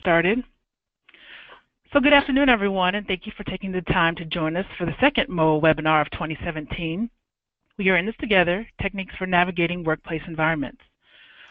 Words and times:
started. 0.00 0.42
So 1.92 2.00
good 2.00 2.12
afternoon, 2.12 2.48
everyone, 2.48 2.94
and 2.94 3.06
thank 3.06 3.26
you 3.26 3.32
for 3.36 3.44
taking 3.44 3.72
the 3.72 3.80
time 3.82 4.14
to 4.16 4.24
join 4.24 4.56
us 4.56 4.66
for 4.76 4.84
the 4.84 4.94
second 5.00 5.28
MOA 5.28 5.60
webinar 5.60 6.02
of 6.02 6.10
2017. 6.10 7.08
We 7.78 7.88
are 7.88 7.96
in 7.96 8.06
this 8.06 8.14
together, 8.20 8.66
Techniques 8.80 9.14
for 9.16 9.26
Navigating 9.26 9.84
Workplace 9.84 10.22
Environments. 10.26 10.80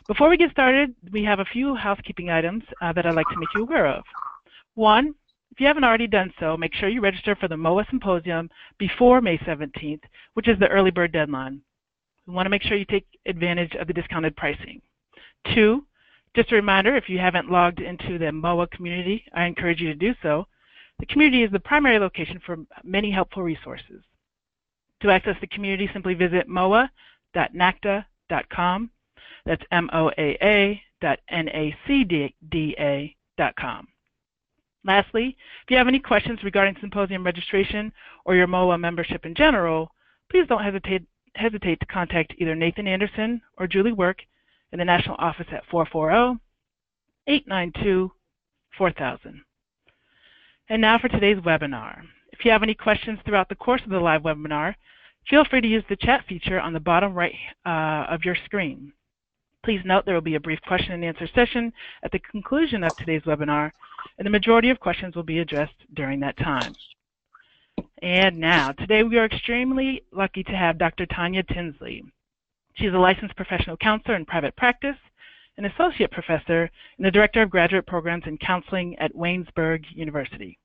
Before 0.07 0.29
we 0.29 0.37
get 0.37 0.51
started, 0.51 0.93
we 1.11 1.23
have 1.23 1.39
a 1.39 1.45
few 1.45 1.75
housekeeping 1.75 2.29
items 2.29 2.63
uh, 2.81 2.93
that 2.93 3.05
I'd 3.05 3.15
like 3.15 3.27
to 3.29 3.39
make 3.39 3.49
you 3.55 3.63
aware 3.63 3.87
of. 3.87 4.03
One, 4.75 5.15
if 5.51 5.59
you 5.59 5.67
haven't 5.67 5.83
already 5.83 6.07
done 6.07 6.31
so, 6.39 6.55
make 6.55 6.73
sure 6.75 6.87
you 6.87 7.01
register 7.01 7.35
for 7.35 7.47
the 7.47 7.57
MOA 7.57 7.85
Symposium 7.89 8.49
before 8.77 9.21
May 9.21 9.37
17th, 9.39 10.03
which 10.35 10.47
is 10.47 10.59
the 10.59 10.67
early 10.67 10.91
bird 10.91 11.11
deadline. 11.11 11.61
We 12.27 12.33
want 12.33 12.45
to 12.45 12.51
make 12.51 12.61
sure 12.61 12.77
you 12.77 12.85
take 12.85 13.07
advantage 13.25 13.73
of 13.75 13.87
the 13.87 13.93
discounted 13.93 14.35
pricing. 14.35 14.81
Two, 15.55 15.83
just 16.35 16.51
a 16.51 16.55
reminder, 16.55 16.95
if 16.95 17.09
you 17.09 17.19
haven't 17.19 17.49
logged 17.49 17.79
into 17.79 18.17
the 18.17 18.31
MOA 18.31 18.67
community, 18.67 19.23
I 19.33 19.45
encourage 19.45 19.81
you 19.81 19.87
to 19.87 19.95
do 19.95 20.13
so. 20.21 20.47
The 20.99 21.05
community 21.07 21.43
is 21.43 21.51
the 21.51 21.59
primary 21.59 21.99
location 21.99 22.39
for 22.45 22.57
many 22.83 23.11
helpful 23.11 23.43
resources. 23.43 24.03
To 25.01 25.11
access 25.11 25.35
the 25.41 25.47
community, 25.47 25.89
simply 25.93 26.15
visit 26.15 26.47
moa.nacda.com. 26.47 28.89
That's 29.45 29.63
M-O-A-A 29.71 30.81
dot 30.99 31.19
N-A-C-D-A 31.29 33.15
dot 33.37 33.55
com. 33.55 33.87
Lastly, 34.83 35.37
if 35.63 35.71
you 35.71 35.77
have 35.77 35.87
any 35.87 35.99
questions 35.99 36.43
regarding 36.43 36.75
symposium 36.79 37.23
registration 37.23 37.93
or 38.25 38.35
your 38.35 38.47
MOA 38.47 38.77
membership 38.77 39.25
in 39.25 39.35
general, 39.35 39.91
please 40.31 40.47
don't 40.47 40.63
hesitate, 40.63 41.03
hesitate 41.35 41.79
to 41.79 41.85
contact 41.85 42.33
either 42.37 42.55
Nathan 42.55 42.87
Anderson 42.87 43.41
or 43.57 43.67
Julie 43.67 43.91
Work 43.91 44.23
in 44.71 44.79
the 44.79 44.85
national 44.85 45.15
office 45.19 45.47
at 45.51 45.67
440-892-4000. 47.29 48.09
And 50.69 50.81
now 50.81 50.99
for 50.99 51.07
today's 51.07 51.37
webinar. 51.37 52.01
If 52.31 52.43
you 52.43 52.51
have 52.51 52.63
any 52.63 52.75
questions 52.75 53.19
throughout 53.25 53.49
the 53.49 53.55
course 53.55 53.81
of 53.83 53.89
the 53.89 53.99
live 53.99 54.21
webinar, 54.23 54.75
feel 55.29 55.45
free 55.45 55.61
to 55.61 55.67
use 55.67 55.83
the 55.89 55.95
chat 55.95 56.25
feature 56.27 56.59
on 56.59 56.73
the 56.73 56.79
bottom 56.79 57.13
right 57.13 57.33
uh, 57.65 58.05
of 58.09 58.25
your 58.25 58.35
screen. 58.45 58.91
Please 59.63 59.81
note 59.83 60.05
there 60.05 60.13
will 60.13 60.21
be 60.21 60.35
a 60.35 60.39
brief 60.39 60.59
question 60.61 60.93
and 60.93 61.03
answer 61.03 61.27
session 61.33 61.73
at 62.03 62.11
the 62.11 62.19
conclusion 62.19 62.83
of 62.83 62.95
today's 62.95 63.23
webinar, 63.23 63.71
and 64.17 64.25
the 64.25 64.29
majority 64.29 64.69
of 64.69 64.79
questions 64.79 65.15
will 65.15 65.23
be 65.23 65.39
addressed 65.39 65.75
during 65.93 66.19
that 66.19 66.37
time. 66.37 66.73
And 68.01 68.37
now, 68.37 68.71
today 68.71 69.03
we 69.03 69.17
are 69.17 69.25
extremely 69.25 70.03
lucky 70.11 70.43
to 70.43 70.51
have 70.51 70.77
Dr. 70.77 71.05
Tanya 71.05 71.43
Tinsley. 71.43 72.03
She's 72.77 72.93
a 72.93 72.97
licensed 72.97 73.35
professional 73.35 73.75
counselor 73.75 74.15
in 74.15 74.25
private 74.25 74.55
practice, 74.55 74.97
an 75.57 75.65
associate 75.65 76.11
professor, 76.11 76.69
and 76.97 77.05
the 77.05 77.11
director 77.11 77.41
of 77.41 77.49
graduate 77.49 77.87
programs 77.87 78.25
in 78.27 78.37
counseling 78.37 78.95
at 78.99 79.15
Waynesburg 79.15 79.83
University. 79.95 80.59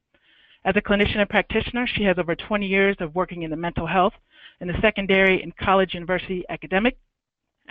As 0.66 0.76
a 0.76 0.82
clinician 0.82 1.18
and 1.18 1.30
practitioner, 1.30 1.86
she 1.86 2.04
has 2.04 2.18
over 2.18 2.36
20 2.36 2.66
years 2.66 2.96
of 3.00 3.14
working 3.14 3.42
in 3.42 3.50
the 3.50 3.56
mental 3.56 3.86
health 3.86 4.12
in 4.60 4.68
the 4.68 4.78
secondary 4.82 5.42
and 5.42 5.56
college 5.56 5.94
university 5.94 6.44
academic, 6.50 6.98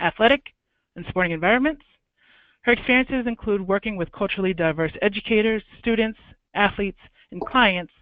athletic, 0.00 0.52
and 0.96 1.06
sporting 1.08 1.32
environments. 1.32 1.84
Her 2.62 2.72
experiences 2.72 3.28
include 3.28 3.60
working 3.60 3.96
with 3.96 4.10
culturally 4.10 4.52
diverse 4.52 4.92
educators, 5.02 5.62
students, 5.78 6.18
athletes, 6.54 6.98
and 7.30 7.40
clients 7.40 7.92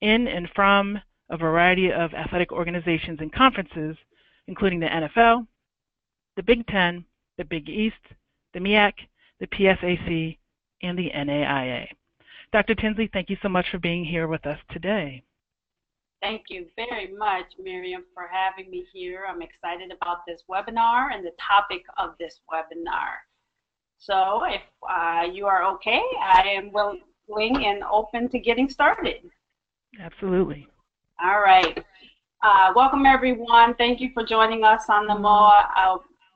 in 0.00 0.26
and 0.26 0.50
from 0.56 1.00
a 1.30 1.36
variety 1.36 1.92
of 1.92 2.12
athletic 2.14 2.50
organizations 2.50 3.20
and 3.20 3.32
conferences, 3.32 3.96
including 4.48 4.80
the 4.80 4.86
NFL, 4.86 5.46
the 6.36 6.42
Big 6.42 6.66
Ten, 6.66 7.04
the 7.38 7.44
Big 7.44 7.68
East, 7.68 7.96
the 8.52 8.60
MEAC, 8.60 8.92
the 9.40 9.46
PSAC, 9.46 10.38
and 10.82 10.98
the 10.98 11.10
NAIA. 11.14 11.86
Dr. 12.52 12.74
Tinsley, 12.74 13.08
thank 13.12 13.30
you 13.30 13.36
so 13.42 13.48
much 13.48 13.66
for 13.70 13.78
being 13.78 14.04
here 14.04 14.28
with 14.28 14.46
us 14.46 14.58
today. 14.70 15.22
Thank 16.22 16.44
you 16.48 16.66
very 16.76 17.12
much, 17.12 17.46
Miriam, 17.62 18.04
for 18.14 18.28
having 18.30 18.70
me 18.70 18.86
here. 18.92 19.24
I'm 19.28 19.42
excited 19.42 19.92
about 19.92 20.18
this 20.26 20.42
webinar 20.48 21.14
and 21.14 21.24
the 21.24 21.32
topic 21.38 21.82
of 21.98 22.14
this 22.18 22.40
webinar. 22.50 23.20
So 23.98 24.42
if 24.44 24.62
uh, 24.88 25.26
you 25.30 25.46
are 25.46 25.64
okay, 25.74 26.00
I 26.22 26.42
am 26.48 26.72
willing 26.72 27.66
and 27.66 27.82
open 27.90 28.28
to 28.30 28.38
getting 28.38 28.68
started. 28.68 29.30
Absolutely. 30.00 30.66
All 31.22 31.40
right. 31.40 31.84
Uh, 32.42 32.72
welcome, 32.74 33.06
everyone. 33.06 33.74
Thank 33.74 34.00
you 34.00 34.10
for 34.14 34.24
joining 34.24 34.64
us 34.64 34.84
on 34.88 35.06
the 35.06 35.14
MOA 35.14 35.68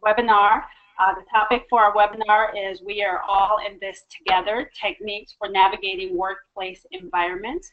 webinar. 0.05 0.63
Uh, 0.99 1.15
the 1.15 1.25
topic 1.31 1.65
for 1.71 1.81
our 1.81 1.95
webinar 1.95 2.49
is 2.57 2.83
We 2.83 3.05
Are 3.05 3.21
All 3.21 3.59
in 3.65 3.79
This 3.81 4.03
Together, 4.11 4.71
Techniques 4.75 5.35
for 5.39 5.49
Navigating 5.49 6.17
Workplace 6.17 6.85
Environments. 6.91 7.71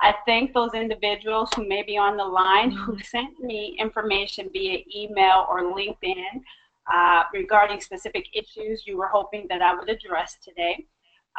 I 0.00 0.14
thank 0.26 0.52
those 0.52 0.74
individuals 0.74 1.48
who 1.54 1.66
may 1.66 1.82
be 1.82 1.96
on 1.96 2.16
the 2.16 2.24
line 2.24 2.70
who 2.70 2.98
sent 3.02 3.38
me 3.40 3.76
information 3.78 4.50
via 4.52 4.80
email 4.94 5.46
or 5.48 5.62
LinkedIn 5.62 6.42
uh, 6.92 7.22
regarding 7.32 7.80
specific 7.80 8.26
issues 8.34 8.84
you 8.86 8.96
were 8.96 9.08
hoping 9.08 9.46
that 9.48 9.62
I 9.62 9.74
would 9.74 9.88
address 9.88 10.36
today. 10.42 10.86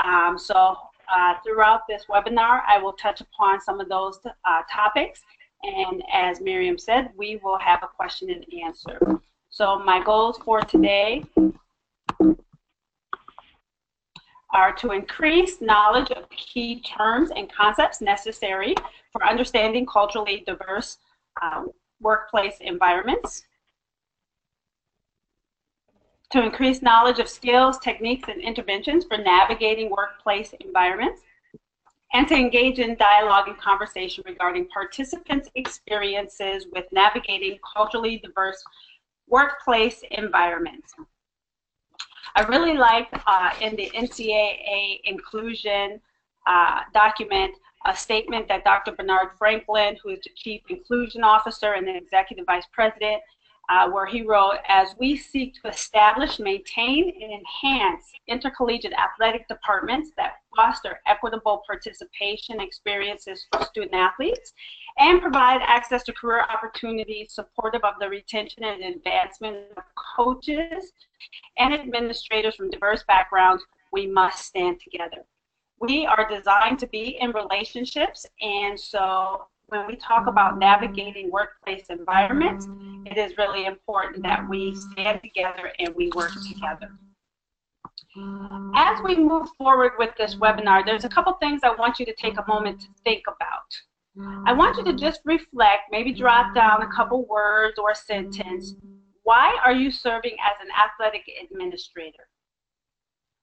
Um, 0.03 0.37
so 0.37 0.77
uh, 1.11 1.35
throughout 1.43 1.81
this 1.87 2.03
webinar, 2.09 2.61
I 2.67 2.77
will 2.79 2.93
touch 2.93 3.21
upon 3.21 3.61
some 3.61 3.79
of 3.79 3.89
those 3.89 4.19
uh, 4.25 4.61
topics. 4.71 5.21
And 5.63 6.03
as 6.13 6.41
Miriam 6.41 6.77
said, 6.77 7.09
we 7.17 7.39
will 7.43 7.57
have 7.59 7.81
a 7.83 7.87
question 7.87 8.29
and 8.29 8.45
answer. 8.63 8.99
So 9.57 9.79
my 9.79 10.03
goals 10.03 10.37
for 10.45 10.61
today 10.61 11.23
are 14.53 14.71
to 14.73 14.91
increase 14.91 15.61
knowledge 15.61 16.11
of 16.11 16.29
key 16.29 16.79
terms 16.81 17.31
and 17.35 17.51
concepts 17.51 17.99
necessary 17.99 18.75
for 19.11 19.25
understanding 19.25 19.87
culturally 19.87 20.43
diverse 20.45 20.99
um, 21.41 21.71
workplace 21.99 22.53
environments, 22.61 23.45
to 26.29 26.43
increase 26.43 26.83
knowledge 26.83 27.17
of 27.17 27.27
skills, 27.27 27.79
techniques, 27.79 28.29
and 28.29 28.39
interventions 28.39 29.05
for 29.05 29.17
navigating 29.17 29.89
workplace 29.89 30.53
environments, 30.59 31.21
and 32.13 32.27
to 32.27 32.35
engage 32.35 32.77
in 32.77 32.95
dialogue 32.97 33.47
and 33.47 33.57
conversation 33.57 34.23
regarding 34.27 34.67
participants' 34.67 35.49
experiences 35.55 36.67
with 36.71 36.85
navigating 36.91 37.57
culturally 37.73 38.19
diverse 38.19 38.63
workplace 39.29 40.01
environments. 40.11 40.93
I 42.35 42.43
really 42.43 42.75
like 42.77 43.07
uh, 43.25 43.51
in 43.61 43.75
the 43.75 43.89
NCAA 43.95 45.01
inclusion 45.05 45.99
uh, 46.45 46.81
document 46.93 47.53
a 47.85 47.95
statement 47.95 48.47
that 48.47 48.63
Dr. 48.63 48.91
Bernard 48.91 49.29
Franklin, 49.37 49.97
who 50.03 50.09
is 50.09 50.19
the 50.23 50.29
Chief 50.35 50.61
Inclusion 50.69 51.23
Officer 51.23 51.73
and 51.73 51.87
the 51.87 51.95
Executive 51.95 52.45
Vice 52.45 52.65
President, 52.71 53.21
uh, 53.69 53.89
where 53.89 54.05
he 54.05 54.21
wrote, 54.21 54.57
as 54.69 54.95
we 54.97 55.17
seek 55.17 55.61
to 55.61 55.67
establish, 55.69 56.39
maintain, 56.39 57.13
and 57.21 57.31
enhance 57.33 58.05
intercollegiate 58.27 58.93
athletic 58.93 59.47
departments 59.47 60.11
that 60.15 60.35
foster 60.55 60.99
equitable 61.05 61.61
participation 61.67 62.61
experiences 62.61 63.45
for 63.51 63.65
student 63.65 63.93
athletes 63.93 64.53
and 64.99 65.21
provide 65.21 65.61
access 65.63 66.03
to 66.03 66.13
career 66.13 66.45
opportunities 66.49 67.33
supportive 67.33 67.83
of 67.83 67.93
the 67.99 68.09
retention 68.09 68.63
and 68.63 68.83
advancement 68.83 69.57
of 69.75 69.83
coaches 70.15 70.93
and 71.57 71.73
administrators 71.73 72.55
from 72.55 72.69
diverse 72.69 73.03
backgrounds, 73.07 73.63
we 73.91 74.07
must 74.07 74.45
stand 74.45 74.79
together. 74.81 75.25
We 75.79 76.05
are 76.05 76.27
designed 76.27 76.79
to 76.79 76.87
be 76.87 77.17
in 77.19 77.31
relationships, 77.31 78.25
and 78.41 78.79
so 78.79 79.47
when 79.69 79.85
we 79.85 79.97
talk 79.97 80.27
about 80.27 80.57
navigating 80.57 81.29
workplace 81.29 81.87
environments, 81.89 82.67
it 83.05 83.17
is 83.17 83.37
really 83.37 83.65
important 83.65 84.23
that 84.23 84.47
we 84.49 84.73
stand 84.75 85.21
together 85.21 85.73
and 85.79 85.93
we 85.95 86.09
work 86.15 86.31
together. 86.47 86.89
As 88.75 89.01
we 89.03 89.15
move 89.15 89.49
forward 89.57 89.91
with 89.99 90.11
this 90.17 90.35
webinar, 90.35 90.85
there's 90.85 91.03
a 91.03 91.09
couple 91.09 91.33
things 91.33 91.61
I 91.63 91.75
want 91.75 91.99
you 91.99 92.05
to 92.05 92.15
take 92.15 92.37
a 92.37 92.45
moment 92.47 92.79
to 92.81 92.87
think 93.03 93.23
about. 93.27 94.45
I 94.47 94.53
want 94.53 94.77
you 94.77 94.85
to 94.85 94.93
just 94.93 95.19
reflect, 95.25 95.83
maybe 95.91 96.13
jot 96.13 96.55
down 96.55 96.81
a 96.81 96.95
couple 96.95 97.25
words 97.25 97.77
or 97.77 97.91
a 97.91 97.95
sentence. 97.95 98.75
Why 99.23 99.57
are 99.63 99.73
you 99.73 99.91
serving 99.91 100.37
as 100.43 100.55
an 100.61 100.69
athletic 100.71 101.23
administrator? 101.43 102.29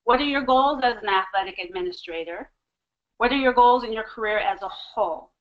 What 0.04 0.20
are 0.20 0.24
your 0.24 0.42
goals 0.42 0.80
as 0.82 0.96
an 1.02 1.08
athletic 1.08 1.58
administrator? 1.58 2.50
What 3.18 3.30
are 3.30 3.36
your 3.36 3.52
goals 3.52 3.84
in 3.84 3.92
your 3.92 4.02
career 4.04 4.38
as 4.38 4.62
a 4.62 4.68
whole? 4.68 5.33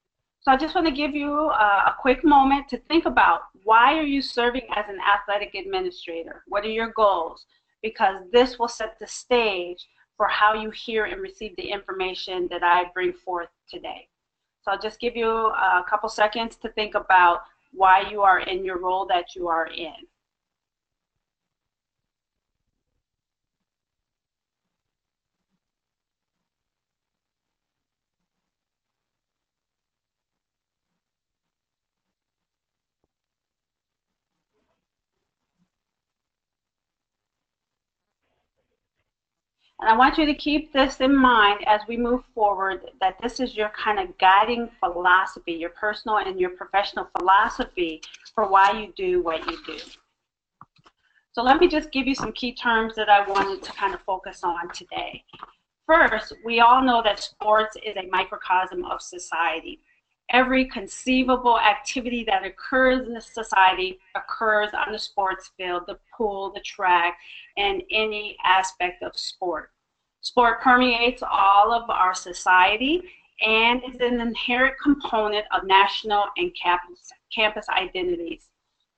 So 0.44 0.52
I 0.52 0.58
just 0.58 0.76
want 0.76 0.86
to 0.88 0.94
give 0.94 1.16
you 1.16 1.32
a, 1.32 1.84
a, 1.88 1.96
quick 1.98 2.26
moment 2.26 2.68
to 2.68 2.78
think 2.78 3.06
about 3.06 3.44
why 3.64 3.98
are 3.98 4.04
you 4.04 4.22
serving 4.22 4.68
as 4.76 4.84
an 4.90 4.98
athletic 5.00 5.56
administrator? 5.56 6.44
What 6.50 6.66
are 6.66 6.70
your 6.70 6.92
goals? 6.98 7.46
Because 7.82 8.16
this 8.34 8.60
will 8.60 8.68
set 8.68 9.00
the 9.00 9.08
stage 9.08 9.88
for 10.18 10.28
how 10.28 10.54
you 10.54 10.70
hear 10.72 11.06
and 11.06 11.22
receive 11.22 11.56
the 11.56 11.72
information 11.72 12.50
that 12.52 12.62
I 12.62 12.92
bring 12.94 13.14
forth 13.14 13.48
today. 13.70 14.10
So 14.64 14.72
I'll 14.72 14.80
just 14.80 15.00
give 15.00 15.16
you 15.16 15.30
a 15.30 15.86
couple 15.90 16.10
seconds 16.10 16.58
to 16.58 16.70
think 16.70 16.94
about 16.94 17.44
why 17.72 18.10
you 18.12 18.22
are 18.22 18.42
in 18.42 18.66
your 18.66 18.80
role 18.80 19.06
that 19.08 19.36
you 19.36 19.48
are 19.48 19.68
in. 19.68 19.96
And 39.84 39.92
I 39.92 39.98
want 39.98 40.18
you 40.18 40.26
to 40.26 40.34
keep 40.34 40.72
this 40.72 41.02
in 41.02 41.14
mind 41.14 41.60
as 41.68 41.82
we 41.90 41.98
move 41.98 42.24
forward 42.34 42.90
that 43.02 43.18
this 43.22 43.42
is 43.42 43.54
your 43.54 43.70
kind 43.78 44.00
of 44.00 44.18
guiding 44.18 44.70
philosophy, 44.80 45.52
your 45.52 45.72
personal 45.72 46.20
and 46.20 46.40
your 46.40 46.52
professional 46.52 47.10
philosophy 47.18 48.02
for 48.34 48.48
why 48.48 48.80
you 48.80 48.94
do 48.96 49.22
what 49.22 49.46
you 49.46 49.58
do. 49.66 49.78
So 51.34 51.44
let 51.44 51.60
me 51.60 51.68
just 51.68 51.92
give 51.92 52.08
you 52.08 52.16
some 52.16 52.32
key 52.32 52.54
terms 52.54 52.96
that 52.96 53.10
I 53.10 53.28
wanted 53.28 53.62
to 53.62 53.74
kind 53.74 53.94
of 53.94 54.00
focus 54.04 54.40
on 54.46 54.70
today. 54.70 55.26
First, 55.86 56.32
we 56.46 56.62
all 56.62 56.82
know 56.82 57.02
that 57.04 57.20
sports 57.20 57.76
is 57.86 57.98
a 57.98 58.08
microcosm 58.10 58.86
of 58.86 59.02
society. 59.02 59.82
Every 60.30 60.64
conceivable 60.64 61.60
activity 61.60 62.24
that 62.30 62.46
occurs 62.46 63.06
in 63.06 63.20
society 63.20 64.00
occurs 64.16 64.70
on 64.74 64.94
the 64.94 65.00
sports 65.00 65.52
field, 65.58 65.84
the 65.88 66.00
pool, 66.18 66.54
the 66.54 66.62
track, 66.62 67.18
and 67.58 67.84
any 67.92 68.38
aspect 68.46 69.04
of 69.04 69.18
sport. 69.18 69.73
Sport 70.24 70.62
permeates 70.62 71.22
all 71.22 71.74
of 71.74 71.90
our 71.90 72.14
society 72.14 73.04
and 73.42 73.82
is 73.84 74.00
an 74.00 74.22
inherent 74.22 74.76
component 74.82 75.46
of 75.52 75.68
national 75.68 76.24
and 76.38 76.50
campus, 76.56 77.12
campus 77.36 77.68
identities. 77.68 78.48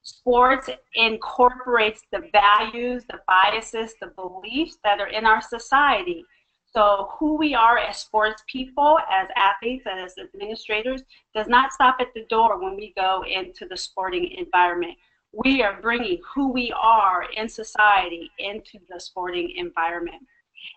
Sports 0.04 0.69
incorporates 0.94 2.04
the 2.12 2.30
values, 2.31 3.06
the 3.10 3.22
biases, 3.27 3.95
the 4.00 4.13
beliefs 4.16 4.77
that 4.83 5.00
are 5.00 5.07
in 5.07 5.25
our 5.25 5.42
society. 5.42 6.24
So 6.72 7.10
who 7.18 7.38
we 7.38 7.56
are 7.56 7.80
as 7.80 7.98
sports 7.98 8.44
people, 8.48 9.00
as 9.12 9.28
athletes, 9.36 9.86
as 9.92 10.13
administrators 10.19 11.01
does 11.33 11.48
not 11.48 11.74
stop 11.74 11.98
at 12.00 12.13
the 12.13 12.25
door 12.30 12.63
when 12.63 12.75
we 12.75 12.94
go 12.95 13.24
into 13.24 13.66
the 13.68 13.78
sporting 13.78 14.30
environment. 14.38 14.94
We 15.33 15.63
are 15.63 15.81
bringing 15.81 16.21
who 16.36 16.51
we 16.51 16.71
are 16.80 17.24
in 17.36 17.50
society 17.50 18.30
into 18.38 18.78
the 18.88 19.00
sporting 19.00 19.54
environment. 19.56 20.21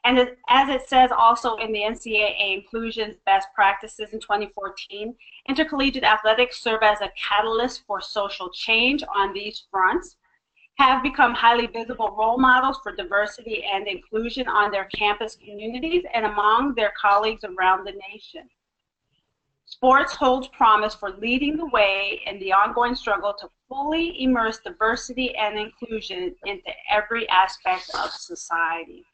And 0.05 0.19
as 0.49 0.69
it 0.69 0.89
says 0.89 1.11
also 1.17 1.57
in 1.57 1.73
the 1.73 1.81
NCAA 1.81 2.55
Inclusion's 2.55 3.17
Best 3.27 3.49
Practices 3.55 4.13
in 4.13 4.21
2014, 4.21 5.15
intercollegiate 5.49 6.05
athletics 6.05 6.63
serve 6.63 6.83
as 6.83 7.01
a 7.01 7.13
catalyst 7.17 7.85
for 7.87 8.01
social 8.01 8.51
change 8.51 9.03
on 9.15 9.33
these 9.33 9.65
fronts, 9.71 10.17
have 10.79 11.03
become 11.03 11.35
highly 11.35 11.67
visible 11.67 12.15
role 12.17 12.39
models 12.39 12.79
for 12.83 12.95
diversity 12.95 13.65
and 13.73 13.89
inclusion 13.89 14.47
on 14.47 14.71
their 14.71 14.85
campus 14.95 15.37
communities 15.37 16.05
and 16.15 16.25
among 16.25 16.75
their 16.75 16.93
colleagues 17.01 17.43
around 17.45 17.85
the 17.85 17.93
nation. 18.13 18.49
Sports 19.65 20.15
holds 20.15 20.49
promise 20.49 20.95
for 20.95 21.11
leading 21.11 21.57
the 21.57 21.67
way 21.67 22.23
in 22.27 22.39
the 22.39 22.53
ongoing 22.53 22.95
struggle 22.95 23.35
to 23.35 23.51
fully 23.69 24.23
immerse 24.23 24.61
diversity 24.61 25.37
and 25.37 25.59
inclusion 25.59 26.35
into 26.47 26.71
every 26.91 27.29
aspect 27.29 27.91
of 27.95 28.11
society. 28.11 29.05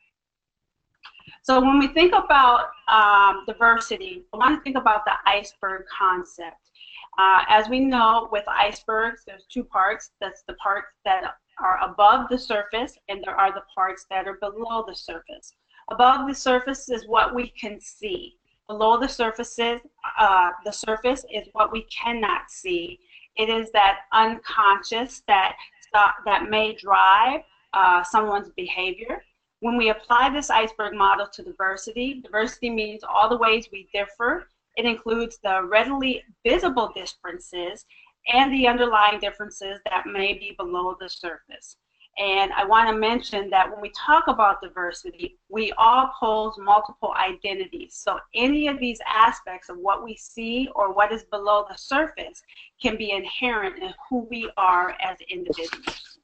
So 1.45 1.61
when 1.61 1.79
we 1.79 1.89
think 1.89 2.15
about 2.15 2.69
um, 2.89 3.45
diversity, 3.47 4.25
I 4.33 4.39
want 4.39 4.59
to 4.59 4.65
think 4.65 4.79
about 4.79 5.05
the 5.05 5.13
iceberg 5.27 5.85
concept. 5.95 6.71
Uh, 7.19 7.45
as 7.51 7.69
we 7.69 7.81
know, 7.81 8.31
with 8.33 8.45
icebergs, 8.49 9.25
there's 9.27 9.45
two 9.53 9.63
parts. 9.63 10.13
That's 10.23 10.43
the 10.49 10.55
parts 10.55 10.87
that 11.05 11.35
are 11.61 11.79
above 11.85 12.31
the 12.31 12.39
surface, 12.39 12.97
and 13.11 13.23
there 13.23 13.35
are 13.35 13.53
the 13.53 13.61
parts 13.75 14.07
that 14.09 14.27
are 14.27 14.39
below 14.41 14.87
the 14.89 14.95
surface. 14.95 15.53
Above 15.91 16.27
the 16.27 16.35
surface 16.35 16.89
is 16.89 17.07
what 17.07 17.35
we 17.35 17.51
can 17.51 17.79
see. 17.79 18.37
Below 18.67 18.99
the 18.99 19.07
surfaces, 19.07 19.81
uh, 20.19 20.49
the 20.65 20.73
surface 20.73 21.27
is 21.31 21.47
what 21.53 21.71
we 21.71 21.83
cannot 21.95 22.51
see. 22.51 22.99
It 23.37 23.51
is 23.51 23.71
that 23.73 23.99
unconscious 24.15 25.23
that 25.29 25.57
that 25.93 26.49
may 26.49 26.75
drive 26.75 27.43
uh, 27.75 28.03
someone's 28.03 28.49
behavior. 28.57 29.23
When 29.61 29.77
we 29.77 29.91
apply 29.91 30.31
this 30.31 30.51
iceberg 30.51 30.95
model 30.95 31.27
to 31.29 31.43
diversity, 31.43 32.21
diversity 32.21 32.71
means 32.71 33.03
all 33.03 33.29
the 33.29 33.39
ways 33.39 33.69
we 33.73 33.89
differ. 33.95 34.49
It 34.77 34.85
includes 34.85 35.39
the 35.43 35.63
readily 35.65 36.23
visible 36.45 36.93
differences 36.95 37.87
and 38.33 38.53
the 38.53 38.67
underlying 38.67 39.21
differences 39.21 39.81
that 39.87 40.07
may 40.07 40.35
be 40.35 40.55
below 40.59 40.97
the 40.99 41.09
surface. 41.09 41.77
And 42.19 42.53
I 42.53 42.65
want 42.65 42.89
to 42.89 42.97
mention 42.97 43.51
that 43.51 43.71
when 43.71 43.81
we 43.81 43.91
talk 43.91 44.29
about 44.29 44.61
diversity, 44.61 45.37
we 45.49 45.73
all 45.79 46.13
pose 46.19 46.55
multiple 46.59 47.13
identities. 47.15 47.95
So 47.95 48.21
any 48.35 48.69
of 48.69 48.79
these 48.79 49.01
aspects 49.07 49.69
of 49.69 49.79
what 49.79 50.05
we 50.05 50.17
see 50.17 50.69
or 50.77 50.93
what 50.93 51.13
is 51.13 51.25
below 51.25 51.67
the 51.69 51.77
surface 51.77 52.43
can 52.81 52.97
be 52.97 53.11
inherent 53.11 53.83
in 53.83 53.93
who 54.09 54.27
we 54.31 54.51
are 54.57 54.97
as 55.01 55.19
individuals 55.29 56.19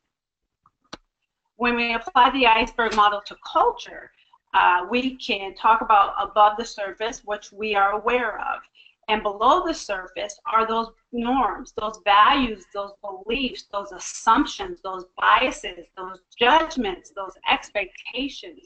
when 1.61 1.77
we 1.77 1.93
apply 1.93 2.31
the 2.31 2.47
iceberg 2.47 2.97
model 2.97 3.21
to 3.27 3.37
culture, 3.45 4.11
uh, 4.55 4.87
we 4.91 5.15
can 5.17 5.55
talk 5.55 5.83
about 5.83 6.15
above 6.19 6.57
the 6.57 6.65
surface, 6.65 7.21
which 7.27 7.53
we 7.53 7.75
are 7.75 7.93
aware 7.93 8.41
of. 8.41 8.63
And 9.09 9.23
below 9.23 9.67
the 9.67 9.75
surface 9.75 10.41
are 10.51 10.67
those 10.67 10.87
norms, 11.13 11.75
those 11.79 12.01
values, 12.03 12.65
those 12.73 12.93
beliefs, 13.03 13.67
those 13.71 13.93
assumptions, 13.93 14.81
those 14.83 15.05
biases, 15.19 15.85
those 15.99 16.21
judgments, 16.39 17.13
those 17.15 17.35
expectations. 17.51 18.61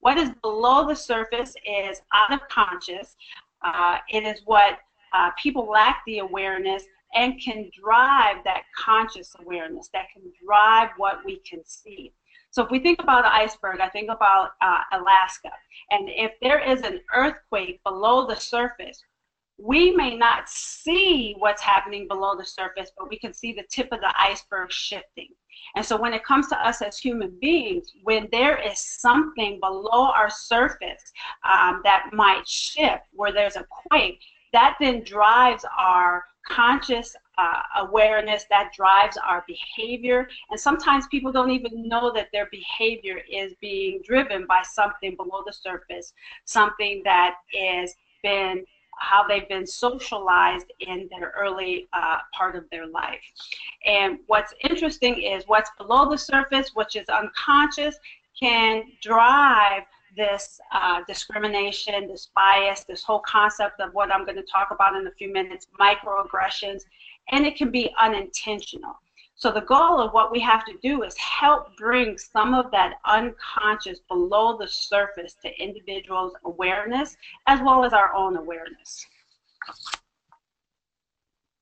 What 0.00 0.16
is 0.16 0.30
below 0.40 0.88
the 0.88 0.96
surface 0.96 1.54
is 1.66 2.00
out 2.14 2.32
of 2.32 2.48
conscious. 2.48 3.14
Uh, 3.62 3.98
it 4.08 4.24
is 4.24 4.40
what 4.46 4.78
uh, 5.12 5.32
people 5.36 5.68
lack 5.68 6.00
the 6.06 6.20
awareness 6.20 6.84
and 7.14 7.38
can 7.42 7.70
drive 7.78 8.42
that 8.44 8.62
conscious 8.74 9.34
awareness, 9.38 9.90
that 9.92 10.06
can 10.14 10.22
drive 10.42 10.88
what 10.96 11.22
we 11.26 11.40
can 11.40 11.62
see. 11.62 12.14
So 12.58 12.64
if 12.64 12.72
we 12.72 12.80
think 12.80 13.00
about 13.00 13.24
an 13.24 13.30
iceberg, 13.32 13.78
I 13.80 13.88
think 13.88 14.10
about 14.10 14.54
uh, 14.60 14.80
Alaska. 14.90 15.50
And 15.92 16.08
if 16.08 16.32
there 16.42 16.58
is 16.58 16.82
an 16.82 16.98
earthquake 17.14 17.80
below 17.84 18.26
the 18.26 18.34
surface, 18.34 19.00
we 19.58 19.92
may 19.92 20.16
not 20.16 20.48
see 20.48 21.36
what's 21.38 21.62
happening 21.62 22.08
below 22.08 22.36
the 22.36 22.44
surface, 22.44 22.90
but 22.98 23.08
we 23.08 23.16
can 23.16 23.32
see 23.32 23.52
the 23.52 23.62
tip 23.70 23.86
of 23.92 24.00
the 24.00 24.12
iceberg 24.20 24.72
shifting. 24.72 25.28
And 25.76 25.86
so 25.86 25.96
when 25.96 26.12
it 26.12 26.24
comes 26.24 26.48
to 26.48 26.58
us 26.58 26.82
as 26.82 26.98
human 26.98 27.38
beings, 27.40 27.92
when 28.02 28.26
there 28.32 28.58
is 28.58 28.80
something 28.80 29.60
below 29.60 30.10
our 30.10 30.28
surface 30.28 31.12
um, 31.48 31.80
that 31.84 32.10
might 32.12 32.48
shift, 32.48 33.04
where 33.12 33.32
there's 33.32 33.54
a 33.54 33.66
quake, 33.70 34.20
that 34.52 34.76
then 34.80 35.04
drives 35.04 35.64
our 35.78 36.24
conscious 36.44 37.14
uh, 37.38 37.62
awareness 37.78 38.44
that 38.50 38.72
drives 38.74 39.16
our 39.16 39.44
behavior. 39.46 40.28
And 40.50 40.58
sometimes 40.58 41.06
people 41.06 41.32
don't 41.32 41.50
even 41.50 41.88
know 41.88 42.12
that 42.12 42.28
their 42.32 42.48
behavior 42.50 43.20
is 43.30 43.54
being 43.60 44.00
driven 44.04 44.46
by 44.46 44.62
something 44.62 45.16
below 45.16 45.42
the 45.46 45.52
surface, 45.52 46.12
something 46.44 47.02
that 47.04 47.36
is 47.52 47.94
been 48.22 48.64
how 49.00 49.24
they've 49.26 49.48
been 49.48 49.64
socialized 49.66 50.66
in 50.80 51.08
their 51.10 51.32
early 51.38 51.88
uh, 51.92 52.18
part 52.36 52.56
of 52.56 52.68
their 52.70 52.84
life. 52.84 53.20
And 53.86 54.18
what's 54.26 54.52
interesting 54.68 55.22
is 55.22 55.44
what's 55.46 55.70
below 55.78 56.10
the 56.10 56.18
surface, 56.18 56.72
which 56.74 56.96
is 56.96 57.08
unconscious, 57.08 57.96
can 58.38 58.82
drive 59.00 59.84
this 60.16 60.60
uh, 60.72 61.02
discrimination, 61.06 62.08
this 62.08 62.28
bias, 62.34 62.84
this 62.84 63.02
whole 63.02 63.20
concept 63.20 63.80
of 63.80 63.94
what 63.94 64.12
I'm 64.12 64.24
going 64.24 64.36
to 64.36 64.42
talk 64.42 64.68
about 64.70 64.96
in 64.96 65.06
a 65.06 65.12
few 65.12 65.32
minutes, 65.32 65.68
microaggressions, 65.78 66.82
and 67.30 67.46
it 67.46 67.56
can 67.56 67.70
be 67.70 67.94
unintentional. 67.98 68.94
So 69.34 69.52
the 69.52 69.60
goal 69.60 70.00
of 70.00 70.12
what 70.12 70.32
we 70.32 70.40
have 70.40 70.64
to 70.64 70.76
do 70.82 71.04
is 71.04 71.16
help 71.16 71.76
bring 71.76 72.18
some 72.18 72.54
of 72.54 72.72
that 72.72 72.94
unconscious 73.04 74.00
below 74.08 74.58
the 74.58 74.66
surface 74.66 75.36
to 75.42 75.62
individuals' 75.62 76.34
awareness 76.44 77.16
as 77.46 77.60
well 77.60 77.84
as 77.84 77.92
our 77.92 78.12
own 78.14 78.36
awareness. 78.36 79.06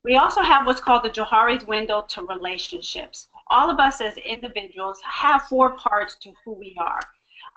We 0.03 0.15
also 0.15 0.41
have 0.41 0.65
what's 0.65 0.81
called 0.81 1.03
the 1.03 1.09
Johari's 1.09 1.67
window 1.67 2.03
to 2.09 2.23
relationships. 2.23 3.27
All 3.49 3.69
of 3.69 3.79
us 3.79 4.01
as 4.01 4.17
individuals 4.17 4.99
have 5.03 5.43
four 5.43 5.75
parts 5.77 6.15
to 6.21 6.33
who 6.43 6.53
we 6.53 6.75
are. 6.79 7.01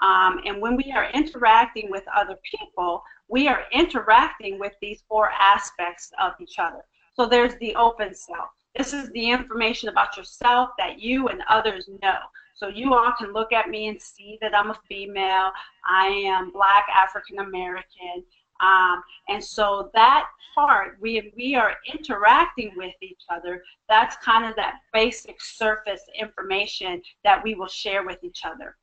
Um, 0.02 0.40
and 0.44 0.60
when 0.60 0.76
we 0.76 0.92
are 0.92 1.10
interacting 1.12 1.90
with 1.90 2.04
other 2.14 2.38
people, 2.44 3.02
we 3.28 3.48
are 3.48 3.64
interacting 3.72 4.58
with 4.58 4.72
these 4.82 5.02
four 5.08 5.30
aspects 5.30 6.10
of 6.20 6.32
each 6.40 6.58
other. 6.58 6.84
So 7.20 7.26
there's 7.26 7.54
the 7.56 7.74
open 7.74 8.14
self. 8.14 8.48
This 8.74 8.94
is 8.94 9.10
the 9.10 9.28
information 9.28 9.90
about 9.90 10.16
yourself 10.16 10.70
that 10.78 11.02
you 11.02 11.28
and 11.28 11.42
others 11.50 11.86
know. 12.00 12.16
So 12.54 12.68
you 12.68 12.94
all 12.94 13.12
can 13.18 13.34
look 13.34 13.52
at 13.52 13.68
me 13.68 13.88
and 13.88 14.00
see 14.00 14.38
that 14.40 14.54
I'm 14.54 14.70
a 14.70 14.80
female, 14.88 15.50
I 15.86 16.06
am 16.06 16.50
black, 16.50 16.86
African 16.90 17.40
American. 17.40 18.24
Um, 18.62 19.02
and 19.28 19.44
so 19.44 19.90
that 19.92 20.28
part, 20.54 20.96
we, 21.02 21.30
we 21.36 21.54
are 21.56 21.74
interacting 21.92 22.72
with 22.74 22.94
each 23.02 23.24
other. 23.28 23.62
That's 23.86 24.16
kind 24.24 24.46
of 24.46 24.56
that 24.56 24.76
basic 24.94 25.42
surface 25.42 26.00
information 26.18 27.02
that 27.22 27.44
we 27.44 27.54
will 27.54 27.68
share 27.68 28.02
with 28.06 28.24
each 28.24 28.46
other. 28.46 28.76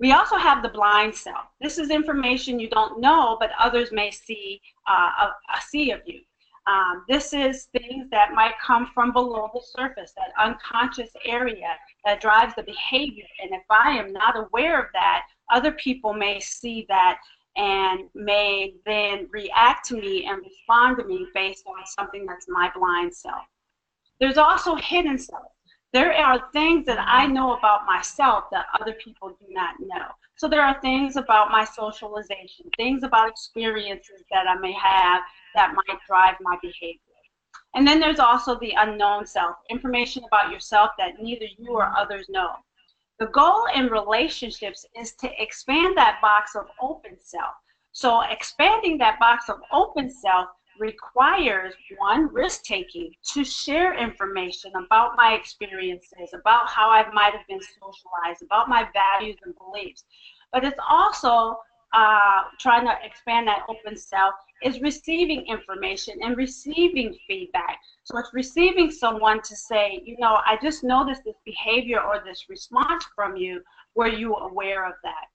We 0.00 0.10
also 0.10 0.34
have 0.34 0.64
the 0.64 0.68
blind 0.68 1.14
self. 1.14 1.44
This 1.60 1.78
is 1.78 1.90
information 1.90 2.58
you 2.58 2.68
don't 2.68 3.00
know, 3.00 3.36
but 3.38 3.52
others 3.56 3.92
may 3.92 4.10
see 4.10 4.60
uh, 4.88 5.10
a, 5.20 5.34
a 5.56 5.60
see 5.60 5.92
of 5.92 6.00
you. 6.06 6.22
Um, 6.66 7.04
this 7.08 7.32
is 7.32 7.64
things 7.72 8.08
that 8.10 8.32
might 8.34 8.54
come 8.64 8.90
from 8.94 9.12
below 9.12 9.50
the 9.52 9.60
surface, 9.60 10.12
that 10.16 10.32
unconscious 10.38 11.10
area 11.24 11.76
that 12.04 12.20
drives 12.20 12.54
the 12.54 12.62
behavior. 12.62 13.24
And 13.42 13.52
if 13.52 13.62
I 13.68 13.90
am 13.98 14.12
not 14.12 14.36
aware 14.36 14.80
of 14.80 14.86
that, 14.92 15.22
other 15.52 15.72
people 15.72 16.12
may 16.12 16.38
see 16.38 16.86
that 16.88 17.18
and 17.56 18.08
may 18.14 18.74
then 18.86 19.28
react 19.30 19.86
to 19.88 19.94
me 19.94 20.26
and 20.26 20.40
respond 20.42 20.98
to 20.98 21.04
me 21.04 21.26
based 21.34 21.64
on 21.66 21.84
something 21.84 22.24
that's 22.26 22.46
my 22.48 22.70
blind 22.74 23.14
self. 23.14 23.44
There's 24.20 24.38
also 24.38 24.76
hidden 24.76 25.18
self. 25.18 25.52
There 25.92 26.14
are 26.14 26.48
things 26.52 26.86
that 26.86 27.04
I 27.06 27.26
know 27.26 27.58
about 27.58 27.84
myself 27.84 28.44
that 28.52 28.66
other 28.80 28.94
people 28.94 29.28
do 29.28 29.46
not 29.50 29.74
know. 29.80 30.06
So 30.36 30.48
there 30.48 30.62
are 30.62 30.80
things 30.80 31.16
about 31.16 31.50
my 31.50 31.64
socialization, 31.64 32.70
things 32.78 33.02
about 33.02 33.28
experiences 33.28 34.22
that 34.30 34.46
I 34.48 34.54
may 34.58 34.72
have 34.72 35.20
that 35.54 35.74
might 35.74 35.98
drive 36.06 36.36
my 36.40 36.56
behavior. 36.62 36.98
And 37.74 37.86
then 37.86 38.00
there's 38.00 38.18
also 38.18 38.58
the 38.58 38.74
unknown 38.76 39.26
self, 39.26 39.56
information 39.70 40.24
about 40.24 40.52
yourself 40.52 40.90
that 40.98 41.20
neither 41.20 41.46
you 41.58 41.70
or 41.70 41.92
others 41.96 42.26
know. 42.28 42.56
The 43.18 43.26
goal 43.26 43.66
in 43.74 43.86
relationships 43.86 44.84
is 44.96 45.14
to 45.16 45.30
expand 45.42 45.96
that 45.96 46.20
box 46.20 46.54
of 46.54 46.66
open 46.80 47.16
self. 47.20 47.54
So 47.92 48.22
expanding 48.22 48.98
that 48.98 49.18
box 49.20 49.48
of 49.48 49.60
open 49.70 50.10
self 50.10 50.48
requires 50.78 51.74
one 51.98 52.32
risk 52.32 52.64
taking 52.64 53.12
to 53.32 53.44
share 53.44 53.96
information 53.96 54.72
about 54.74 55.12
my 55.16 55.34
experiences, 55.34 56.32
about 56.32 56.68
how 56.68 56.90
I 56.90 57.10
might 57.12 57.32
have 57.32 57.46
been 57.46 57.60
socialized, 57.60 58.42
about 58.42 58.68
my 58.68 58.88
values 58.92 59.36
and 59.44 59.54
beliefs. 59.56 60.04
But 60.52 60.64
it's 60.64 60.80
also 60.88 61.58
uh, 61.92 62.44
trying 62.58 62.86
to 62.86 62.94
expand 63.04 63.46
that 63.48 63.66
open 63.68 63.96
self 63.96 64.34
is 64.64 64.80
receiving 64.80 65.46
information 65.46 66.14
and 66.22 66.36
receiving 66.36 67.16
feedback. 67.26 67.78
So 68.04 68.18
it's 68.18 68.32
receiving 68.32 68.90
someone 68.90 69.42
to 69.42 69.56
say, 69.56 70.02
you 70.04 70.16
know, 70.18 70.40
I 70.46 70.58
just 70.62 70.84
noticed 70.84 71.22
this 71.24 71.36
behavior 71.44 72.00
or 72.00 72.22
this 72.24 72.46
response 72.48 73.04
from 73.14 73.36
you. 73.36 73.62
Were 73.94 74.08
you 74.08 74.34
aware 74.34 74.86
of 74.86 74.94
that? 75.02 75.26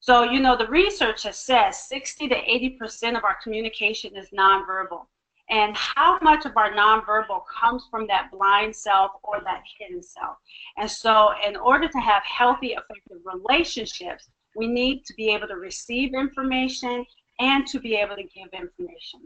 So, 0.00 0.22
you 0.22 0.40
know, 0.40 0.56
the 0.56 0.68
research 0.68 1.24
has 1.24 1.36
said 1.36 1.70
60 1.70 2.28
to 2.28 2.34
80% 2.34 3.16
of 3.16 3.24
our 3.24 3.36
communication 3.42 4.16
is 4.16 4.28
nonverbal. 4.30 5.06
And 5.50 5.76
how 5.76 6.18
much 6.20 6.44
of 6.44 6.56
our 6.56 6.72
nonverbal 6.72 7.42
comes 7.60 7.86
from 7.90 8.06
that 8.08 8.30
blind 8.30 8.76
self 8.76 9.12
or 9.22 9.40
that 9.44 9.62
hidden 9.78 10.02
self? 10.02 10.36
And 10.76 10.90
so, 10.90 11.30
in 11.46 11.56
order 11.56 11.88
to 11.88 11.98
have 11.98 12.22
healthy, 12.22 12.72
effective 12.72 13.18
relationships, 13.24 14.28
we 14.54 14.66
need 14.66 15.04
to 15.06 15.14
be 15.14 15.32
able 15.32 15.48
to 15.48 15.56
receive 15.56 16.14
information 16.14 17.04
and 17.38 17.66
to 17.66 17.80
be 17.80 17.94
able 17.94 18.16
to 18.16 18.22
give 18.22 18.48
information. 18.52 19.20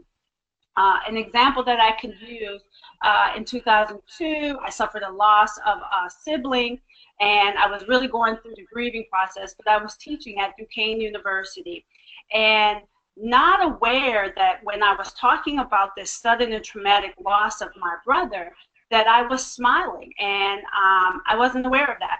Uh, 0.75 0.99
an 1.07 1.17
example 1.17 1.63
that 1.63 1.79
I 1.79 1.91
can 1.99 2.13
use 2.25 2.61
uh, 3.03 3.29
in 3.35 3.45
2002, 3.45 4.57
I 4.63 4.69
suffered 4.69 5.03
a 5.03 5.11
loss 5.11 5.57
of 5.65 5.77
a 5.77 6.09
sibling, 6.09 6.79
and 7.19 7.57
I 7.59 7.69
was 7.69 7.87
really 7.87 8.07
going 8.07 8.37
through 8.37 8.55
the 8.55 8.65
grieving 8.73 9.05
process, 9.11 9.53
but 9.53 9.67
I 9.67 9.81
was 9.81 9.95
teaching 9.97 10.39
at 10.39 10.57
Duquesne 10.57 10.99
University. 10.99 11.85
And 12.33 12.79
not 13.15 13.63
aware 13.63 14.33
that 14.35 14.59
when 14.63 14.81
I 14.81 14.95
was 14.95 15.13
talking 15.13 15.59
about 15.59 15.91
this 15.95 16.11
sudden 16.11 16.53
and 16.53 16.63
traumatic 16.63 17.13
loss 17.23 17.61
of 17.61 17.69
my 17.77 17.95
brother, 18.03 18.51
that 18.89 19.07
I 19.07 19.25
was 19.25 19.45
smiling, 19.45 20.11
and 20.19 20.59
um, 20.61 21.21
I 21.27 21.35
wasn't 21.35 21.65
aware 21.65 21.91
of 21.91 21.99
that. 21.99 22.19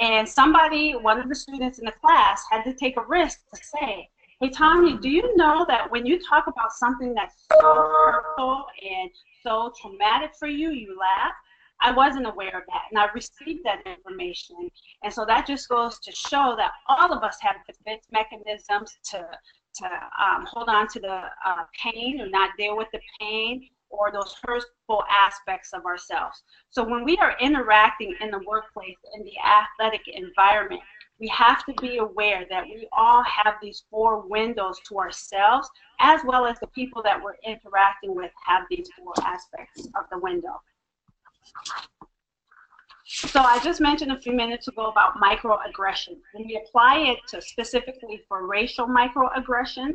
And 0.00 0.28
somebody, 0.28 0.92
one 0.92 1.18
of 1.18 1.28
the 1.28 1.34
students 1.34 1.78
in 1.78 1.84
the 1.84 1.92
class, 1.92 2.44
had 2.50 2.62
to 2.64 2.74
take 2.74 2.96
a 2.96 3.04
risk 3.06 3.40
to 3.52 3.60
say, 3.60 4.08
Hey, 4.40 4.50
Tommy, 4.50 4.96
do 4.96 5.08
you 5.08 5.34
know 5.36 5.64
that 5.66 5.90
when 5.90 6.06
you 6.06 6.20
talk 6.20 6.46
about 6.46 6.72
something 6.72 7.12
that's 7.12 7.34
so 7.60 7.74
hurtful 7.74 8.66
and 8.88 9.10
so 9.42 9.72
traumatic 9.82 10.30
for 10.38 10.46
you, 10.46 10.70
you 10.70 10.96
laugh? 10.96 11.32
I 11.80 11.90
wasn't 11.90 12.28
aware 12.28 12.56
of 12.56 12.62
that, 12.68 12.82
and 12.90 13.00
I 13.00 13.06
received 13.12 13.64
that 13.64 13.82
information. 13.84 14.70
And 15.02 15.12
so 15.12 15.24
that 15.26 15.44
just 15.44 15.68
goes 15.68 15.98
to 15.98 16.12
show 16.12 16.54
that 16.56 16.70
all 16.88 17.12
of 17.12 17.24
us 17.24 17.36
have 17.40 17.56
defense 17.66 18.04
mechanisms 18.12 18.96
to 19.10 19.26
to 19.78 19.84
um, 19.84 20.46
hold 20.46 20.68
on 20.68 20.86
to 20.88 21.00
the 21.00 21.22
uh, 21.44 21.64
pain 21.82 22.20
or 22.20 22.28
not 22.28 22.50
deal 22.56 22.76
with 22.76 22.88
the 22.92 23.00
pain 23.20 23.68
or 23.90 24.12
those 24.12 24.36
hurtful 24.44 25.02
aspects 25.10 25.72
of 25.72 25.84
ourselves. 25.84 26.42
So 26.70 26.84
when 26.84 27.04
we 27.04 27.16
are 27.18 27.36
interacting 27.40 28.14
in 28.20 28.30
the 28.30 28.40
workplace, 28.46 28.96
in 29.14 29.24
the 29.24 29.34
athletic 29.44 30.02
environment, 30.06 30.82
we 31.20 31.28
have 31.28 31.64
to 31.66 31.74
be 31.80 31.98
aware 31.98 32.46
that 32.48 32.64
we 32.64 32.88
all 32.92 33.22
have 33.24 33.54
these 33.60 33.84
four 33.90 34.26
windows 34.28 34.78
to 34.88 34.98
ourselves, 34.98 35.68
as 36.00 36.20
well 36.24 36.46
as 36.46 36.58
the 36.60 36.66
people 36.68 37.02
that 37.02 37.20
we're 37.22 37.36
interacting 37.44 38.14
with 38.14 38.30
have 38.46 38.64
these 38.70 38.88
four 38.96 39.12
aspects 39.24 39.86
of 39.86 40.04
the 40.12 40.18
window. 40.18 40.60
So 43.04 43.40
I 43.40 43.58
just 43.60 43.80
mentioned 43.80 44.12
a 44.12 44.20
few 44.20 44.32
minutes 44.32 44.68
ago 44.68 44.86
about 44.86 45.14
microaggression. 45.16 46.18
When 46.34 46.46
we 46.46 46.60
apply 46.62 46.98
it 46.98 47.18
to 47.28 47.40
specifically 47.40 48.20
for 48.28 48.46
racial 48.46 48.86
microaggressions, 48.86 49.94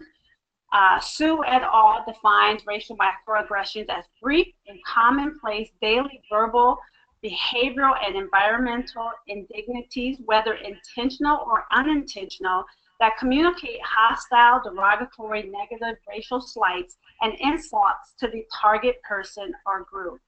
uh, 0.74 1.00
Sue 1.00 1.44
et 1.46 1.62
al. 1.62 2.04
defines 2.08 2.66
racial 2.66 2.98
microaggressions 2.98 3.88
as 3.90 4.06
brief 4.22 4.48
and 4.68 4.80
commonplace 4.84 5.70
daily 5.80 6.22
verbal, 6.32 6.80
behavioral, 7.24 7.96
and 8.06 8.16
environmental 8.16 9.12
indignities, 9.28 10.18
whether 10.26 10.56
intentional 10.56 11.40
or 11.46 11.66
unintentional, 11.72 12.66
that 13.00 13.18
communicate 13.18 13.80
hostile, 13.84 14.62
derogatory, 14.64 15.44
negative 15.44 15.98
racial 16.08 16.42
slights 16.42 16.98
and 17.22 17.34
insults 17.40 18.14
to 18.20 18.28
the 18.28 18.46
target 18.62 19.02
person 19.04 19.54
or 19.66 19.84
group. 19.84 20.20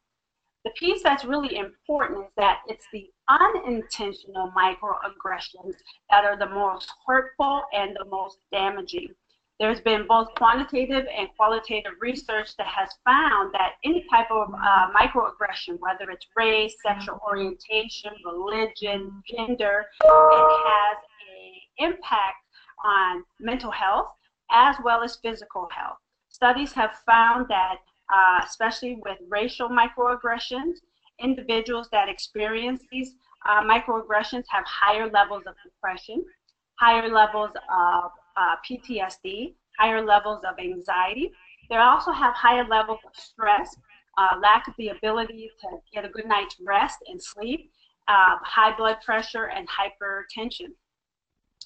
The 0.64 0.72
piece 0.72 1.04
that's 1.04 1.24
really 1.24 1.58
important 1.58 2.26
is 2.26 2.32
that 2.38 2.62
it's 2.68 2.88
the 2.92 3.08
unintentional 3.30 4.52
microaggressions 4.58 5.76
that 6.10 6.26
are 6.26 6.38
the 6.38 6.50
most 6.50 6.92
hurtful 7.06 7.64
and 7.72 7.96
the 7.96 8.06
most 8.06 8.40
damaging. 8.52 9.14
There's 9.60 9.80
been 9.80 10.06
both 10.06 10.28
quantitative 10.36 11.06
and 11.18 11.30
qualitative 11.38 11.94
research 12.02 12.58
that 12.58 12.68
has 12.68 12.90
found 13.06 13.54
that 13.54 13.74
any 13.86 14.06
type 14.12 14.30
of 14.30 14.54
uh, 14.54 14.88
microaggression, 14.92 15.80
whether 15.80 16.12
it's 16.12 16.26
race, 16.36 16.76
sexual 16.86 17.20
orientation, 17.26 18.12
religion, 18.26 19.24
gender, 19.30 19.86
it 20.04 20.64
has 20.66 20.98
an 21.80 21.88
impact 21.88 22.36
on 22.84 23.24
mental 23.40 23.72
health 23.72 24.08
as 24.52 24.76
well 24.84 25.04
as 25.04 25.16
physical 25.18 25.70
health. 25.72 25.98
Studies 26.28 26.74
have 26.74 26.92
found 27.06 27.48
that, 27.48 27.78
uh, 28.14 28.42
especially 28.44 29.00
with 29.06 29.18
racial 29.30 29.70
microaggressions, 29.70 30.74
individuals 31.22 31.88
that 31.94 32.10
experience 32.10 32.84
these 32.92 33.14
uh, 33.48 33.62
microaggressions 33.64 34.44
have 34.50 34.66
higher 34.66 35.10
levels 35.10 35.44
of 35.48 35.56
depression, 35.64 36.26
higher 36.78 37.08
levels 37.08 37.52
of 37.70 38.12
uh, 38.38 38.56
PTSD, 38.68 39.54
higher 39.78 40.06
levels 40.06 40.44
of 40.48 40.58
anxiety. 40.60 41.32
They 41.70 41.78
also 41.78 42.12
have 42.12 42.34
higher 42.34 42.66
levels 42.68 43.00
of 43.06 43.16
stress, 43.16 43.76
uh, 44.18 44.38
lack 44.42 44.68
of 44.68 44.74
the 44.78 44.90
ability 44.90 45.50
to 45.62 45.68
get 45.94 46.06
a 46.06 46.10
good 46.10 46.26
night's 46.26 46.56
rest 46.60 47.00
and 47.08 47.22
sleep, 47.22 47.72
uh, 48.08 48.38
high 48.44 48.76
blood 48.76 48.98
pressure, 49.04 49.46
and 49.46 49.68
hypertension. 49.68 50.74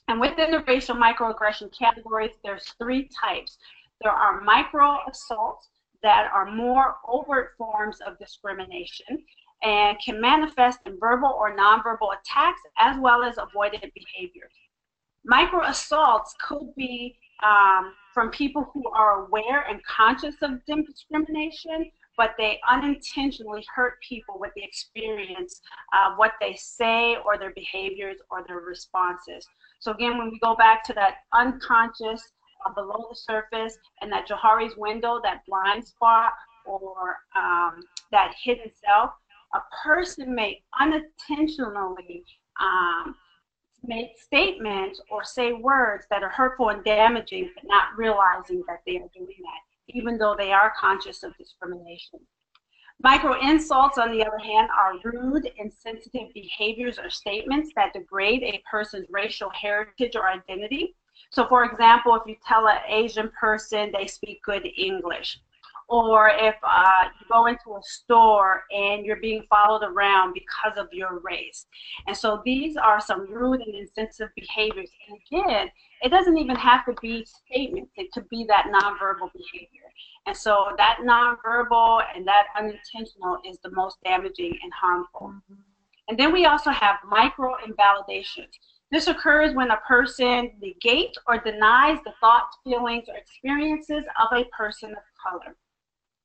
And 0.08 0.20
within 0.20 0.52
the 0.52 0.64
racial 0.68 0.96
microaggression 0.96 1.72
categories, 1.78 2.32
there's 2.44 2.74
three 2.82 3.10
types. 3.10 3.58
There 4.02 4.12
are 4.12 4.42
micro 4.42 4.98
assaults 5.10 5.70
that 6.02 6.32
are 6.34 6.50
more 6.50 6.96
overt 7.08 7.52
forms 7.58 8.00
of 8.02 8.18
discrimination 8.18 9.24
and 9.62 9.98
can 10.04 10.20
manifest 10.22 10.80
in 10.86 10.98
verbal 11.00 11.36
or 11.38 11.56
nonverbal 11.56 12.16
attacks 12.18 12.62
as 12.78 12.98
well 13.00 13.24
as 13.24 13.38
avoided 13.38 13.82
behaviors. 13.94 14.54
Micro 15.26 15.64
assaults 15.66 16.34
could 16.42 16.74
be 16.76 17.18
um, 17.44 17.94
from 18.14 18.30
people 18.32 18.70
who 18.74 18.90
are 18.90 19.26
aware 19.26 19.66
and 19.70 19.84
conscious 19.86 20.36
of 20.42 20.60
discrimination, 20.66 21.92
but 22.18 22.36
they 22.38 22.60
unintentionally 22.68 23.64
hurt 23.74 23.94
people 24.08 24.38
with 24.40 24.52
the 24.56 24.64
experience 24.64 25.62
of 25.94 26.18
what 26.18 26.34
they 26.42 26.54
say 26.54 27.16
or 27.26 27.38
their 27.38 27.54
behaviors 27.54 28.18
or 28.30 28.44
their 28.46 28.60
responses. 28.60 29.48
So 29.80 29.92
again, 29.92 30.18
when 30.18 30.30
we 30.32 30.40
go 30.40 30.56
back 30.56 30.84
to 30.86 30.94
that 30.94 31.20
unconscious 31.34 32.22
uh, 32.66 32.74
below 32.74 33.08
the 33.10 33.16
surface 33.16 33.78
and 34.02 34.12
that 34.12 34.28
Johari's 34.28 34.76
window, 34.76 35.22
that 35.24 35.46
blind 35.48 35.86
spot 35.86 36.34
or 36.66 37.18
um, 37.38 37.80
that 38.12 38.34
hidden 38.44 38.70
self, 38.86 39.12
a 39.54 39.60
person 39.84 40.36
may 40.36 40.62
unintentionally 40.80 42.26
um, 42.62 43.16
make 43.84 44.18
statements 44.20 45.02
or 45.10 45.24
say 45.24 45.54
words 45.54 46.06
that 46.10 46.24
are 46.24 46.30
hurtful 46.30 46.70
and 46.70 46.84
damaging, 46.84 47.50
but 47.56 47.64
not 47.66 47.98
realizing 47.98 48.64
that 48.68 48.82
they 48.86 48.98
are 48.98 49.10
doing 49.14 49.38
that, 49.42 49.96
even 49.96 50.18
though 50.18 50.36
they 50.38 50.52
are 50.52 50.74
conscious 50.80 51.24
of 51.24 51.38
discrimination. 51.38 52.20
Micro 53.02 53.40
insults, 53.40 53.98
on 53.98 54.12
the 54.12 54.26
other 54.26 54.40
hand, 54.40 54.68
are 54.78 55.00
rude, 55.06 55.50
insensitive 55.58 56.34
behaviors 56.34 57.00
or 57.00 57.10
statements 57.10 57.72
that 57.76 57.94
degrade 57.94 58.44
a 58.44 58.62
person's 58.70 59.08
racial 59.10 59.50
heritage 59.52 60.18
or 60.18 60.28
identity. 60.28 60.96
So, 61.32 61.48
for 61.48 61.64
example, 61.64 62.16
if 62.16 62.24
you 62.26 62.36
tell 62.46 62.68
an 62.68 62.80
Asian 62.88 63.32
person 63.40 63.92
they 63.94 64.08
speak 64.08 64.42
good 64.44 64.68
English, 64.76 65.40
or 65.90 66.30
if 66.30 66.56
uh, 66.64 67.06
you 67.20 67.26
go 67.32 67.48
into 67.48 67.76
a 67.76 67.82
store 67.82 68.64
and 68.72 69.06
you're 69.06 69.20
being 69.20 69.44
followed 69.50 69.84
around 69.84 70.34
because 70.34 70.78
of 70.78 70.88
your 70.94 71.20
race. 71.20 71.66
And 72.08 72.16
so 72.16 72.42
these 72.46 72.78
are 72.78 73.02
some 73.02 73.28
rude 73.32 73.62
and 73.62 73.76
insensitive 73.76 74.30
behaviors. 74.36 74.90
And 75.10 75.20
again, 75.26 75.70
it 76.02 76.10
doesn't 76.10 76.38
even 76.38 76.56
have 76.56 76.86
to 76.86 76.94
be 77.02 77.26
statements, 77.26 77.92
it 77.98 78.12
could 78.12 78.30
be 78.30 78.46
that 78.48 78.68
nonverbal 78.72 79.32
behavior. 79.34 79.90
And 80.28 80.38
so 80.38 80.68
that 80.78 81.00
nonverbal 81.04 82.04
and 82.16 82.26
that 82.28 82.46
unintentional 82.58 83.40
is 83.50 83.58
the 83.64 83.72
most 83.72 83.98
damaging 84.04 84.58
and 84.62 84.72
harmful. 84.72 85.34
And 86.08 86.18
then 86.18 86.32
we 86.32 86.46
also 86.46 86.70
have 86.70 86.98
micro 87.08 87.56
invalidations. 87.66 88.60
This 88.92 89.08
occurs 89.08 89.54
when 89.54 89.72
a 89.72 89.78
person 89.88 90.52
negates 90.60 91.18
or 91.28 91.38
denies 91.38 92.00
the 92.06 92.14
thoughts, 92.20 92.58
feelings, 92.64 93.06
or 93.08 93.16
experiences 93.16 94.04
of 94.20 94.38
a 94.38 94.46
person 94.46 94.92
of 94.92 95.04
color. 95.22 95.56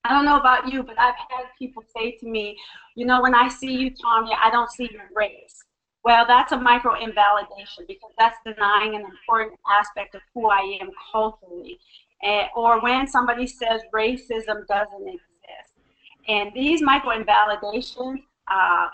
I 0.05 0.11
don't 0.11 0.27
know 0.27 0.39
about 0.39 0.71
you, 0.71 0.83
but 0.83 0.99
I've 0.99 1.15
had 1.15 1.47
people 1.59 1.83
say 1.97 2.13
to 2.19 2.27
me, 2.27 2.59
you 2.95 3.07
know, 3.07 3.23
when 3.23 3.35
I 3.35 3.49
see 3.49 3.73
you, 3.73 3.91
Tanya, 3.91 4.37
I 4.43 4.51
don't 4.51 4.71
see 4.71 4.91
your 4.93 5.09
race. 5.15 5.65
Well, 6.05 6.27
that's 6.27 6.53
a 6.53 6.59
micro 6.59 6.95
invalidation 6.95 7.87
because 7.89 8.13
that's 8.19 8.37
denying 8.45 8.95
an 8.95 9.01
important 9.01 9.59
aspect 9.81 10.15
of 10.15 10.21
who 10.35 10.51
I 10.51 10.79
am 10.81 10.91
culturally. 11.11 11.79
And, 12.23 12.49
or 12.55 12.83
when 12.83 13.07
somebody 13.07 13.47
says 13.47 13.81
racism 13.95 14.67
doesn't 14.67 15.09
exist. 15.09 15.73
And 16.29 16.51
these 16.55 16.83
micro 16.83 17.13
invalidations 17.13 18.21
uh, 18.51 18.89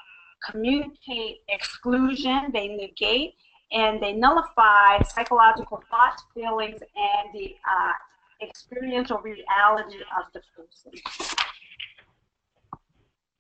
communicate 0.48 1.38
exclusion, 1.48 2.50
they 2.52 2.68
negate, 2.68 3.34
and 3.72 4.00
they 4.00 4.12
nullify 4.12 5.02
psychological 5.02 5.82
thoughts, 5.90 6.22
feelings, 6.34 6.80
and 6.80 7.34
the 7.34 7.56
uh, 7.68 7.92
experiential 8.42 9.18
reality 9.18 9.98
of 10.18 10.32
the 10.32 10.40
person. 10.56 10.92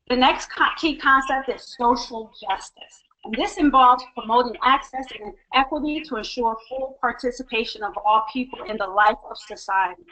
The 0.08 0.16
next 0.16 0.50
key 0.78 0.96
concept 0.96 1.48
is 1.48 1.76
social 1.78 2.32
justice. 2.48 3.04
And 3.24 3.34
this 3.34 3.58
involves 3.58 4.02
promoting 4.14 4.56
access 4.62 5.06
and 5.20 5.34
equity 5.54 6.00
to 6.08 6.16
ensure 6.16 6.56
full 6.68 6.98
participation 7.00 7.82
of 7.82 7.96
all 8.04 8.24
people 8.32 8.62
in 8.64 8.76
the 8.78 8.86
life 8.86 9.18
of 9.30 9.36
society. 9.38 10.02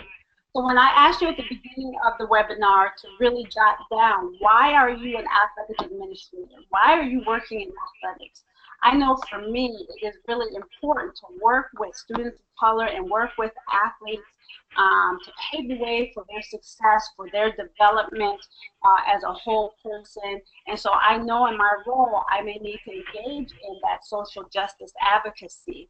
So 0.54 0.64
when 0.64 0.78
I 0.78 0.92
asked 0.95 1.21
you 1.21 1.28
at 1.28 1.37
the 1.37 1.49
beginning 1.49 1.95
of 2.07 2.14
the 2.18 2.26
webinar 2.26 2.95
to 3.00 3.09
really 3.18 3.45
jot 3.45 3.78
down, 3.90 4.35
why 4.40 4.73
are 4.73 4.90
you 4.90 5.18
an 5.18 5.25
athletic 5.26 5.90
administrator? 5.90 6.62
Why 6.71 6.92
are 6.99 7.02
you 7.02 7.23
working 7.26 7.61
in 7.61 7.68
athletics? 7.68 8.45
I 8.83 8.95
know 8.97 9.18
for 9.28 9.40
me, 9.40 9.87
it 10.00 10.07
is 10.07 10.16
really 10.28 10.54
important 10.54 11.16
to 11.16 11.26
work 11.42 11.71
with 11.78 11.95
students 11.97 12.37
of 12.37 12.59
color 12.59 12.87
and 12.87 13.11
work 13.11 13.30
with 13.37 13.52
athletes 13.73 14.23
um, 14.76 15.19
to 15.25 15.33
pave 15.50 15.69
the 15.69 15.76
way 15.76 16.11
for 16.14 16.25
their 16.28 16.43
success, 16.43 17.09
for 17.17 17.28
their 17.33 17.50
development 17.50 18.40
uh, 18.85 19.14
as 19.14 19.23
a 19.25 19.33
whole 19.33 19.75
person. 19.83 20.40
And 20.67 20.78
so 20.78 20.90
I 20.93 21.19
know 21.19 21.47
in 21.47 21.57
my 21.57 21.73
role, 21.87 22.23
I 22.31 22.43
may 22.43 22.59
need 22.59 22.81
to 22.85 22.93
engage 22.93 23.50
in 23.50 23.81
that 23.83 24.05
social 24.05 24.49
justice 24.52 24.93
advocacy. 25.00 25.88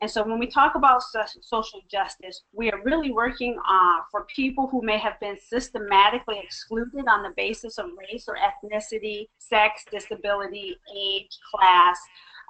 And 0.00 0.10
so 0.10 0.22
when 0.22 0.38
we 0.38 0.46
talk 0.46 0.74
about 0.76 1.02
social 1.02 1.80
justice, 1.90 2.42
we 2.52 2.70
are 2.70 2.80
really 2.84 3.10
working 3.10 3.58
uh, 3.68 4.02
for 4.10 4.26
people 4.34 4.68
who 4.68 4.80
may 4.82 4.98
have 4.98 5.18
been 5.20 5.36
systematically 5.38 6.40
excluded 6.42 7.06
on 7.08 7.22
the 7.22 7.32
basis 7.36 7.78
of 7.78 7.86
race 7.98 8.28
or 8.28 8.36
ethnicity, 8.36 9.28
sex, 9.38 9.84
disability, 9.90 10.76
age, 10.96 11.36
class, 11.52 11.98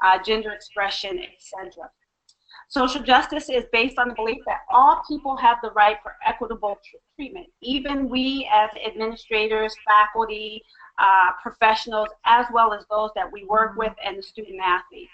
uh, 0.04 0.18
gender 0.22 0.52
expression, 0.52 1.18
etc. 1.18 1.90
Social 2.68 3.02
justice 3.02 3.48
is 3.48 3.64
based 3.72 3.98
on 3.98 4.08
the 4.08 4.14
belief 4.14 4.42
that 4.44 4.60
all 4.70 5.00
people 5.08 5.36
have 5.36 5.58
the 5.62 5.70
right 5.70 5.98
for 6.02 6.16
equitable 6.26 6.78
treatment, 7.14 7.46
even 7.62 8.08
we 8.08 8.48
as 8.52 8.70
administrators, 8.84 9.74
faculty, 9.86 10.62
uh, 10.98 11.30
professionals, 11.40 12.08
as 12.24 12.46
well 12.52 12.72
as 12.72 12.84
those 12.90 13.10
that 13.14 13.30
we 13.30 13.44
work 13.44 13.76
with 13.76 13.92
and 14.04 14.18
the 14.18 14.22
student 14.22 14.60
athletes. 14.60 15.12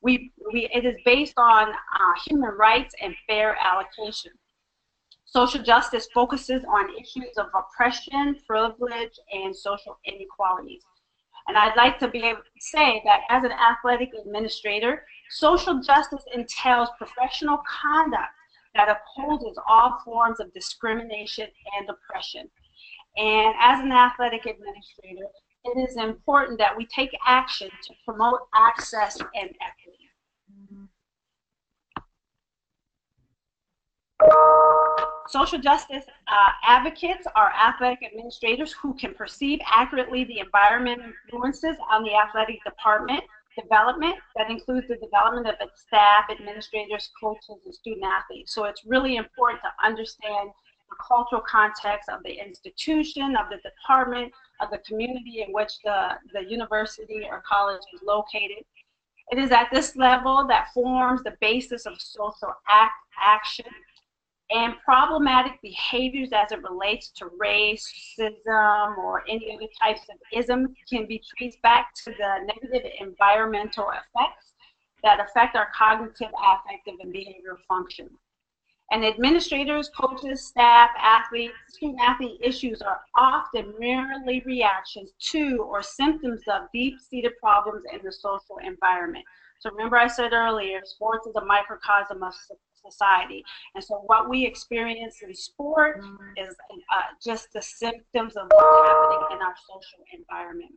We, 0.00 0.32
we, 0.52 0.68
it 0.72 0.84
is 0.84 0.96
based 1.04 1.34
on 1.36 1.70
uh, 1.70 2.20
human 2.26 2.50
rights 2.50 2.94
and 3.02 3.14
fair 3.26 3.56
allocation. 3.56 4.32
Social 5.24 5.62
justice 5.62 6.08
focuses 6.12 6.62
on 6.68 6.94
issues 6.94 7.36
of 7.36 7.46
oppression, 7.54 8.36
privilege, 8.46 9.18
and 9.32 9.56
social 9.56 9.98
inequalities. 10.04 10.82
And 11.48 11.56
I'd 11.56 11.76
like 11.76 11.98
to 12.00 12.08
be 12.08 12.18
able 12.18 12.42
to 12.42 12.60
say 12.60 13.02
that 13.04 13.22
as 13.28 13.42
an 13.42 13.52
athletic 13.52 14.10
administrator, 14.24 15.04
social 15.30 15.80
justice 15.80 16.24
entails 16.34 16.88
professional 16.98 17.62
conduct 17.82 18.32
that 18.74 18.88
opposes 18.88 19.58
all 19.68 19.98
forms 20.04 20.40
of 20.40 20.52
discrimination 20.52 21.48
and 21.78 21.88
oppression. 21.88 22.48
And 23.16 23.54
as 23.60 23.80
an 23.80 23.92
athletic 23.92 24.46
administrator, 24.46 25.26
it 25.64 25.88
is 25.88 25.96
important 25.96 26.58
that 26.58 26.76
we 26.76 26.86
take 26.86 27.10
action 27.26 27.68
to 27.68 27.94
promote 28.04 28.40
access 28.54 29.18
and 29.18 29.50
equity. 29.60 30.02
Social 35.28 35.58
justice 35.58 36.04
uh, 36.28 36.50
advocates 36.66 37.26
are 37.34 37.52
athletic 37.52 38.00
administrators 38.04 38.72
who 38.72 38.94
can 38.94 39.14
perceive 39.14 39.60
accurately 39.66 40.24
the 40.24 40.40
environment 40.40 41.00
influences 41.24 41.76
on 41.90 42.02
the 42.02 42.14
athletic 42.14 42.62
department 42.64 43.22
development. 43.60 44.16
That 44.36 44.50
includes 44.50 44.88
the 44.88 44.96
development 44.96 45.46
of 45.46 45.54
its 45.60 45.82
staff, 45.82 46.24
administrators, 46.30 47.10
coaches, 47.20 47.60
and 47.64 47.74
student 47.74 48.04
athletes. 48.04 48.54
So 48.54 48.64
it's 48.64 48.84
really 48.86 49.16
important 49.16 49.60
to 49.62 49.86
understand 49.86 50.50
the 50.90 50.96
cultural 51.06 51.42
context 51.42 52.08
of 52.08 52.22
the 52.24 52.38
institution, 52.38 53.36
of 53.36 53.46
the 53.50 53.58
department, 53.68 54.32
of 54.60 54.70
the 54.70 54.78
community 54.78 55.44
in 55.46 55.52
which 55.52 55.72
the, 55.84 56.10
the 56.32 56.44
university 56.48 57.26
or 57.28 57.42
college 57.48 57.82
is 57.94 58.00
located. 58.04 58.64
It 59.30 59.38
is 59.38 59.50
at 59.50 59.68
this 59.72 59.96
level 59.96 60.46
that 60.48 60.68
forms 60.74 61.22
the 61.22 61.36
basis 61.40 61.86
of 61.86 62.00
social 62.00 62.54
act, 62.68 62.92
action 63.22 63.66
and 64.54 64.74
problematic 64.84 65.60
behaviors 65.62 66.30
as 66.32 66.52
it 66.52 66.62
relates 66.62 67.08
to 67.10 67.26
racism 67.40 68.98
or 68.98 69.22
any 69.28 69.54
other 69.54 69.68
types 69.80 70.02
of 70.10 70.16
ism 70.32 70.74
can 70.88 71.06
be 71.06 71.22
traced 71.36 71.60
back 71.62 71.94
to 72.04 72.10
the 72.10 72.46
negative 72.46 72.90
environmental 73.00 73.90
effects 73.90 74.52
that 75.02 75.20
affect 75.20 75.56
our 75.56 75.68
cognitive, 75.74 76.28
affective, 76.38 76.94
and 77.00 77.14
behavioral 77.14 77.58
function. 77.66 78.08
And 78.90 79.06
administrators, 79.06 79.90
coaches, 79.98 80.44
staff, 80.44 80.90
athletes, 80.98 81.54
student 81.68 82.00
athlete 82.00 82.38
issues 82.42 82.82
are 82.82 83.00
often 83.16 83.72
merely 83.78 84.42
reactions 84.44 85.12
to 85.30 85.64
or 85.66 85.82
symptoms 85.82 86.42
of 86.46 86.62
deep-seated 86.74 87.32
problems 87.40 87.84
in 87.90 88.00
the 88.04 88.12
social 88.12 88.58
environment. 88.62 89.24
So 89.60 89.70
remember 89.70 89.96
I 89.96 90.08
said 90.08 90.34
earlier, 90.34 90.80
sports 90.84 91.26
is 91.26 91.36
a 91.36 91.44
microcosm 91.44 92.22
of 92.22 92.34
society. 92.84 93.44
And 93.74 93.82
so 93.82 94.02
what 94.06 94.28
we 94.28 94.46
experience 94.46 95.20
in 95.22 95.34
sport 95.34 96.02
mm. 96.02 96.16
is 96.36 96.54
uh, 96.70 97.02
just 97.24 97.52
the 97.52 97.62
symptoms 97.62 98.36
of 98.36 98.48
what's 98.50 98.88
happening 98.88 99.36
in 99.36 99.42
our 99.42 99.54
social 99.68 100.04
environment. 100.12 100.72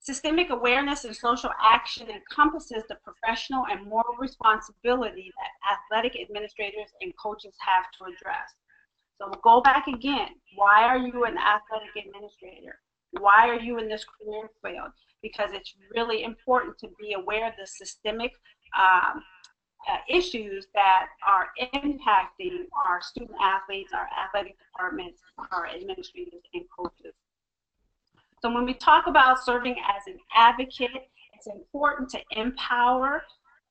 Systemic 0.00 0.50
awareness 0.50 1.04
and 1.04 1.14
social 1.14 1.50
action 1.62 2.08
encompasses 2.10 2.82
the 2.88 2.96
professional 3.04 3.66
and 3.70 3.86
moral 3.86 4.16
responsibility 4.18 5.32
that 5.38 5.78
athletic 5.78 6.20
administrators 6.20 6.90
and 7.00 7.12
coaches 7.16 7.54
have 7.60 7.84
to 7.96 8.12
address. 8.12 8.50
So 9.18 9.28
we'll 9.28 9.40
go 9.42 9.60
back 9.60 9.86
again. 9.86 10.30
Why 10.56 10.82
are 10.82 10.98
you 10.98 11.24
an 11.24 11.36
athletic 11.38 11.94
administrator? 12.04 12.80
Why 13.12 13.48
are 13.48 13.60
you 13.60 13.78
in 13.78 13.88
this 13.88 14.04
career 14.04 14.50
field? 14.60 14.90
Because 15.22 15.50
it's 15.52 15.74
really 15.94 16.24
important 16.24 16.78
to 16.78 16.88
be 17.00 17.12
aware 17.12 17.46
of 17.46 17.54
the 17.56 17.66
systemic 17.66 18.32
um, 18.76 19.22
uh, 19.90 19.96
issues 20.08 20.66
that 20.74 21.06
are 21.26 21.48
impacting 21.74 22.66
our 22.86 23.00
student 23.00 23.38
athletes, 23.40 23.92
our 23.92 24.08
athletic 24.24 24.56
departments, 24.58 25.20
our 25.50 25.66
administrators, 25.66 26.42
and 26.54 26.64
coaches. 26.76 27.14
So 28.40 28.52
when 28.52 28.64
we 28.64 28.74
talk 28.74 29.06
about 29.06 29.44
serving 29.44 29.76
as 29.96 30.06
an 30.06 30.18
advocate, 30.34 31.08
it's 31.34 31.46
important 31.46 32.08
to 32.10 32.20
empower 32.32 33.22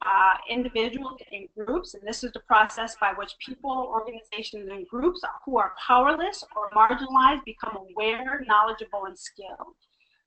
uh, 0.05 0.33
individuals 0.49 1.19
and 1.31 1.47
groups, 1.57 1.93
and 1.93 2.03
this 2.07 2.23
is 2.23 2.31
the 2.31 2.39
process 2.39 2.95
by 2.99 3.13
which 3.13 3.35
people, 3.45 3.91
organizations, 3.93 4.69
and 4.69 4.87
groups 4.87 5.21
who 5.45 5.57
are 5.57 5.73
powerless 5.87 6.43
or 6.55 6.69
marginalized 6.71 7.43
become 7.45 7.77
aware, 7.77 8.43
knowledgeable, 8.47 9.05
and 9.05 9.17
skilled. 9.17 9.75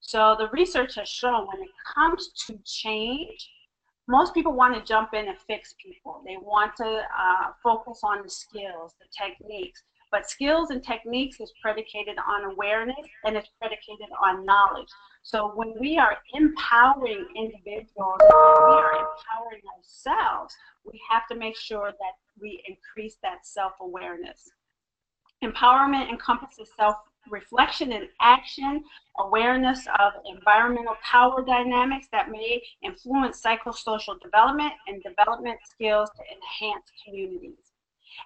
So 0.01 0.37
the 0.39 0.49
research 0.53 0.95
has 0.97 1.09
shown 1.09 1.47
when 1.47 1.63
it 1.63 1.71
comes 1.95 2.31
to 2.47 2.59
change, 2.65 3.49
most 4.07 4.35
people 4.35 4.53
want 4.53 4.75
to 4.75 4.83
jump 4.83 5.15
in 5.15 5.29
and 5.29 5.39
fix 5.47 5.75
people. 5.83 6.23
They 6.27 6.37
want 6.37 6.77
to 6.77 6.85
uh, 6.85 7.53
focus 7.63 8.01
on 8.03 8.23
the 8.23 8.31
skills, 8.31 8.95
the 9.01 9.07
techniques. 9.17 9.83
But 10.11 10.29
skills 10.31 10.71
and 10.71 10.85
techniques 10.85 11.41
is 11.41 11.53
predicated 11.61 12.17
on 12.29 12.45
awareness 12.53 12.97
and 13.25 13.37
it's 13.37 13.49
predicated 13.59 14.09
on 14.23 14.45
knowledge. 14.45 14.89
So 15.23 15.53
when 15.55 15.75
we 15.81 15.99
are 15.99 16.19
empowering 16.35 17.27
individuals, 17.35 18.21
we 18.21 18.75
are 18.77 18.93
empowering 18.93 19.63
ourselves, 19.77 20.55
we 20.85 21.01
have 21.11 21.27
to 21.33 21.35
make 21.35 21.57
sure 21.57 21.91
that 21.91 22.13
we 22.41 22.63
increase 22.69 23.17
that 23.23 23.47
self-awareness. 23.47 24.51
Empowerment 25.43 26.11
encompasses 26.11 26.69
self 26.77 26.97
reflection 27.31 27.93
and 27.93 28.09
action, 28.21 28.85
awareness 29.19 29.87
of 29.99 30.13
environmental 30.27 30.97
power 31.03 31.45
dynamics 31.45 32.09
that 32.13 32.31
may 32.31 32.63
influence 32.83 33.41
psychosocial 33.41 34.21
development, 34.21 34.73
and 34.87 35.03
development 35.03 35.59
skills 35.65 36.11
to 36.11 36.23
enhance 36.23 36.85
communities. 37.05 37.73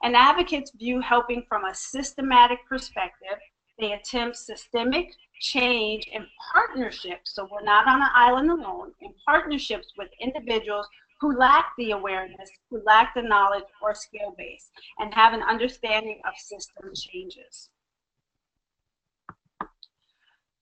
And 0.02 0.14
advocates 0.16 0.70
view 0.72 1.00
helping 1.00 1.44
from 1.48 1.64
a 1.64 1.74
systematic 1.74 2.58
perspective. 2.68 3.38
They 3.78 3.92
attempt 3.92 4.36
systemic 4.36 5.14
change 5.40 6.08
in 6.12 6.26
partnerships, 6.52 7.34
so 7.34 7.48
we're 7.50 7.62
not 7.62 7.86
on 7.86 8.02
an 8.02 8.08
island 8.14 8.50
alone, 8.50 8.92
in 9.00 9.14
partnerships 9.24 9.92
with 9.96 10.08
individuals 10.20 10.86
who 11.20 11.36
lack 11.36 11.72
the 11.78 11.92
awareness, 11.92 12.50
who 12.70 12.82
lack 12.84 13.14
the 13.14 13.22
knowledge 13.22 13.64
or 13.82 13.94
skill 13.94 14.34
base, 14.36 14.70
and 14.98 15.12
have 15.14 15.32
an 15.32 15.42
understanding 15.42 16.20
of 16.26 16.34
system 16.38 16.92
changes. 16.94 17.70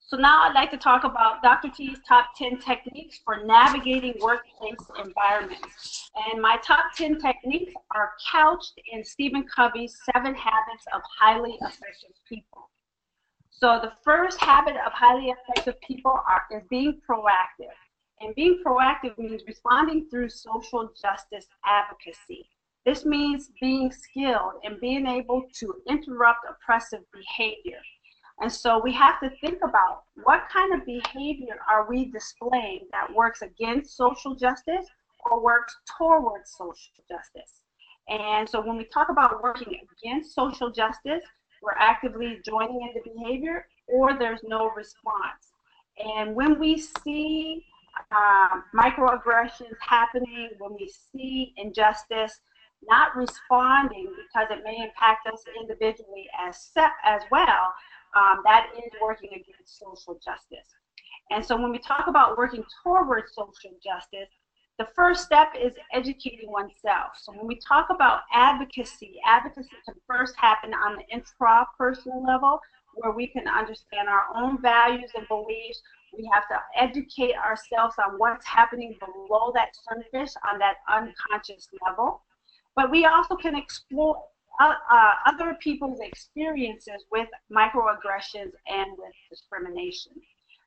So 0.07 0.15
now 0.15 0.43
I'd 0.43 0.53
like 0.53 0.71
to 0.71 0.77
talk 0.77 1.03
about 1.03 1.43
Dr. 1.43 1.67
T's 1.67 1.97
top 2.07 2.27
10 2.37 2.59
techniques 2.59 3.19
for 3.25 3.43
navigating 3.43 4.13
workplace 4.21 4.77
environments. 5.03 6.09
And 6.31 6.41
my 6.41 6.55
top 6.63 6.93
10 6.95 7.19
techniques 7.19 7.73
are 7.93 8.13
couched 8.31 8.79
in 8.93 9.03
Stephen 9.03 9.43
Covey's 9.53 9.99
Seven 10.13 10.33
Habits 10.33 10.85
of 10.95 11.01
Highly 11.19 11.57
Effective 11.59 12.15
People. 12.29 12.69
So 13.49 13.79
the 13.81 13.91
first 14.01 14.39
habit 14.39 14.77
of 14.77 14.93
highly 14.93 15.25
effective 15.27 15.75
people 15.81 16.11
are, 16.11 16.43
is 16.51 16.63
being 16.69 17.01
proactive. 17.09 17.75
And 18.21 18.33
being 18.33 18.63
proactive 18.65 19.17
means 19.17 19.41
responding 19.45 20.07
through 20.09 20.29
social 20.29 20.89
justice 21.01 21.47
advocacy. 21.65 22.47
This 22.85 23.03
means 23.03 23.51
being 23.59 23.91
skilled 23.91 24.53
and 24.63 24.79
being 24.79 25.05
able 25.05 25.43
to 25.59 25.73
interrupt 25.89 26.45
oppressive 26.49 27.01
behavior. 27.11 27.81
And 28.39 28.51
so 28.51 28.79
we 28.79 28.93
have 28.93 29.19
to 29.21 29.31
think 29.41 29.59
about 29.63 30.03
what 30.23 30.43
kind 30.51 30.73
of 30.73 30.85
behavior 30.85 31.59
are 31.69 31.89
we 31.89 32.05
displaying 32.05 32.87
that 32.91 33.13
works 33.13 33.41
against 33.41 33.97
social 33.97 34.35
justice 34.35 34.85
or 35.25 35.41
works 35.41 35.75
towards 35.97 36.51
social 36.51 36.93
justice. 37.09 37.61
And 38.09 38.47
so 38.47 38.61
when 38.61 38.77
we 38.77 38.85
talk 38.85 39.09
about 39.09 39.43
working 39.43 39.79
against 39.91 40.35
social 40.35 40.71
justice, 40.71 41.23
we're 41.61 41.77
actively 41.77 42.39
joining 42.45 42.81
in 42.81 42.91
the 42.93 43.09
behavior 43.11 43.67
or 43.87 44.17
there's 44.17 44.41
no 44.43 44.69
response. 44.69 45.53
And 45.97 46.35
when 46.35 46.59
we 46.59 46.77
see 46.77 47.65
um, 48.11 48.63
microaggressions 48.75 49.75
happening, 49.81 50.49
when 50.59 50.75
we 50.75 50.91
see 51.11 51.53
injustice, 51.57 52.39
not 52.87 53.15
responding 53.15 54.13
because 54.15 54.47
it 54.51 54.63
may 54.63 54.77
impact 54.83 55.27
us 55.27 55.43
individually 55.59 56.27
as, 56.39 56.69
as 57.03 57.23
well, 57.31 57.73
um, 58.15 58.41
that 58.43 58.67
is 58.77 58.91
working 59.01 59.29
against 59.29 59.79
social 59.79 60.19
justice. 60.23 60.67
And 61.31 61.43
so 61.45 61.59
when 61.59 61.71
we 61.71 61.79
talk 61.79 62.05
about 62.07 62.37
working 62.37 62.63
towards 62.83 63.33
social 63.33 63.77
justice, 63.83 64.29
the 64.77 64.87
first 64.95 65.23
step 65.23 65.53
is 65.59 65.73
educating 65.91 66.51
oneself. 66.51 67.13
So 67.19 67.33
when 67.33 67.47
we 67.47 67.59
talk 67.67 67.87
about 67.89 68.21
advocacy, 68.31 69.15
advocacy 69.25 69.69
can 69.85 69.95
first 70.07 70.35
happen 70.37 70.71
on 70.73 70.97
the 70.97 71.03
intrapersonal 71.11 72.25
level 72.25 72.59
where 72.93 73.11
we 73.11 73.27
can 73.27 73.47
understand 73.47 74.07
our 74.07 74.25
own 74.35 74.61
values 74.61 75.11
and 75.15 75.27
beliefs. 75.27 75.81
We 76.15 76.29
have 76.31 76.47
to 76.49 76.59
educate 76.75 77.35
ourselves 77.35 77.95
on 78.03 78.17
what's 78.17 78.45
happening 78.45 78.97
below 78.99 79.51
that 79.55 79.69
surface 79.89 80.35
on 80.51 80.59
that 80.59 80.75
unconscious 80.89 81.67
level. 81.85 82.21
But 82.75 82.91
we 82.91 83.05
also 83.05 83.35
can 83.35 83.55
explore 83.55 84.23
uh, 84.59 85.13
other 85.25 85.57
people's 85.61 85.99
experiences 85.99 87.05
with 87.11 87.27
microaggressions 87.51 88.51
and 88.67 88.91
with 88.97 89.13
discrimination. 89.29 90.13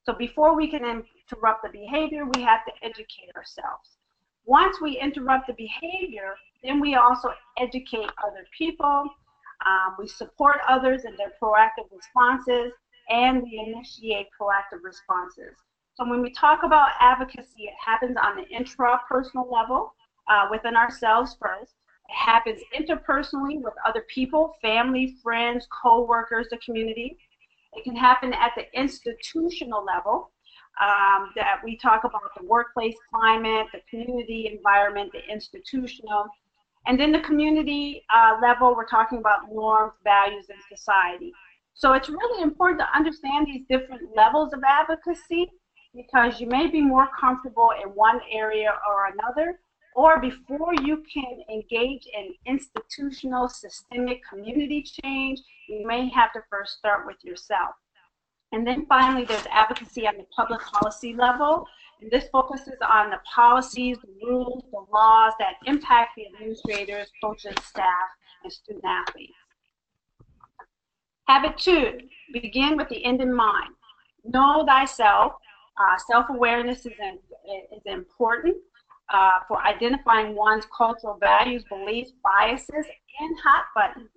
So 0.05 0.12
before 0.14 0.57
we 0.57 0.68
can 0.68 0.85
interrupt 0.85 1.62
the 1.62 1.70
behavior, 1.70 2.24
we 2.35 2.42
have 2.42 2.64
to 2.66 2.72
educate 2.83 3.31
ourselves. 3.37 3.98
Once 4.46 4.81
we 4.81 4.98
interrupt 4.98 5.46
the 5.46 5.55
behavior, 5.55 6.35
then 6.62 6.81
we 6.81 6.94
also 6.94 7.33
educate 7.59 8.11
other 8.26 8.46
people, 8.57 9.05
um, 9.66 9.96
we 9.98 10.09
support 10.09 10.57
others 10.66 11.05
in 11.05 11.14
their 11.16 11.33
proactive 11.42 11.88
responses, 11.94 12.72
and 13.11 13.42
we 13.42 13.59
initiate 13.66 14.29
proactive 14.40 14.83
responses. 14.83 15.57
So 15.94 16.09
when 16.09 16.22
we 16.22 16.33
talk 16.33 16.62
about 16.62 16.90
advocacy, 17.00 17.64
it 17.64 17.74
happens 17.85 18.16
on 18.16 18.37
the 18.37 18.44
intrapersonal 18.55 19.53
level 19.53 19.94
uh, 20.29 20.46
within 20.50 20.76
ourselves 20.76 21.37
first. 21.40 21.74
Happens 22.11 22.61
interpersonally 22.77 23.61
with 23.61 23.75
other 23.87 24.05
people, 24.12 24.57
family, 24.61 25.16
friends, 25.23 25.66
co-workers, 25.83 26.46
the 26.51 26.59
community. 26.59 27.16
It 27.75 27.85
can 27.85 27.96
happen 27.96 28.33
at 28.33 28.53
the 28.57 28.64
institutional 28.79 29.85
level 29.85 30.33
um, 30.81 31.31
that 31.37 31.61
we 31.64 31.77
talk 31.77 32.05
about 32.05 32.23
the 32.38 32.44
workplace 32.44 32.96
climate, 33.12 33.66
the 33.73 33.81
community 33.88 34.51
environment, 34.53 35.12
the 35.12 35.23
institutional. 35.31 36.27
And 36.87 36.99
then 36.99 37.12
the 37.12 37.20
community 37.20 38.05
uh, 38.14 38.38
level, 38.40 38.75
we're 38.75 38.87
talking 38.87 39.18
about 39.18 39.53
norms, 39.53 39.92
values, 40.03 40.46
and 40.49 40.59
society. 40.75 41.33
So 41.75 41.92
it's 41.92 42.09
really 42.09 42.42
important 42.42 42.81
to 42.81 42.96
understand 42.96 43.46
these 43.46 43.62
different 43.68 44.03
levels 44.16 44.53
of 44.53 44.61
advocacy 44.66 45.51
because 45.94 46.40
you 46.40 46.46
may 46.46 46.66
be 46.66 46.81
more 46.81 47.09
comfortable 47.18 47.70
in 47.83 47.90
one 47.90 48.20
area 48.33 48.73
or 48.88 49.07
another, 49.07 49.61
or 49.94 50.20
before 50.20 50.72
you 50.83 51.03
can 51.12 51.42
engage 51.50 52.07
in 52.07 52.35
institutional 52.46 53.48
systemic 53.48 54.20
community 54.29 54.83
change, 54.83 55.40
you 55.68 55.87
may 55.87 56.09
have 56.11 56.33
to 56.33 56.40
first 56.48 56.79
start 56.79 57.07
with 57.07 57.16
yourself. 57.22 57.74
And 58.53 58.66
then 58.66 58.87
finally, 58.87 59.24
there's 59.24 59.46
advocacy 59.50 60.07
on 60.07 60.16
the 60.16 60.26
public 60.35 60.61
policy 60.61 61.14
level. 61.14 61.66
And 62.00 62.11
this 62.11 62.29
focuses 62.33 62.79
on 62.83 63.11
the 63.11 63.20
policies, 63.35 63.98
the 64.03 64.26
rules, 64.26 64.64
the 64.72 64.85
laws 64.92 65.33
that 65.38 65.55
impact 65.66 66.12
the 66.16 66.26
administrators, 66.26 67.09
coaches, 67.22 67.55
staff, 67.64 68.09
and 68.42 68.53
student 68.53 68.85
athletes. 68.85 69.35
Habit 71.29 71.59
two, 71.59 71.98
begin 72.33 72.76
with 72.76 72.88
the 72.88 73.05
end 73.05 73.20
in 73.20 73.33
mind. 73.33 73.74
Know 74.24 74.64
thyself. 74.66 75.33
Uh, 75.81 75.96
Self-awareness 76.11 76.87
is, 76.87 76.92
is 76.92 77.83
important 77.87 78.57
uh, 79.12 79.40
for 79.49 79.62
identifying 79.62 80.35
one's 80.35 80.66
cultural 80.77 81.18
values, 81.18 81.64
beliefs, 81.68 82.12
biases, 82.23 82.87
and 83.20 83.37
hot 83.42 83.64
buttons. 83.75 84.11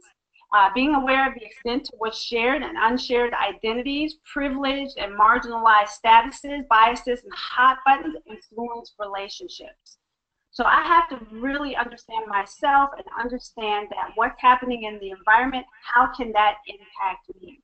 Uh, 0.53 0.69
being 0.75 0.93
aware 0.93 1.27
of 1.27 1.33
the 1.33 1.43
extent 1.43 1.83
to 1.83 1.91
which 1.97 2.13
shared 2.13 2.61
and 2.61 2.77
unshared 2.77 3.33
identities, 3.33 4.17
privileged 4.31 4.97
and 4.99 5.11
marginalized 5.13 5.89
statuses, 6.03 6.67
biases, 6.67 7.23
and 7.23 7.33
hot 7.33 7.77
buttons 7.85 8.15
influence 8.27 8.93
relationships. 8.99 9.97
So 10.51 10.65
I 10.65 10.83
have 10.83 11.09
to 11.09 11.25
really 11.31 11.75
understand 11.75 12.27
myself 12.27 12.91
and 12.95 13.05
understand 13.19 13.87
that 13.89 14.11
what's 14.13 14.39
happening 14.39 14.83
in 14.83 14.99
the 14.99 15.09
environment, 15.09 15.65
how 15.95 16.13
can 16.15 16.31
that 16.33 16.57
impact 16.67 17.31
me? 17.41 17.59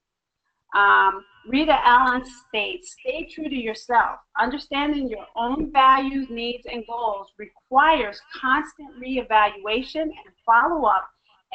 Um, 0.75 1.23
Rita 1.49 1.79
Allen 1.83 2.23
states, 2.47 2.95
stay 2.99 3.25
true 3.25 3.49
to 3.49 3.55
yourself. 3.55 4.19
Understanding 4.39 5.09
your 5.09 5.25
own 5.35 5.71
values, 5.73 6.27
needs, 6.29 6.67
and 6.71 6.85
goals 6.85 7.33
requires 7.39 8.21
constant 8.39 8.89
reevaluation 9.01 10.03
and 10.03 10.35
follow-up, 10.45 11.09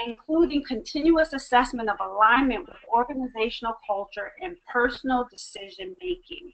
including 0.05 0.65
continuous 0.65 1.33
assessment 1.33 1.89
of 1.89 1.99
alignment 2.01 2.67
with 2.67 2.77
organizational 2.93 3.75
culture 3.87 4.33
and 4.43 4.57
personal 4.67 5.29
decision 5.31 5.95
making. 6.03 6.53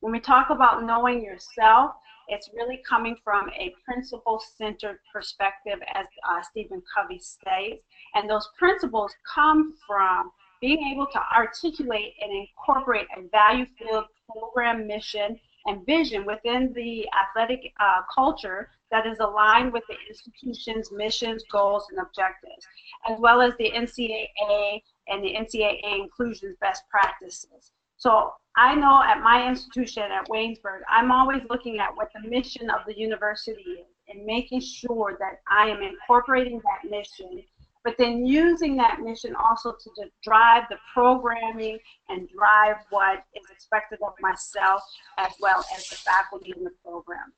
When 0.00 0.10
we 0.10 0.20
talk 0.20 0.48
about 0.48 0.84
knowing 0.84 1.22
yourself, 1.22 1.90
it's 2.28 2.48
really 2.54 2.80
coming 2.88 3.16
from 3.22 3.50
a 3.50 3.74
principle-centered 3.84 4.98
perspective, 5.12 5.78
as 5.92 6.06
uh, 6.26 6.40
Stephen 6.50 6.82
Covey 6.96 7.18
states, 7.18 7.84
and 8.14 8.30
those 8.30 8.48
principles 8.58 9.12
come 9.34 9.74
from 9.86 10.30
being 10.60 10.92
able 10.92 11.06
to 11.06 11.20
articulate 11.34 12.14
and 12.20 12.32
incorporate 12.32 13.06
a 13.16 13.28
value-filled 13.28 14.06
program 14.30 14.86
mission 14.86 15.38
and 15.66 15.84
vision 15.86 16.24
within 16.24 16.72
the 16.74 17.06
athletic 17.12 17.72
uh, 17.80 18.02
culture 18.14 18.70
that 18.90 19.06
is 19.06 19.18
aligned 19.18 19.72
with 19.72 19.84
the 19.88 19.96
institution's 20.08 20.90
missions, 20.92 21.44
goals, 21.50 21.86
and 21.90 21.98
objectives, 21.98 22.66
as 23.08 23.18
well 23.20 23.40
as 23.40 23.52
the 23.58 23.70
NCAA 23.70 24.82
and 25.08 25.22
the 25.22 25.34
NCAA 25.34 26.00
inclusion's 26.00 26.56
best 26.60 26.82
practices. 26.90 27.72
So 27.96 28.32
I 28.56 28.74
know 28.74 29.02
at 29.02 29.20
my 29.22 29.48
institution 29.48 30.04
at 30.04 30.28
Waynesburg, 30.28 30.80
I'm 30.88 31.12
always 31.12 31.42
looking 31.50 31.80
at 31.80 31.94
what 31.96 32.10
the 32.14 32.28
mission 32.28 32.70
of 32.70 32.80
the 32.86 32.96
university 32.96 33.62
is 33.62 33.86
and 34.08 34.24
making 34.24 34.60
sure 34.60 35.16
that 35.18 35.40
I 35.50 35.68
am 35.68 35.82
incorporating 35.82 36.60
that 36.60 36.90
mission 36.90 37.42
but 37.88 37.96
then 37.96 38.26
using 38.26 38.76
that 38.76 39.00
mission 39.00 39.34
also 39.42 39.72
to 39.72 40.10
drive 40.22 40.64
the 40.68 40.76
programming 40.92 41.78
and 42.10 42.28
drive 42.28 42.76
what 42.90 43.24
is 43.34 43.50
expected 43.50 43.98
of 44.06 44.12
myself 44.20 44.82
as 45.16 45.32
well 45.40 45.64
as 45.74 45.88
the 45.88 45.96
faculty 45.96 46.52
in 46.54 46.64
the 46.64 46.70
program. 46.84 47.32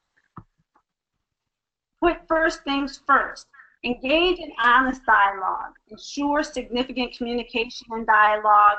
Put 2.02 2.26
first 2.26 2.64
things 2.64 3.00
first. 3.06 3.46
Engage 3.84 4.40
in 4.40 4.50
honest 4.60 5.02
dialogue. 5.06 5.74
Ensure 5.88 6.42
significant 6.42 7.16
communication 7.16 7.86
and 7.92 8.04
dialogue. 8.04 8.78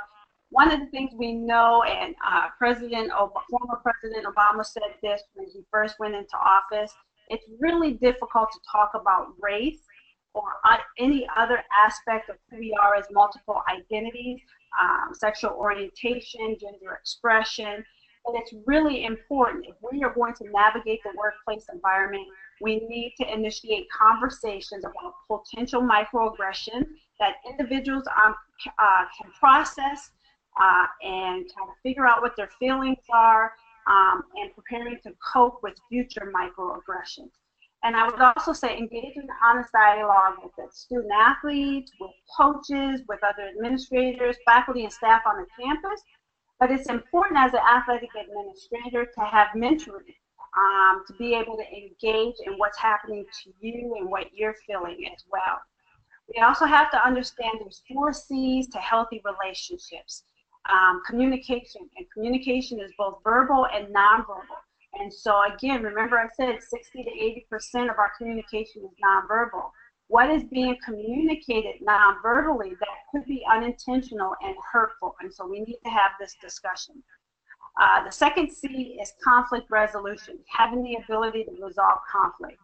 One 0.50 0.74
of 0.74 0.82
the 0.82 0.88
things 0.88 1.12
we 1.16 1.32
know, 1.32 1.84
and 1.84 2.14
uh, 2.28 2.48
President 2.58 3.14
Ob- 3.14 3.32
former 3.50 3.80
President 3.82 4.26
Obama 4.26 4.66
said 4.66 4.92
this 5.02 5.22
when 5.36 5.48
he 5.48 5.62
first 5.72 5.96
went 6.00 6.16
into 6.16 6.36
office, 6.36 6.92
it's 7.30 7.46
really 7.62 7.94
difficult 7.94 8.52
to 8.52 8.60
talk 8.70 8.92
about 8.94 9.28
race 9.40 9.80
or 10.34 10.44
any 10.98 11.28
other 11.36 11.64
aspect 11.86 12.30
of 12.30 12.38
who 12.50 12.58
we 12.58 12.78
are 12.82 12.96
as 12.96 13.06
multiple 13.12 13.62
identities, 13.70 14.40
um, 14.82 15.14
sexual 15.14 15.52
orientation, 15.52 16.58
gender 16.60 16.94
expression. 17.00 17.84
And 18.26 18.38
it's 18.38 18.54
really 18.66 19.06
important 19.06 19.66
if 19.68 19.76
we 19.92 20.04
are 20.04 20.14
going 20.14 20.34
to 20.36 20.50
navigate 20.52 21.02
the 21.04 21.12
workplace 21.18 21.66
environment 21.74 22.28
we 22.62 22.80
need 22.88 23.14
to 23.20 23.34
initiate 23.34 23.88
conversations 23.90 24.86
about 24.86 25.16
potential 25.28 25.82
microaggression 25.82 26.86
that 27.20 27.36
individuals 27.50 28.04
um, 28.24 28.36
uh, 28.68 29.06
can 29.20 29.32
process 29.40 30.12
uh, 30.62 30.86
and 31.02 31.46
kind 31.56 31.70
of 31.70 31.76
figure 31.82 32.06
out 32.06 32.22
what 32.22 32.36
their 32.36 32.50
feelings 32.60 32.98
are 33.12 33.54
um, 33.88 34.24
and 34.36 34.54
preparing 34.54 34.98
to 35.04 35.12
cope 35.34 35.60
with 35.64 35.74
future 35.90 36.32
microaggressions. 36.36 37.32
And 37.84 37.96
I 37.96 38.06
would 38.06 38.22
also 38.22 38.54
say 38.54 38.78
engage 38.78 39.16
in 39.16 39.28
honest 39.44 39.72
dialogue 39.72 40.36
with 40.44 40.56
the 40.56 40.68
student 40.72 41.12
athletes, 41.12 41.92
with 42.00 42.12
coaches, 42.38 43.02
with 43.08 43.20
other 43.24 43.48
administrators, 43.48 44.36
faculty, 44.46 44.84
and 44.84 44.94
staff 44.94 45.24
on 45.26 45.38
the 45.38 45.48
campus. 45.60 46.02
But 46.60 46.70
it's 46.70 46.90
important 46.90 47.40
as 47.40 47.54
an 47.54 47.60
athletic 47.60 48.12
administrator 48.14 49.06
to 49.06 49.22
have 49.22 49.48
mentoring 49.56 50.14
um, 50.56 51.04
to 51.08 51.14
be 51.14 51.34
able 51.34 51.58
to 51.58 51.64
engage 51.64 52.36
in 52.46 52.54
what's 52.58 52.78
happening 52.78 53.26
to 53.44 53.54
you 53.60 53.96
and 54.00 54.10
what 54.10 54.28
you're 54.34 54.56
feeling 54.68 55.10
as 55.12 55.24
well. 55.32 55.60
We 56.34 56.42
also 56.42 56.66
have 56.66 56.92
to 56.92 57.06
understand 57.06 57.54
there's 57.60 57.82
four 57.92 58.14
C's 58.14 58.68
to 58.70 58.78
healthy 58.78 59.22
relationships. 59.26 60.24
Um, 60.72 61.02
communication, 61.08 61.90
and 61.98 62.06
communication 62.14 62.80
is 62.80 62.92
both 62.96 63.20
verbal 63.24 63.66
and 63.74 63.88
nonverbal. 63.88 64.62
And 64.94 65.14
so 65.14 65.42
again, 65.54 65.84
remember 65.84 66.18
I 66.18 66.28
said 66.36 66.62
60 66.62 67.04
to 67.04 67.56
80% 67.56 67.90
of 67.90 67.98
our 67.98 68.12
communication 68.18 68.84
is 68.84 68.92
nonverbal. 69.04 69.72
What 70.08 70.30
is 70.30 70.44
being 70.44 70.76
communicated 70.84 71.76
nonverbally 71.88 72.72
that 72.80 72.98
could 73.12 73.26
be 73.26 73.46
unintentional 73.50 74.34
and 74.42 74.56
hurtful? 74.72 75.16
And 75.22 75.34
so 75.34 75.48
we 75.48 75.62
need 75.62 75.78
to 75.86 75.90
have 75.90 76.12
this 76.20 76.36
discussion. 76.42 77.02
Uh, 77.80 78.04
the 78.04 78.12
second 78.12 78.52
C 78.52 79.00
is 79.02 79.14
conflict 79.24 79.72
resolution, 79.72 80.40
having 80.50 80.84
the 80.84 80.96
ability 80.96 81.46
to 81.46 81.66
resolve 81.66 82.00
conflict. 82.12 82.60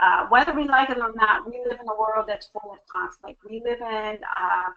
Uh, 0.00 0.26
whether 0.28 0.52
we 0.52 0.68
like 0.68 0.90
it 0.90 0.98
or 0.98 1.12
not, 1.14 1.44
we 1.44 1.60
live 1.68 1.80
in 1.80 1.88
a 1.88 1.98
world 1.98 2.26
that's 2.28 2.48
full 2.48 2.70
of 2.70 2.78
conflict. 2.86 3.40
We 3.48 3.60
live 3.64 3.80
in 3.80 4.18
uh, 4.36 4.70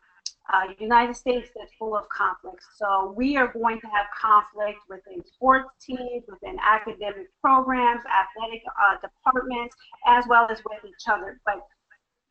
a 0.50 0.82
United 0.82 1.16
States 1.16 1.50
that's 1.56 1.72
full 1.78 1.96
of 1.96 2.10
conflict. 2.10 2.64
So 2.78 3.14
we 3.16 3.38
are 3.38 3.48
going 3.54 3.80
to 3.80 3.88
have 3.88 4.06
conflict 4.20 4.80
within 4.90 5.24
sports 5.26 5.70
teams, 5.86 6.24
within 6.28 6.58
academic 6.60 7.28
programs, 7.42 8.02
athletic 8.06 8.64
uh, 8.68 8.98
departments, 9.02 9.76
as 10.08 10.26
well 10.28 10.48
as 10.50 10.62
with 10.66 10.84
each 10.86 11.08
other. 11.08 11.40
But 11.46 11.66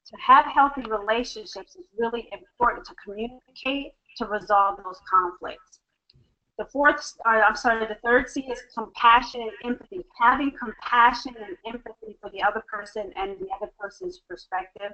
to 0.07 0.17
have 0.21 0.45
healthy 0.47 0.83
relationships 0.83 1.77
is 1.77 1.87
really 1.99 2.29
important 2.33 2.85
to 2.87 2.95
communicate 3.05 3.93
to 4.17 4.27
resolve 4.27 4.81
those 4.85 4.99
conflicts. 5.09 5.81
The 6.59 6.67
fourth, 6.67 7.15
uh, 7.25 7.41
I'm 7.49 7.57
sorry, 7.57 7.87
the 7.87 7.97
third 8.05 8.29
C 8.29 8.43
is 8.43 8.61
compassion 8.77 9.41
and 9.41 9.53
empathy. 9.73 10.05
Having 10.21 10.53
compassion 10.63 11.35
and 11.39 11.57
empathy 11.67 12.19
for 12.21 12.29
the 12.31 12.43
other 12.43 12.63
person 12.71 13.13
and 13.17 13.39
the 13.39 13.49
other 13.57 13.73
person's 13.79 14.21
perspective. 14.29 14.93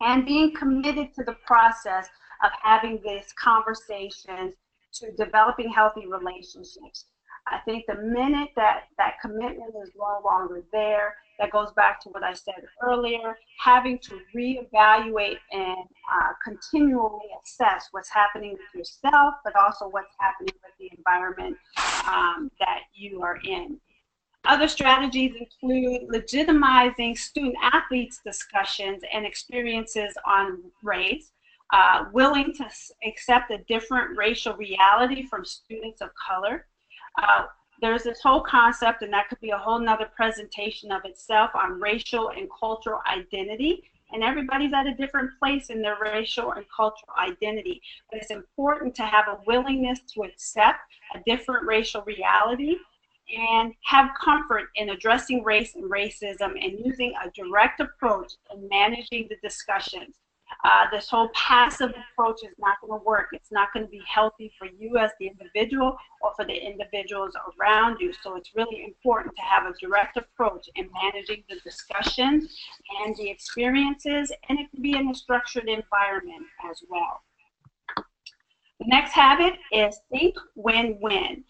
And 0.00 0.24
being 0.24 0.54
committed 0.54 1.12
to 1.14 1.24
the 1.24 1.36
process 1.44 2.08
of 2.44 2.50
having 2.62 3.00
these 3.04 3.32
conversations 3.38 4.54
to 4.94 5.12
developing 5.12 5.70
healthy 5.70 6.06
relationships. 6.06 7.06
I 7.48 7.58
think 7.64 7.84
the 7.86 7.94
minute 7.94 8.48
that 8.56 8.84
that 8.98 9.20
commitment 9.22 9.74
is 9.82 9.92
no 9.96 10.20
longer 10.24 10.64
there, 10.72 11.14
that 11.38 11.52
goes 11.52 11.70
back 11.72 12.00
to 12.02 12.08
what 12.08 12.24
I 12.24 12.32
said 12.32 12.54
earlier, 12.82 13.36
having 13.60 13.98
to 14.00 14.18
reevaluate 14.34 15.38
and 15.52 15.76
uh, 16.12 16.32
continually 16.42 17.26
assess 17.44 17.88
what's 17.92 18.10
happening 18.10 18.52
with 18.52 18.74
yourself, 18.74 19.34
but 19.44 19.54
also 19.54 19.88
what's 19.88 20.14
happening 20.18 20.54
with 20.62 20.72
the 20.80 20.90
environment 20.96 21.56
um, 22.08 22.50
that 22.58 22.80
you 22.94 23.22
are 23.22 23.38
in. 23.44 23.78
Other 24.44 24.68
strategies 24.68 25.34
include 25.34 26.08
legitimizing 26.08 27.18
student 27.18 27.56
athletes' 27.62 28.20
discussions 28.24 29.02
and 29.12 29.26
experiences 29.26 30.16
on 30.24 30.62
race, 30.82 31.32
uh, 31.72 32.04
willing 32.12 32.52
to 32.54 32.66
accept 33.06 33.50
a 33.50 33.58
different 33.68 34.16
racial 34.16 34.54
reality 34.54 35.26
from 35.26 35.44
students 35.44 36.00
of 36.00 36.10
color, 36.14 36.66
uh, 37.22 37.46
there's 37.80 38.04
this 38.04 38.20
whole 38.22 38.40
concept, 38.40 39.02
and 39.02 39.12
that 39.12 39.28
could 39.28 39.40
be 39.40 39.50
a 39.50 39.58
whole 39.58 39.78
nother 39.78 40.08
presentation 40.16 40.90
of 40.90 41.04
itself 41.04 41.50
on 41.54 41.80
racial 41.80 42.30
and 42.30 42.48
cultural 42.58 43.00
identity. 43.06 43.82
And 44.12 44.22
everybody's 44.22 44.72
at 44.72 44.86
a 44.86 44.94
different 44.94 45.30
place 45.38 45.68
in 45.68 45.82
their 45.82 45.98
racial 46.00 46.52
and 46.52 46.64
cultural 46.74 47.12
identity. 47.18 47.82
But 48.10 48.22
it's 48.22 48.30
important 48.30 48.94
to 48.96 49.02
have 49.02 49.26
a 49.28 49.40
willingness 49.46 49.98
to 50.14 50.22
accept 50.22 50.78
a 51.14 51.18
different 51.26 51.66
racial 51.66 52.02
reality 52.02 52.76
and 53.36 53.74
have 53.82 54.10
comfort 54.22 54.68
in 54.76 54.90
addressing 54.90 55.42
race 55.42 55.74
and 55.74 55.90
racism 55.90 56.52
and 56.62 56.78
using 56.84 57.12
a 57.22 57.30
direct 57.30 57.80
approach 57.80 58.34
in 58.52 58.68
managing 58.68 59.26
the 59.28 59.36
discussions. 59.42 60.14
Uh, 60.64 60.84
this 60.90 61.08
whole 61.08 61.28
passive 61.34 61.90
approach 61.90 62.40
is 62.42 62.54
not 62.58 62.76
going 62.80 62.98
to 62.98 63.04
work. 63.04 63.28
It's 63.32 63.52
not 63.52 63.72
going 63.72 63.84
to 63.84 63.90
be 63.90 64.02
healthy 64.06 64.52
for 64.58 64.66
you 64.66 64.96
as 64.96 65.10
the 65.20 65.28
individual 65.28 65.96
or 66.22 66.32
for 66.34 66.44
the 66.44 66.54
individuals 66.54 67.34
around 67.60 67.98
you. 68.00 68.12
So 68.22 68.36
it's 68.36 68.54
really 68.54 68.84
important 68.84 69.36
to 69.36 69.42
have 69.42 69.66
a 69.66 69.74
direct 69.78 70.16
approach 70.16 70.68
in 70.74 70.88
managing 71.02 71.44
the 71.48 71.56
discussions 71.60 72.56
and 73.04 73.14
the 73.16 73.30
experiences, 73.30 74.32
and 74.48 74.58
it 74.58 74.70
can 74.70 74.82
be 74.82 74.96
in 74.96 75.08
a 75.08 75.14
structured 75.14 75.68
environment 75.68 76.46
as 76.70 76.82
well. 76.88 77.22
The 78.80 78.86
next 78.86 79.12
habit 79.12 79.54
is 79.72 79.98
think 80.10 80.34
win-win. 80.54 81.44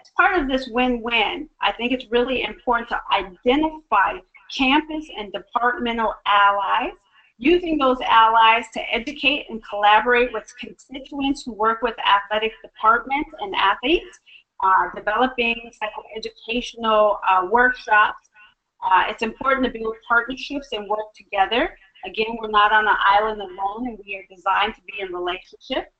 As 0.00 0.10
part 0.16 0.40
of 0.40 0.48
this 0.48 0.68
win-win, 0.68 1.48
I 1.60 1.72
think 1.72 1.92
it's 1.92 2.06
really 2.10 2.42
important 2.42 2.88
to 2.90 3.00
identify 3.12 4.18
campus 4.56 5.06
and 5.16 5.32
departmental 5.32 6.14
allies 6.24 6.92
using 7.38 7.78
those 7.78 7.98
allies 8.00 8.64
to 8.74 8.80
educate 8.92 9.46
and 9.48 9.62
collaborate 9.64 10.32
with 10.32 10.52
constituents 10.58 11.44
who 11.44 11.52
work 11.52 11.82
with 11.82 11.94
athletic 12.04 12.52
departments 12.62 13.30
and 13.40 13.54
athletes, 13.54 14.18
uh, 14.62 14.88
developing 14.94 15.70
psychoeducational 15.80 17.18
uh, 17.28 17.46
workshops. 17.50 18.28
Uh, 18.84 19.04
it's 19.08 19.22
important 19.22 19.64
to 19.64 19.78
build 19.78 19.94
partnerships 20.06 20.68
and 20.72 20.88
work 20.88 21.14
together. 21.16 21.76
Again, 22.04 22.36
we're 22.40 22.50
not 22.50 22.72
on 22.72 22.86
an 22.86 22.96
island 22.98 23.40
alone 23.40 23.88
and 23.88 23.98
we 24.04 24.16
are 24.16 24.34
designed 24.34 24.74
to 24.74 24.82
be 24.82 25.00
in 25.00 25.12
relationship. 25.12 25.92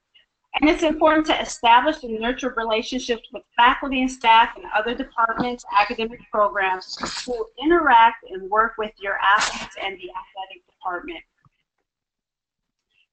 And 0.61 0.68
it's 0.68 0.83
important 0.83 1.27
to 1.27 1.40
establish 1.40 2.03
and 2.03 2.18
nurture 2.18 2.55
relationships 2.57 3.29
with 3.33 3.42
faculty 3.57 4.01
and 4.01 4.11
staff 4.11 4.57
and 4.57 4.64
other 4.74 4.94
departments, 4.94 5.64
academic 5.79 6.20
programs 6.33 6.96
who 7.24 7.46
interact 7.62 8.24
and 8.31 8.51
work 8.51 8.72
with 8.79 8.92
your 8.98 9.18
athletes 9.18 9.77
and 9.81 9.96
the 9.96 10.11
athletic 10.11 10.62
department. 10.79 11.21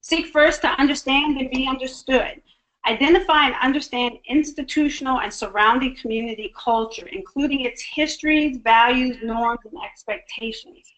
Seek 0.01 0.27
first 0.27 0.61
to 0.61 0.67
understand 0.67 1.37
and 1.37 1.49
be 1.49 1.67
understood. 1.67 2.41
Identify 2.87 3.47
and 3.47 3.55
understand 3.63 4.19
institutional 4.29 5.19
and 5.19 5.33
surrounding 5.33 5.95
community 5.95 6.53
culture, 6.55 7.07
including 7.07 7.61
its 7.61 7.81
histories, 7.81 8.57
values, 8.57 9.17
norms, 9.23 9.61
and 9.65 9.73
expectations. 9.83 10.93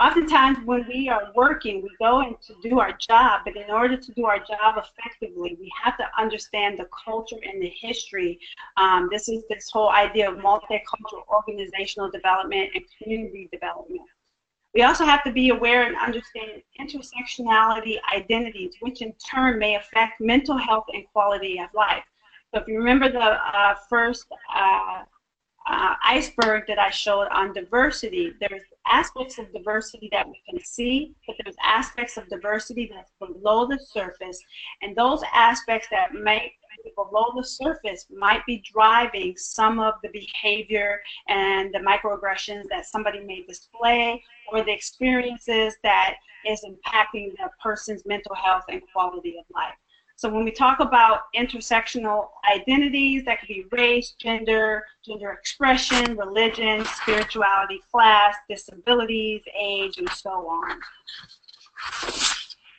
Oftentimes, 0.00 0.58
when 0.64 0.86
we 0.88 1.08
are 1.08 1.32
working, 1.34 1.82
we 1.82 1.90
go 2.00 2.20
in 2.20 2.36
to 2.46 2.54
do 2.68 2.78
our 2.78 2.92
job, 2.92 3.42
but 3.44 3.56
in 3.56 3.70
order 3.70 3.96
to 3.96 4.12
do 4.12 4.26
our 4.26 4.38
job 4.38 4.76
effectively, 4.76 5.56
we 5.60 5.72
have 5.82 5.96
to 5.98 6.04
understand 6.16 6.78
the 6.78 6.88
culture 7.04 7.36
and 7.44 7.60
the 7.62 7.72
history. 7.80 8.38
Um, 8.76 9.08
this 9.10 9.28
is 9.28 9.44
this 9.48 9.70
whole 9.72 9.90
idea 9.90 10.30
of 10.30 10.38
multicultural 10.38 11.24
organizational 11.28 12.10
development 12.10 12.70
and 12.74 12.84
community 13.00 13.48
development. 13.52 14.02
We 14.74 14.82
also 14.82 15.04
have 15.04 15.24
to 15.24 15.32
be 15.32 15.48
aware 15.48 15.86
and 15.86 15.96
understand 15.96 16.62
intersectionality 16.80 17.98
identities, 18.14 18.74
which 18.80 19.02
in 19.02 19.12
turn 19.14 19.58
may 19.58 19.76
affect 19.76 20.20
mental 20.20 20.56
health 20.56 20.84
and 20.92 21.04
quality 21.12 21.58
of 21.58 21.68
life. 21.74 22.04
So 22.54 22.60
if 22.60 22.68
you 22.68 22.78
remember 22.78 23.10
the 23.10 23.18
uh, 23.18 23.74
first 23.88 24.26
uh, 24.54 25.02
uh, 25.68 25.94
iceberg 26.02 26.64
that 26.66 26.78
I 26.78 26.90
showed 26.90 27.28
on 27.28 27.52
diversity, 27.52 28.32
there's 28.40 28.62
aspects 28.86 29.38
of 29.38 29.52
diversity 29.52 30.08
that 30.12 30.26
we 30.26 30.40
can 30.48 30.58
see, 30.64 31.14
but 31.26 31.36
there's 31.42 31.56
aspects 31.62 32.16
of 32.16 32.28
diversity 32.28 32.90
that's 32.94 33.12
below 33.18 33.66
the 33.66 33.78
surface, 33.78 34.40
and 34.80 34.96
those 34.96 35.22
aspects 35.34 35.88
that 35.90 36.14
below 36.94 37.32
the 37.36 37.44
surface 37.44 38.06
might 38.10 38.44
be 38.46 38.62
driving 38.72 39.36
some 39.36 39.78
of 39.78 39.94
the 40.02 40.08
behavior 40.10 41.00
and 41.28 41.72
the 41.72 41.78
microaggressions 41.78 42.64
that 42.70 42.86
somebody 42.86 43.20
may 43.20 43.44
display 43.46 44.22
or 44.52 44.62
the 44.64 44.72
experiences 44.72 45.76
that 45.82 46.14
is 46.46 46.64
impacting 46.64 47.32
the 47.36 47.50
person's 47.62 48.04
mental 48.06 48.34
health 48.34 48.64
and 48.68 48.82
quality 48.92 49.36
of 49.38 49.44
life. 49.54 49.74
So 50.18 50.28
when 50.28 50.44
we 50.44 50.50
talk 50.50 50.80
about 50.80 51.32
intersectional 51.36 52.30
identities, 52.52 53.24
that 53.24 53.38
could 53.38 53.46
be 53.46 53.66
race, 53.70 54.14
gender, 54.20 54.84
gender 55.06 55.30
expression, 55.30 56.16
religion, 56.16 56.84
spirituality, 56.86 57.80
class, 57.92 58.34
disabilities, 58.48 59.42
age, 59.56 59.98
and 59.98 60.10
so 60.10 60.30
on. 60.30 60.80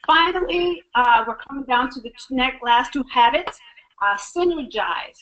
Finally, 0.05 0.83
uh, 0.95 1.23
we're 1.25 1.37
coming 1.37 1.63
down 1.63 1.89
to 1.91 2.01
the 2.01 2.11
next, 2.31 2.61
last 2.61 2.91
two 2.91 3.05
habits, 3.09 3.57
uh, 4.01 4.17
synergize. 4.17 5.17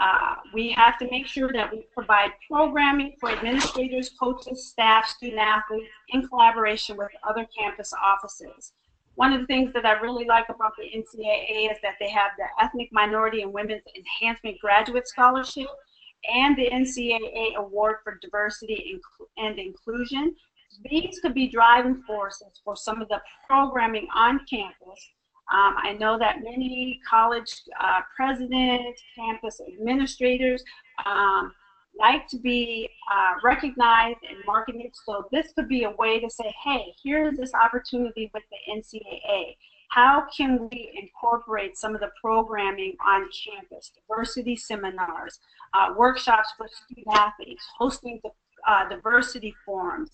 Uh, 0.00 0.36
we 0.54 0.70
have 0.70 0.98
to 0.98 1.10
make 1.10 1.26
sure 1.26 1.52
that 1.52 1.70
we 1.70 1.86
provide 1.92 2.30
programming 2.50 3.14
for 3.20 3.30
administrators, 3.30 4.10
coaches, 4.18 4.68
staff, 4.68 5.06
student 5.06 5.40
athletes 5.40 5.88
in 6.08 6.26
collaboration 6.26 6.96
with 6.96 7.10
other 7.28 7.46
campus 7.56 7.92
offices. 8.02 8.72
One 9.16 9.34
of 9.34 9.40
the 9.40 9.46
things 9.46 9.72
that 9.74 9.84
I 9.84 9.92
really 10.00 10.24
like 10.24 10.48
about 10.48 10.72
the 10.78 10.84
NCAA 10.84 11.70
is 11.70 11.78
that 11.82 11.96
they 12.00 12.08
have 12.08 12.30
the 12.38 12.46
Ethnic 12.64 12.88
Minority 12.92 13.42
and 13.42 13.52
Women's 13.52 13.82
Enhancement 13.94 14.58
Graduate 14.60 15.06
Scholarship 15.06 15.66
and 16.32 16.56
the 16.56 16.70
NCAA 16.70 17.56
Award 17.56 17.96
for 18.02 18.18
Diversity 18.22 18.98
and 19.36 19.58
Inclusion. 19.58 20.34
These 20.88 21.18
could 21.20 21.34
be 21.34 21.48
driving 21.48 22.02
forces 22.06 22.60
for 22.64 22.76
some 22.76 23.02
of 23.02 23.08
the 23.08 23.20
programming 23.46 24.06
on 24.14 24.40
campus 24.48 25.10
um, 25.52 25.74
I 25.82 25.96
know 25.98 26.16
that 26.18 26.42
many 26.42 27.00
college 27.08 27.62
uh, 27.80 28.00
presidents, 28.14 29.02
campus 29.16 29.60
administrators 29.60 30.62
um, 31.04 31.52
like 31.98 32.28
to 32.28 32.38
be 32.38 32.88
uh, 33.12 33.32
recognized 33.42 34.18
and 34.28 34.38
marketed. 34.46 34.92
So 35.04 35.26
this 35.32 35.52
could 35.52 35.68
be 35.68 35.84
a 35.84 35.90
way 35.90 36.20
to 36.20 36.30
say, 36.30 36.54
hey, 36.64 36.94
here's 37.02 37.36
this 37.36 37.52
opportunity 37.52 38.30
with 38.32 38.44
the 38.50 38.72
NCAA. 38.72 39.56
How 39.90 40.24
can 40.36 40.68
we 40.70 40.92
incorporate 40.94 41.76
some 41.76 41.96
of 41.96 42.00
the 42.00 42.10
programming 42.22 42.94
on 43.04 43.28
campus, 43.44 43.90
diversity 44.08 44.54
seminars, 44.54 45.40
uh, 45.74 45.94
workshops 45.96 46.50
for 46.56 46.68
student 46.68 47.08
athletes, 47.12 47.64
hosting 47.76 48.20
the, 48.22 48.30
uh, 48.68 48.88
diversity 48.88 49.52
forums, 49.66 50.10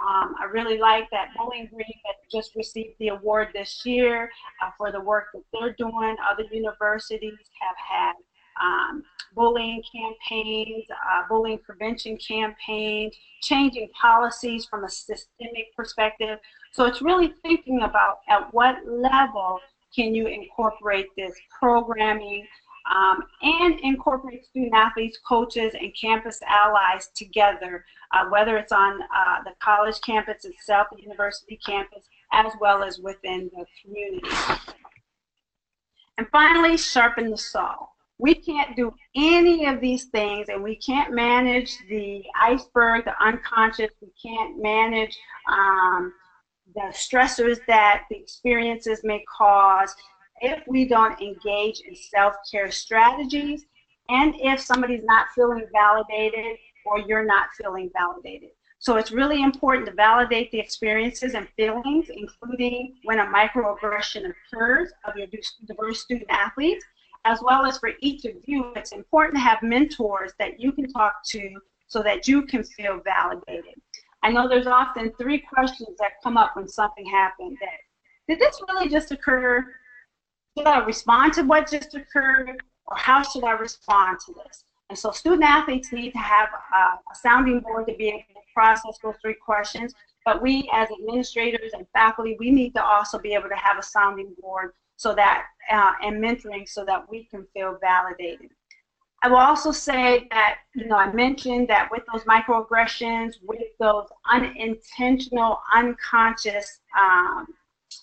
um, 0.00 0.34
I 0.40 0.44
really 0.44 0.78
like 0.78 1.08
that 1.10 1.28
Bowling 1.36 1.68
Green 1.72 1.94
that 2.04 2.16
just 2.30 2.54
received 2.54 2.96
the 2.98 3.08
award 3.08 3.48
this 3.54 3.82
year 3.84 4.30
uh, 4.62 4.70
for 4.76 4.92
the 4.92 5.00
work 5.00 5.28
that 5.32 5.42
they're 5.52 5.72
doing. 5.72 6.16
Other 6.30 6.44
universities 6.52 7.38
have 7.60 7.76
had 7.76 8.12
um, 8.60 9.02
bullying 9.34 9.82
campaigns, 9.94 10.84
uh, 10.90 11.22
bullying 11.28 11.58
prevention 11.58 12.18
campaigns, 12.18 13.16
changing 13.42 13.88
policies 14.00 14.66
from 14.66 14.84
a 14.84 14.88
systemic 14.88 15.74
perspective. 15.74 16.38
So 16.72 16.84
it's 16.84 17.00
really 17.00 17.32
thinking 17.42 17.82
about 17.82 18.18
at 18.28 18.52
what 18.52 18.76
level 18.86 19.60
can 19.94 20.14
you 20.14 20.26
incorporate 20.26 21.06
this 21.16 21.34
programming 21.58 22.46
um, 22.94 23.22
and 23.42 23.80
incorporate 23.80 24.44
student 24.46 24.74
athletes, 24.74 25.18
coaches, 25.26 25.74
and 25.78 25.92
campus 26.00 26.40
allies 26.46 27.08
together, 27.14 27.84
uh, 28.12 28.26
whether 28.28 28.56
it's 28.56 28.72
on 28.72 29.00
uh, 29.02 29.42
the 29.44 29.52
college 29.60 30.00
campus 30.00 30.44
itself, 30.44 30.88
the 30.94 31.02
university 31.02 31.58
campus, 31.64 32.04
as 32.32 32.52
well 32.60 32.82
as 32.82 32.98
within 32.98 33.50
the 33.56 33.64
community. 33.82 34.28
And 36.18 36.26
finally, 36.30 36.76
sharpen 36.76 37.30
the 37.30 37.36
saw. 37.36 37.76
We 38.18 38.34
can't 38.34 38.74
do 38.76 38.94
any 39.14 39.66
of 39.66 39.80
these 39.80 40.04
things, 40.04 40.48
and 40.48 40.62
we 40.62 40.76
can't 40.76 41.12
manage 41.12 41.76
the 41.90 42.24
iceberg, 42.40 43.04
the 43.04 43.14
unconscious. 43.22 43.90
We 44.00 44.08
can't 44.22 44.62
manage 44.62 45.18
um, 45.52 46.14
the 46.74 46.92
stressors 46.92 47.58
that 47.66 48.04
the 48.10 48.16
experiences 48.16 49.00
may 49.04 49.22
cause 49.36 49.94
if 50.40 50.62
we 50.66 50.86
don't 50.86 51.20
engage 51.20 51.80
in 51.80 51.94
self-care 51.94 52.70
strategies 52.70 53.64
and 54.08 54.34
if 54.38 54.60
somebody's 54.60 55.04
not 55.04 55.26
feeling 55.34 55.66
validated 55.72 56.56
or 56.84 57.00
you're 57.00 57.24
not 57.24 57.48
feeling 57.56 57.90
validated. 57.92 58.50
So 58.78 58.96
it's 58.96 59.10
really 59.10 59.42
important 59.42 59.86
to 59.86 59.92
validate 59.92 60.50
the 60.52 60.60
experiences 60.60 61.34
and 61.34 61.48
feelings, 61.56 62.08
including 62.10 62.96
when 63.04 63.18
a 63.18 63.26
microaggression 63.26 64.30
occurs 64.30 64.92
of 65.04 65.16
your 65.16 65.26
diverse 65.66 66.02
student 66.02 66.30
athletes, 66.30 66.84
as 67.24 67.40
well 67.42 67.64
as 67.64 67.78
for 67.78 67.90
each 68.00 68.24
of 68.26 68.34
you, 68.44 68.72
it's 68.76 68.92
important 68.92 69.34
to 69.34 69.40
have 69.40 69.62
mentors 69.62 70.32
that 70.38 70.60
you 70.60 70.70
can 70.72 70.92
talk 70.92 71.24
to 71.26 71.58
so 71.88 72.02
that 72.02 72.28
you 72.28 72.42
can 72.42 72.62
feel 72.62 73.00
validated. 73.04 73.74
I 74.22 74.30
know 74.30 74.48
there's 74.48 74.66
often 74.66 75.12
three 75.18 75.38
questions 75.38 75.96
that 75.98 76.22
come 76.22 76.36
up 76.36 76.54
when 76.54 76.68
something 76.68 77.06
happened 77.06 77.56
that, 77.60 77.78
did 78.28 78.38
this 78.38 78.60
really 78.68 78.88
just 78.88 79.10
occur? 79.10 79.64
Should 80.56 80.66
I 80.66 80.84
respond 80.84 81.32
to 81.34 81.42
what 81.42 81.70
just 81.70 81.94
occurred, 81.94 82.62
or 82.86 82.96
how 82.96 83.22
should 83.22 83.44
I 83.44 83.52
respond 83.52 84.18
to 84.26 84.32
this? 84.32 84.64
And 84.88 84.98
so 84.98 85.10
student 85.10 85.42
athletes 85.42 85.92
need 85.92 86.12
to 86.12 86.18
have 86.18 86.48
a, 86.74 86.78
a 86.78 87.14
sounding 87.20 87.60
board 87.60 87.86
to 87.88 87.94
be 87.94 88.08
able 88.08 88.18
to 88.18 88.40
process 88.54 88.98
those 89.02 89.16
three 89.20 89.34
questions. 89.34 89.94
But 90.24 90.42
we, 90.42 90.68
as 90.72 90.88
administrators 90.90 91.72
and 91.72 91.86
faculty, 91.92 92.36
we 92.38 92.50
need 92.50 92.74
to 92.74 92.84
also 92.84 93.18
be 93.18 93.34
able 93.34 93.48
to 93.48 93.56
have 93.56 93.78
a 93.78 93.82
sounding 93.82 94.34
board 94.40 94.72
so 94.96 95.14
that 95.14 95.44
uh, 95.70 95.92
and 96.02 96.22
mentoring 96.22 96.68
so 96.68 96.84
that 96.84 97.08
we 97.10 97.24
can 97.24 97.46
feel 97.52 97.78
validated. 97.80 98.50
I 99.22 99.28
will 99.28 99.36
also 99.38 99.72
say 99.72 100.26
that, 100.30 100.58
you 100.74 100.86
know, 100.86 100.96
I 100.96 101.12
mentioned 101.12 101.68
that 101.68 101.90
with 101.90 102.02
those 102.12 102.22
microaggressions, 102.24 103.34
with 103.42 103.62
those 103.80 104.06
unintentional, 104.30 105.60
unconscious 105.74 106.80
um, 106.98 107.46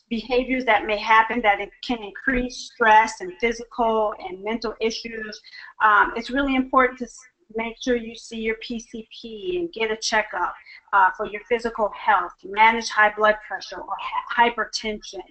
behaviors 0.09 0.65
that 0.65 0.85
may 0.85 0.97
happen 0.97 1.41
that 1.41 1.59
it 1.59 1.69
can 1.83 2.01
increase 2.03 2.71
stress 2.73 3.21
and 3.21 3.33
physical 3.39 4.13
and 4.19 4.43
mental 4.43 4.73
issues. 4.79 5.41
Um, 5.83 6.13
it's 6.15 6.29
really 6.29 6.55
important 6.55 6.99
to 6.99 7.07
make 7.55 7.75
sure 7.81 7.95
you 7.95 8.15
see 8.15 8.37
your 8.37 8.55
PCP 8.57 9.59
and 9.59 9.71
get 9.73 9.91
a 9.91 9.97
checkup 9.97 10.53
uh, 10.91 11.09
for 11.15 11.27
your 11.27 11.41
physical 11.49 11.91
health, 11.95 12.33
manage 12.43 12.89
high 12.89 13.13
blood 13.15 13.35
pressure 13.47 13.79
or 13.79 13.95
hypertension. 14.35 15.23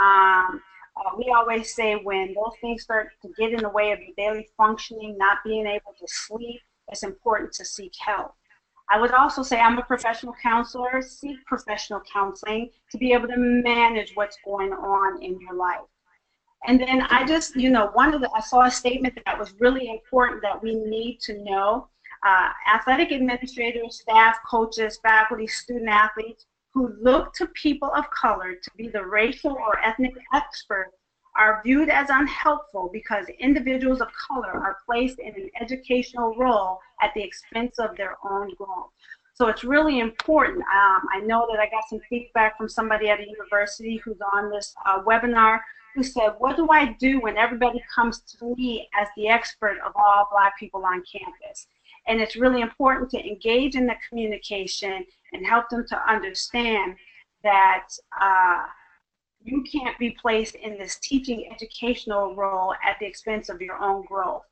Um, 0.00 0.60
uh, 0.96 1.10
we 1.18 1.32
always 1.36 1.74
say 1.74 1.94
when 1.96 2.34
those 2.34 2.54
things 2.60 2.82
start 2.82 3.08
to 3.22 3.28
get 3.38 3.52
in 3.52 3.60
the 3.60 3.68
way 3.68 3.92
of 3.92 3.98
your 4.00 4.14
daily 4.16 4.48
functioning, 4.56 5.16
not 5.18 5.38
being 5.44 5.66
able 5.66 5.94
to 5.98 6.06
sleep, 6.06 6.60
it's 6.88 7.02
important 7.02 7.52
to 7.52 7.64
seek 7.64 7.92
help. 7.98 8.34
I 8.90 9.00
would 9.00 9.10
also 9.12 9.42
say 9.42 9.58
I'm 9.58 9.78
a 9.78 9.82
professional 9.82 10.34
counselor, 10.40 11.02
seek 11.02 11.44
professional 11.46 12.00
counseling 12.12 12.70
to 12.90 12.98
be 12.98 13.12
able 13.12 13.28
to 13.28 13.36
manage 13.36 14.12
what's 14.14 14.38
going 14.44 14.72
on 14.72 15.22
in 15.22 15.40
your 15.40 15.54
life. 15.54 15.80
And 16.66 16.80
then 16.80 17.02
I 17.02 17.24
just, 17.24 17.56
you 17.56 17.70
know, 17.70 17.90
one 17.92 18.14
of 18.14 18.20
the, 18.20 18.30
I 18.34 18.40
saw 18.40 18.62
a 18.64 18.70
statement 18.70 19.18
that 19.24 19.38
was 19.38 19.54
really 19.60 19.88
important 19.90 20.42
that 20.42 20.62
we 20.62 20.74
need 20.74 21.18
to 21.22 21.42
know. 21.44 21.88
Uh, 22.26 22.48
athletic 22.72 23.12
administrators, 23.12 24.00
staff, 24.00 24.36
coaches, 24.48 24.98
faculty, 25.02 25.46
student 25.46 25.88
athletes 25.88 26.46
who 26.72 26.92
look 27.00 27.32
to 27.34 27.46
people 27.48 27.90
of 27.94 28.08
color 28.10 28.54
to 28.54 28.70
be 28.76 28.88
the 28.88 29.04
racial 29.04 29.52
or 29.52 29.78
ethnic 29.84 30.14
expert 30.34 30.92
are 31.38 31.60
viewed 31.64 31.88
as 31.88 32.08
unhelpful 32.10 32.90
because 32.92 33.26
individuals 33.38 34.00
of 34.00 34.08
color 34.28 34.50
are 34.50 34.78
placed 34.86 35.18
in 35.18 35.34
an 35.34 35.50
educational 35.60 36.34
role 36.36 36.80
at 37.02 37.12
the 37.14 37.22
expense 37.22 37.78
of 37.78 37.96
their 37.96 38.16
own 38.28 38.54
growth. 38.54 38.90
So 39.34 39.48
it's 39.48 39.64
really 39.64 40.00
important. 40.00 40.60
Um, 40.60 41.02
I 41.12 41.20
know 41.20 41.46
that 41.50 41.60
I 41.60 41.66
got 41.66 41.84
some 41.90 42.00
feedback 42.08 42.56
from 42.56 42.70
somebody 42.70 43.10
at 43.10 43.20
a 43.20 43.28
university 43.28 43.96
who's 43.96 44.20
on 44.32 44.50
this 44.50 44.74
uh, 44.86 45.02
webinar 45.02 45.60
who 45.94 46.02
said, 46.02 46.30
what 46.38 46.56
do 46.56 46.68
I 46.70 46.94
do 46.98 47.20
when 47.20 47.36
everybody 47.36 47.82
comes 47.94 48.20
to 48.20 48.54
me 48.56 48.88
as 48.98 49.08
the 49.16 49.28
expert 49.28 49.78
of 49.84 49.92
all 49.94 50.28
black 50.30 50.58
people 50.58 50.84
on 50.84 51.02
campus? 51.10 51.66
And 52.06 52.20
it's 52.20 52.36
really 52.36 52.62
important 52.62 53.10
to 53.10 53.18
engage 53.18 53.74
in 53.74 53.86
the 53.86 53.96
communication 54.08 55.04
and 55.32 55.46
help 55.46 55.68
them 55.68 55.84
to 55.88 56.10
understand 56.10 56.96
that 57.42 57.88
uh, 58.20 58.64
you 59.46 59.62
can't 59.62 59.96
be 59.98 60.10
placed 60.10 60.56
in 60.56 60.76
this 60.76 60.98
teaching 60.98 61.48
educational 61.52 62.34
role 62.34 62.74
at 62.84 62.98
the 62.98 63.06
expense 63.06 63.48
of 63.48 63.62
your 63.62 63.78
own 63.78 64.04
growth. 64.04 64.42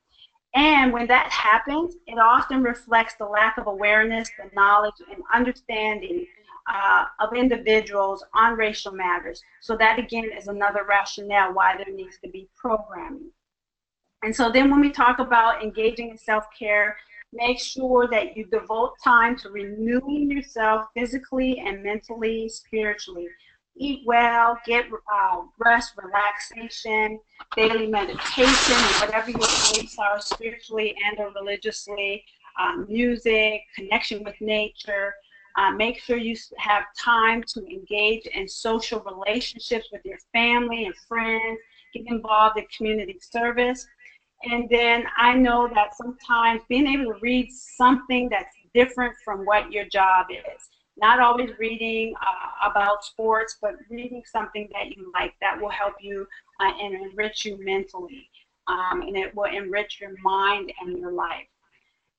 And 0.55 0.93
when 0.93 1.09
that 1.09 1.31
happens, 1.33 1.97
it 2.07 2.17
often 2.17 2.63
reflects 2.63 3.17
the 3.19 3.25
lack 3.25 3.59
of 3.59 3.67
awareness, 3.67 4.31
the 4.39 4.49
knowledge, 4.55 4.95
and 5.13 5.21
understanding 5.35 6.27
uh, 6.73 7.07
of 7.19 7.35
individuals 7.35 8.25
on 8.35 8.55
racial 8.55 8.93
matters. 8.93 9.43
So 9.61 9.77
that 9.79 9.99
again 9.99 10.31
is 10.37 10.47
another 10.47 10.87
rationale 10.89 11.53
why 11.53 11.77
there 11.77 11.93
needs 11.93 12.19
to 12.23 12.31
be 12.31 12.49
programming. 12.57 13.33
And 14.23 14.35
so 14.35 14.51
then 14.51 14.71
when 14.71 14.81
we 14.81 14.91
talk 14.91 15.19
about 15.19 15.63
engaging 15.63 16.11
in 16.11 16.19
self-care, 16.19 16.97
make 17.33 17.59
sure 17.59 18.07
that 18.13 18.37
you 18.37 18.47
devote 18.47 18.93
time 19.03 19.37
to 19.39 19.51
renewing 19.51 20.31
yourself 20.31 20.87
physically 20.95 21.59
and 21.67 21.83
mentally, 21.83 22.49
spiritually 22.49 23.27
eat 23.77 24.03
well, 24.07 24.59
get 24.67 24.87
uh, 24.87 25.43
rest, 25.59 25.95
relaxation, 26.03 27.19
daily 27.57 27.87
meditation, 27.87 28.77
whatever 29.01 29.31
your 29.31 29.41
beliefs 29.41 29.99
are 29.99 30.21
spiritually 30.21 30.95
and 31.05 31.19
or 31.19 31.33
religiously, 31.33 32.25
um, 32.59 32.87
music, 32.89 33.63
connection 33.75 34.23
with 34.23 34.41
nature. 34.41 35.15
Uh, 35.57 35.71
make 35.71 35.99
sure 36.01 36.17
you 36.17 36.37
have 36.59 36.85
time 36.99 37.43
to 37.47 37.65
engage 37.67 38.27
in 38.27 38.49
social 38.49 39.01
relationships 39.01 39.89
with 39.93 40.05
your 40.05 40.19
family 40.33 40.87
and 40.87 40.95
friends. 41.09 41.59
Get 41.93 42.07
involved 42.09 42.59
in 42.59 42.67
community 42.77 43.19
service. 43.21 43.87
And 44.45 44.69
then 44.69 45.05
I 45.17 45.35
know 45.35 45.69
that 45.75 45.97
sometimes 45.97 46.63
being 46.69 46.87
able 46.87 47.15
to 47.15 47.19
read 47.21 47.51
something 47.51 48.29
that's 48.29 48.55
different 48.75 49.15
from 49.25 49.47
what 49.47 49.73
your 49.73 49.85
job 49.87 50.27
is. 50.31 50.69
Not 50.97 51.19
always 51.19 51.51
reading 51.59 52.15
uh, 52.21 52.71
about 52.71 53.05
sports, 53.05 53.57
but 53.61 53.75
reading 53.91 54.23
something 54.31 54.69
that 54.73 54.97
you 54.97 55.11
like 55.13 55.35
that 55.41 55.61
will 55.61 55.71
help 55.71 55.95
you 56.01 56.27
uh, 56.61 56.73
and 56.81 56.95
enrich 56.95 57.45
you 57.45 57.63
mentally. 57.65 58.29
Um, 58.67 59.03
and 59.03 59.17
it 59.17 59.35
will 59.35 59.53
enrich 59.53 60.01
your 60.01 60.15
mind 60.23 60.73
and 60.81 60.99
your 60.99 61.13
life. 61.13 61.47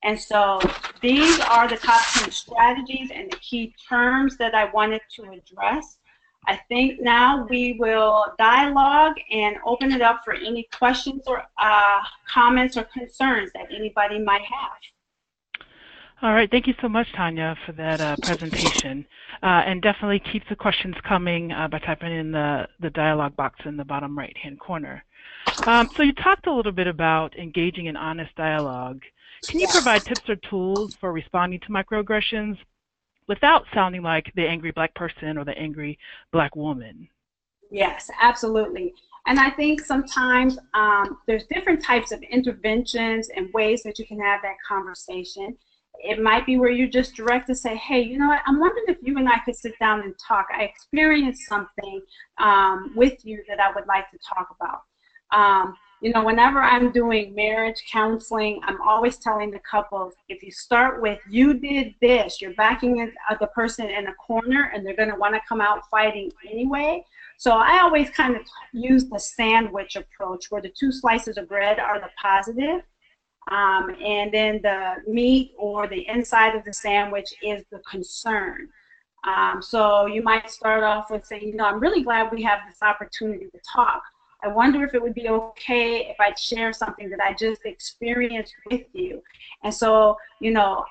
And 0.04 0.20
so 0.20 0.60
these 1.02 1.40
are 1.40 1.68
the 1.68 1.78
top 1.78 2.02
10 2.14 2.30
strategies 2.32 3.10
and 3.12 3.32
the 3.32 3.38
key 3.38 3.74
terms 3.90 4.38
that 4.38 4.54
I 4.54 4.66
wanted 4.66 5.02
to 5.16 5.24
address. 5.32 5.98
I 6.48 6.58
think 6.70 7.02
now 7.02 7.48
we 7.50 7.74
will 7.80 8.26
dialogue 8.38 9.16
and 9.32 9.56
open 9.66 9.92
it 9.92 10.02
up 10.02 10.22
for 10.24 10.34
any 10.34 10.68
questions 10.78 11.24
or 11.26 11.44
uh, 11.58 12.04
comments 12.28 12.78
or 12.78 12.84
concerns 12.84 13.52
that 13.54 13.66
anybody 13.76 14.20
might 14.20 14.44
have. 14.44 14.78
All 16.22 16.34
right, 16.34 16.50
thank 16.50 16.66
you 16.66 16.74
so 16.82 16.88
much, 16.88 17.08
Tanya, 17.14 17.58
for 17.66 17.74
that 17.74 18.00
uh, 18.00 18.16
presentation. 18.18 19.06
Uh, 19.44 19.64
and 19.66 19.82
definitely 19.82 20.22
keep 20.32 20.48
the 20.48 20.56
questions 20.56 20.96
coming 21.08 21.52
uh, 21.52 21.68
by 21.68 21.80
typing 21.80 22.12
in 22.12 22.32
the, 22.32 22.68
the 22.80 22.90
dialog 22.92 23.36
box 23.36 23.60
in 23.66 23.76
the 23.76 23.84
bottom 23.84 24.18
right-hand 24.18 24.60
corner. 24.60 25.04
Um, 25.66 25.90
so 25.98 26.04
you 26.04 26.14
talked 26.14 26.48
a 26.48 26.54
little 26.54 26.72
bit 26.72 26.88
about 26.88 27.38
engaging 27.38 27.88
in 27.88 27.98
honest 27.98 28.34
dialogue. 28.36 29.02
Can 29.50 29.60
you 29.60 29.68
provide 29.68 30.06
tips 30.06 30.30
or 30.30 30.38
tools 30.50 30.92
for 31.02 31.12
responding 31.12 31.60
to 31.62 31.68
microaggressions 31.68 32.58
without 33.28 33.66
sounding 33.74 34.02
like 34.02 34.32
the 34.36 34.48
angry 34.48 34.72
black 34.72 34.96
person 34.96 35.38
or 35.38 35.44
the 35.44 35.58
angry 35.58 36.00
black 36.32 36.56
woman? 36.56 37.10
Yes, 37.72 38.10
absolutely. 38.22 38.94
And 39.28 39.40
I 39.40 39.50
think 39.50 39.82
sometimes 39.82 40.58
um, 40.76 41.18
there's 41.28 41.46
different 41.52 41.84
types 41.84 42.12
of 42.12 42.22
interventions 42.22 43.30
and 43.36 43.52
ways 43.54 43.84
that 43.84 44.00
you 44.00 44.06
can 44.06 44.20
have 44.20 44.42
that 44.44 44.56
conversation 44.68 45.58
it 46.04 46.22
might 46.22 46.46
be 46.46 46.58
where 46.58 46.72
you 46.72 46.88
just 46.88 47.16
direct 47.16 47.48
to 47.48 47.56
say, 47.56 47.76
hey, 47.76 48.02
you 48.02 48.18
know 48.18 48.28
what, 48.28 48.42
I'm 48.46 48.60
wondering 48.60 48.86
if 48.88 48.98
you 49.02 49.18
and 49.18 49.30
I 49.30 49.40
could 49.40 49.56
sit 49.56 49.78
down 49.80 50.02
and 50.02 50.14
talk. 50.20 50.48
I 50.56 50.64
experienced 50.64 51.48
something 51.48 52.02
um, 52.38 52.94
with 52.96 53.26
you 53.26 53.44
that 53.48 53.60
I 53.60 53.72
would 53.74 53.88
like 53.88 54.10
to 54.12 54.18
talk 54.18 54.56
about. 54.60 54.82
Um, 55.32 55.76
you 56.02 56.12
know, 56.12 56.24
whenever 56.24 56.62
I'm 56.62 56.92
doing 56.92 57.34
marriage 57.34 57.84
counseling, 57.92 58.60
I'm 58.64 58.82
always 58.82 59.18
telling 59.18 59.50
the 59.50 59.60
couples, 59.60 60.14
if 60.30 60.44
you 60.44 60.52
start 60.52 61.02
with, 61.02 61.20
you 61.30 61.54
did 61.54 61.96
this, 62.02 62.42
you're 62.42 62.54
backing 62.54 63.12
uh, 63.30 63.36
the 63.40 63.48
person 63.48 63.90
in 63.90 64.08
a 64.08 64.14
corner 64.16 64.72
and 64.74 64.86
they're 64.86 64.96
going 64.96 65.10
to 65.10 65.16
want 65.16 65.36
to 65.36 65.42
come 65.48 65.62
out 65.62 65.90
fighting 65.90 66.32
anyway. 66.50 67.04
So 67.38 67.52
I 67.52 67.82
always 67.82 68.10
kind 68.10 68.36
of 68.36 68.44
use 68.72 69.06
the 69.06 69.20
sandwich 69.20 69.96
approach 69.96 70.52
where 70.52 70.62
the 70.62 70.72
two 70.78 70.92
slices 70.92 71.38
of 71.38 71.48
bread 71.48 71.80
are 71.80 72.00
the 72.00 72.10
positive 72.22 72.82
um, 73.52 73.96
and 74.04 74.34
then 74.34 74.60
the 74.64 74.96
meat 75.08 75.54
or 75.58 75.88
the 75.88 76.08
inside 76.08 76.56
of 76.56 76.64
the 76.66 76.74
sandwich 76.74 77.34
is 77.44 77.64
the 77.72 77.80
concern. 77.80 78.70
Um, 79.26 79.62
so 79.62 80.06
you 80.06 80.22
might 80.22 80.50
start 80.50 80.84
off 80.84 81.10
with 81.10 81.26
saying, 81.26 81.48
you 81.48 81.56
know, 81.56 81.66
I'm 81.66 81.80
really 81.80 82.04
glad 82.04 82.32
we 82.32 82.44
have 82.44 82.60
this 82.68 82.82
opportunity 82.82 83.46
to 83.46 83.60
talk. 83.74 84.02
I 84.44 84.48
wonder 84.48 84.84
if 84.84 84.94
it 84.94 85.02
would 85.02 85.16
be 85.16 85.30
okay 85.30 86.08
if 86.08 86.18
I 86.20 86.34
share 86.36 86.72
something 86.74 87.10
that 87.10 87.20
I 87.20 87.34
just 87.34 87.62
experienced 87.66 88.54
with 88.70 88.84
you. 88.94 89.22
And 89.64 89.74
so, 89.74 90.18
you 90.40 90.52
know, 90.52 90.86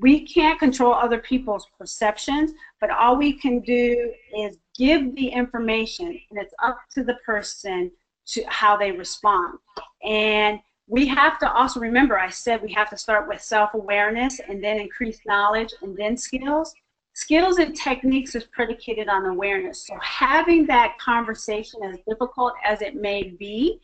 we 0.00 0.26
can't 0.26 0.58
control 0.58 0.92
other 0.92 1.18
people's 1.18 1.66
perceptions, 1.78 2.52
but 2.80 2.90
all 2.90 3.16
we 3.16 3.34
can 3.34 3.60
do 3.60 4.12
is 4.36 4.58
give 4.76 5.14
the 5.14 5.28
information, 5.28 6.08
and 6.08 6.40
it's 6.40 6.54
up 6.62 6.78
to 6.94 7.04
the 7.04 7.14
person 7.24 7.90
to 8.26 8.42
how 8.48 8.76
they 8.76 8.90
respond. 8.90 9.58
And 10.02 10.58
we 10.86 11.06
have 11.06 11.38
to 11.38 11.50
also 11.52 11.80
remember 11.80 12.18
I 12.18 12.30
said 12.30 12.62
we 12.62 12.72
have 12.74 12.90
to 12.90 12.96
start 12.96 13.28
with 13.28 13.40
self-awareness 13.40 14.40
and 14.48 14.62
then 14.62 14.78
increase 14.78 15.20
knowledge 15.26 15.72
and 15.82 15.96
then 15.96 16.16
skills. 16.16 16.74
Skills 17.14 17.58
and 17.58 17.76
techniques 17.76 18.34
is 18.34 18.44
predicated 18.44 19.08
on 19.08 19.26
awareness. 19.26 19.86
So 19.86 19.96
having 20.02 20.66
that 20.66 20.98
conversation, 20.98 21.80
as 21.84 21.98
difficult 22.08 22.54
as 22.64 22.82
it 22.82 22.96
may 22.96 23.34
be, 23.38 23.80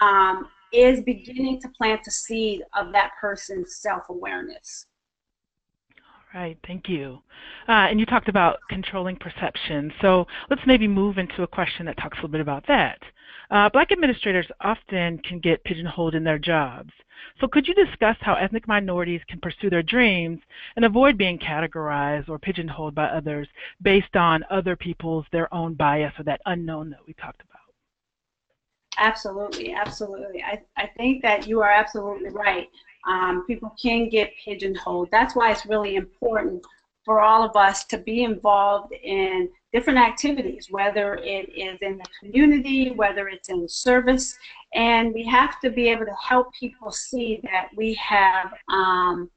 um, 0.00 0.48
is 0.72 1.00
beginning 1.02 1.60
to 1.62 1.68
plant 1.70 2.02
the 2.04 2.10
seed 2.10 2.62
of 2.76 2.92
that 2.92 3.12
person's 3.20 3.76
self-awareness. 3.76 4.86
All 6.34 6.40
right, 6.40 6.58
thank 6.66 6.88
you. 6.88 7.20
Uh, 7.68 7.86
and 7.88 8.00
you 8.00 8.06
talked 8.06 8.28
about 8.28 8.58
controlling 8.68 9.16
perception. 9.16 9.92
So 10.02 10.26
let's 10.50 10.62
maybe 10.66 10.88
move 10.88 11.16
into 11.16 11.42
a 11.42 11.46
question 11.46 11.86
that 11.86 11.96
talks 11.96 12.18
a 12.18 12.22
little 12.22 12.32
bit 12.32 12.40
about 12.40 12.66
that. 12.66 12.98
Uh, 13.50 13.68
black 13.68 13.92
administrators 13.92 14.46
often 14.60 15.18
can 15.18 15.38
get 15.38 15.64
pigeonholed 15.64 16.14
in 16.14 16.24
their 16.24 16.38
jobs. 16.38 16.92
So 17.40 17.48
could 17.48 17.66
you 17.66 17.74
discuss 17.74 18.16
how 18.20 18.34
ethnic 18.34 18.68
minorities 18.68 19.20
can 19.28 19.40
pursue 19.40 19.70
their 19.70 19.82
dreams 19.82 20.40
and 20.76 20.84
avoid 20.84 21.18
being 21.18 21.38
categorized 21.38 22.28
or 22.28 22.38
pigeonholed 22.38 22.94
by 22.94 23.06
others 23.06 23.48
based 23.82 24.16
on 24.16 24.44
other 24.50 24.76
people's, 24.76 25.26
their 25.32 25.52
own 25.52 25.74
bias 25.74 26.12
or 26.18 26.24
that 26.24 26.40
unknown 26.46 26.90
that 26.90 27.06
we 27.06 27.12
talked 27.14 27.42
about? 27.42 27.60
Absolutely, 28.98 29.74
absolutely. 29.74 30.42
I, 30.42 30.62
I 30.76 30.86
think 30.96 31.22
that 31.22 31.48
you 31.48 31.60
are 31.60 31.70
absolutely 31.70 32.30
right. 32.30 32.68
Um, 33.08 33.44
people 33.46 33.74
can 33.80 34.08
get 34.08 34.30
pigeonholed. 34.44 35.08
That's 35.10 35.34
why 35.34 35.50
it's 35.50 35.66
really 35.66 35.96
important 35.96 36.64
for 37.04 37.20
all 37.20 37.42
of 37.42 37.56
us 37.56 37.84
to 37.86 37.98
be 37.98 38.22
involved 38.24 38.92
in 38.92 39.50
different 39.74 39.98
activities, 39.98 40.68
whether 40.70 41.16
it 41.16 41.50
is 41.50 41.76
in 41.82 41.98
the 41.98 42.04
community, 42.20 42.92
whether 42.92 43.28
it's 43.28 43.48
in 43.48 43.68
service, 43.68 44.38
and 44.74 45.12
we 45.12 45.26
have 45.26 45.60
to 45.60 45.68
be 45.68 45.88
able 45.88 46.06
to 46.06 46.14
help 46.22 46.46
people 46.54 46.92
see 46.92 47.40
that 47.42 47.68
we 47.76 47.92
have 47.94 48.54
um, 48.68 49.28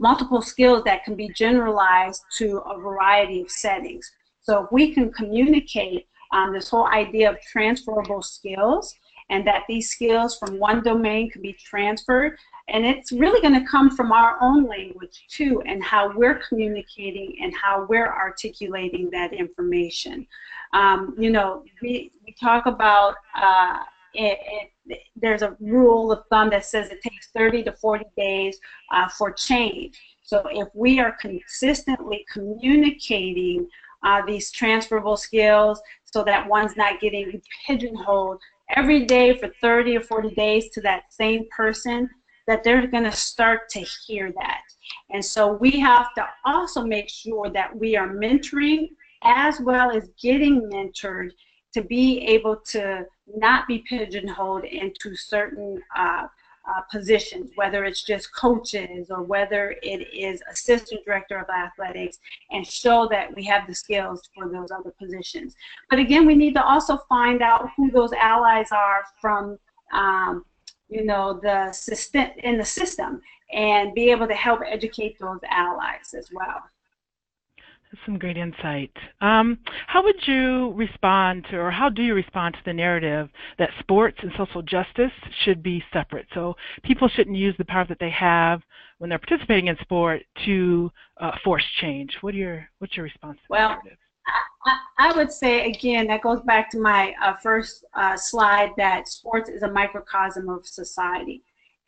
multiple 0.00 0.42
skills 0.42 0.82
that 0.84 1.04
can 1.04 1.14
be 1.14 1.28
generalized 1.36 2.22
to 2.36 2.58
a 2.66 2.78
variety 2.78 3.40
of 3.42 3.50
settings. 3.50 4.10
So 4.40 4.64
if 4.64 4.72
we 4.72 4.92
can 4.92 5.12
communicate 5.12 6.08
um, 6.32 6.52
this 6.52 6.68
whole 6.68 6.88
idea 6.88 7.30
of 7.30 7.40
transferable 7.40 8.20
skills 8.20 8.94
and 9.30 9.46
that 9.46 9.62
these 9.68 9.90
skills 9.90 10.36
from 10.36 10.58
one 10.58 10.82
domain 10.82 11.30
can 11.30 11.40
be 11.40 11.52
transferred 11.52 12.36
and 12.68 12.86
it's 12.86 13.12
really 13.12 13.40
going 13.40 13.58
to 13.60 13.68
come 13.68 13.94
from 13.94 14.10
our 14.10 14.36
own 14.40 14.66
language 14.66 15.26
too, 15.28 15.62
and 15.66 15.82
how 15.84 16.16
we're 16.16 16.40
communicating 16.48 17.36
and 17.42 17.52
how 17.54 17.86
we're 17.88 18.12
articulating 18.12 19.10
that 19.10 19.32
information. 19.32 20.26
Um, 20.72 21.14
you 21.18 21.30
know, 21.30 21.62
we, 21.82 22.10
we 22.26 22.34
talk 22.40 22.66
about 22.66 23.16
uh, 23.36 23.78
it, 24.14 24.70
it, 24.86 25.00
there's 25.16 25.42
a 25.42 25.56
rule 25.60 26.10
of 26.10 26.24
thumb 26.30 26.50
that 26.50 26.64
says 26.64 26.90
it 26.90 27.02
takes 27.02 27.28
30 27.36 27.64
to 27.64 27.72
40 27.72 28.04
days 28.16 28.58
uh, 28.92 29.08
for 29.08 29.32
change. 29.32 30.00
So 30.22 30.44
if 30.50 30.68
we 30.74 31.00
are 31.00 31.16
consistently 31.20 32.24
communicating 32.32 33.68
uh, 34.04 34.22
these 34.26 34.50
transferable 34.50 35.16
skills 35.16 35.80
so 36.04 36.24
that 36.24 36.48
one's 36.48 36.76
not 36.76 37.00
getting 37.00 37.40
pigeonholed 37.66 38.38
every 38.76 39.04
day 39.04 39.36
for 39.36 39.50
30 39.60 39.98
or 39.98 40.00
40 40.00 40.34
days 40.34 40.70
to 40.70 40.80
that 40.82 41.12
same 41.12 41.46
person, 41.54 42.08
that 42.46 42.62
they're 42.62 42.86
going 42.86 43.04
to 43.04 43.12
start 43.12 43.68
to 43.70 43.80
hear 44.06 44.32
that. 44.32 44.62
And 45.10 45.24
so 45.24 45.54
we 45.54 45.72
have 45.80 46.14
to 46.16 46.26
also 46.44 46.84
make 46.84 47.08
sure 47.08 47.50
that 47.50 47.74
we 47.76 47.96
are 47.96 48.08
mentoring 48.08 48.88
as 49.22 49.60
well 49.60 49.90
as 49.90 50.10
getting 50.20 50.62
mentored 50.70 51.30
to 51.72 51.82
be 51.82 52.20
able 52.20 52.56
to 52.56 53.04
not 53.36 53.66
be 53.66 53.84
pigeonholed 53.88 54.64
into 54.64 55.16
certain 55.16 55.82
uh, 55.96 56.26
uh, 56.66 56.80
positions, 56.90 57.50
whether 57.56 57.84
it's 57.84 58.02
just 58.02 58.34
coaches 58.34 59.10
or 59.10 59.22
whether 59.22 59.74
it 59.82 60.08
is 60.14 60.40
assistant 60.50 61.04
director 61.04 61.38
of 61.38 61.46
athletics, 61.50 62.18
and 62.52 62.66
show 62.66 63.06
that 63.10 63.34
we 63.34 63.44
have 63.44 63.66
the 63.66 63.74
skills 63.74 64.22
for 64.34 64.48
those 64.48 64.70
other 64.70 64.90
positions. 64.98 65.54
But 65.90 65.98
again, 65.98 66.26
we 66.26 66.34
need 66.34 66.54
to 66.54 66.64
also 66.64 66.98
find 67.08 67.42
out 67.42 67.68
who 67.76 67.90
those 67.90 68.12
allies 68.12 68.72
are 68.72 69.04
from 69.20 69.58
um, 69.92 70.44
you 70.88 71.04
know, 71.04 71.38
the 71.42 71.72
system 71.72 72.26
in 72.42 72.58
the 72.58 72.64
system 72.64 73.20
and 73.52 73.94
be 73.94 74.10
able 74.10 74.26
to 74.26 74.34
help 74.34 74.60
educate 74.66 75.18
those 75.18 75.40
allies 75.48 76.14
as 76.16 76.28
well. 76.32 76.62
That's 77.56 78.06
some 78.06 78.18
great 78.18 78.36
insight. 78.36 78.90
Um, 79.20 79.58
how 79.86 80.02
would 80.02 80.26
you 80.26 80.72
respond 80.72 81.46
to, 81.50 81.58
or 81.58 81.70
how 81.70 81.88
do 81.88 82.02
you 82.02 82.14
respond 82.14 82.54
to 82.54 82.60
the 82.64 82.72
narrative 82.72 83.28
that 83.58 83.70
sports 83.78 84.18
and 84.20 84.32
social 84.36 84.62
justice 84.62 85.12
should 85.44 85.62
be 85.62 85.82
separate? 85.92 86.26
So 86.34 86.54
people 86.82 87.08
shouldn't 87.08 87.36
use 87.36 87.54
the 87.56 87.64
power 87.64 87.86
that 87.88 87.98
they 88.00 88.10
have 88.10 88.62
when 88.98 89.10
they're 89.10 89.18
participating 89.18 89.68
in 89.68 89.76
sport 89.80 90.22
to 90.44 90.90
uh, 91.20 91.32
force 91.44 91.64
change. 91.80 92.16
What 92.20 92.34
are 92.34 92.38
your, 92.38 92.68
what's 92.78 92.96
your 92.96 93.04
response 93.04 93.36
to 93.36 93.46
well, 93.48 93.68
that 93.68 93.84
narrative? 93.84 93.98
I, 94.98 95.12
would 95.16 95.30
say 95.30 95.68
again 95.68 96.06
that 96.06 96.22
goes 96.22 96.40
back 96.40 96.70
to 96.70 96.78
my 96.78 97.14
uh, 97.22 97.34
first 97.36 97.84
uh, 97.94 98.16
slide 98.16 98.70
that 98.76 99.08
sports 99.08 99.50
is 99.50 99.62
a 99.62 99.70
microcosm 99.70 100.48
of 100.48 100.66
society, 100.66 101.42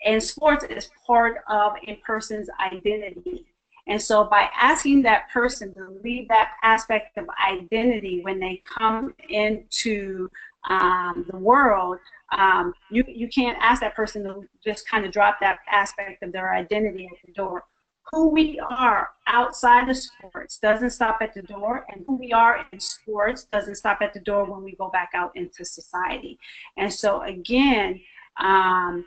and 0.04 0.22
sports 0.22 0.64
is 0.64 0.90
part 1.06 1.38
of 1.48 1.72
a 1.86 1.96
person's 1.96 2.48
identity. 2.60 3.46
And 3.88 4.02
so 4.02 4.24
by 4.24 4.50
asking 4.58 5.02
that 5.02 5.30
person 5.30 5.72
to 5.74 6.00
leave 6.02 6.28
that 6.28 6.52
aspect 6.62 7.16
of 7.18 7.26
identity 7.48 8.20
when 8.22 8.40
they 8.40 8.62
come 8.66 9.14
into 9.28 10.28
um, 10.68 11.24
the 11.30 11.36
world, 11.36 11.98
um, 12.36 12.74
you, 12.90 13.04
you 13.06 13.28
can't 13.28 13.56
ask 13.60 13.80
that 13.80 13.94
person 13.94 14.24
to 14.24 14.42
just 14.64 14.88
kind 14.88 15.06
of 15.06 15.12
drop 15.12 15.38
that 15.40 15.60
aspect 15.70 16.24
of 16.24 16.32
their 16.32 16.52
identity 16.52 17.08
at 17.10 17.24
the 17.24 17.32
door. 17.32 17.64
Who 18.12 18.28
we 18.28 18.60
are 18.60 19.10
outside 19.26 19.88
of 19.88 19.96
sports 19.96 20.58
doesn't 20.58 20.90
stop 20.90 21.18
at 21.20 21.34
the 21.34 21.42
door, 21.42 21.84
and 21.88 22.04
who 22.06 22.16
we 22.16 22.32
are 22.32 22.64
in 22.72 22.78
sports 22.78 23.46
doesn't 23.52 23.74
stop 23.74 23.98
at 24.00 24.14
the 24.14 24.20
door 24.20 24.44
when 24.44 24.62
we 24.62 24.76
go 24.76 24.90
back 24.90 25.10
out 25.14 25.32
into 25.34 25.64
society. 25.64 26.38
And 26.76 26.92
so, 26.92 27.22
again, 27.22 28.00
um, 28.38 29.04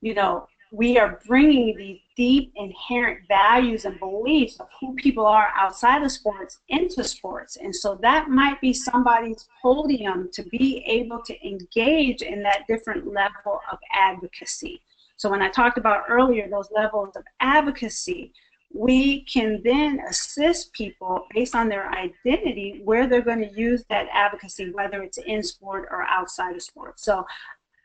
you 0.00 0.14
know, 0.14 0.48
we 0.72 0.98
are 0.98 1.20
bringing 1.26 1.76
these 1.76 2.00
deep 2.16 2.52
inherent 2.56 3.20
values 3.28 3.84
and 3.84 3.98
beliefs 4.00 4.58
of 4.58 4.66
who 4.80 4.94
people 4.94 5.24
are 5.24 5.48
outside 5.56 6.02
of 6.02 6.10
sports 6.10 6.58
into 6.68 7.04
sports. 7.04 7.56
And 7.56 7.74
so 7.74 7.98
that 8.02 8.28
might 8.28 8.60
be 8.60 8.72
somebody's 8.72 9.46
podium 9.62 10.28
to 10.32 10.42
be 10.44 10.82
able 10.86 11.22
to 11.22 11.46
engage 11.46 12.22
in 12.22 12.42
that 12.42 12.66
different 12.68 13.06
level 13.06 13.60
of 13.70 13.78
advocacy. 13.92 14.82
So 15.16 15.30
when 15.30 15.42
I 15.42 15.48
talked 15.48 15.78
about 15.78 16.04
earlier 16.08 16.48
those 16.48 16.68
levels 16.74 17.16
of 17.16 17.24
advocacy, 17.40 18.32
we 18.72 19.22
can 19.22 19.62
then 19.64 20.00
assist 20.08 20.72
people 20.72 21.26
based 21.34 21.54
on 21.54 21.68
their 21.68 21.90
identity 21.92 22.80
where 22.84 23.06
they're 23.06 23.22
going 23.22 23.40
to 23.40 23.58
use 23.58 23.84
that 23.88 24.06
advocacy, 24.12 24.70
whether 24.72 25.02
it's 25.02 25.18
in 25.18 25.42
sport 25.42 25.88
or 25.90 26.02
outside 26.02 26.54
of 26.54 26.62
sport. 26.62 27.00
So 27.00 27.24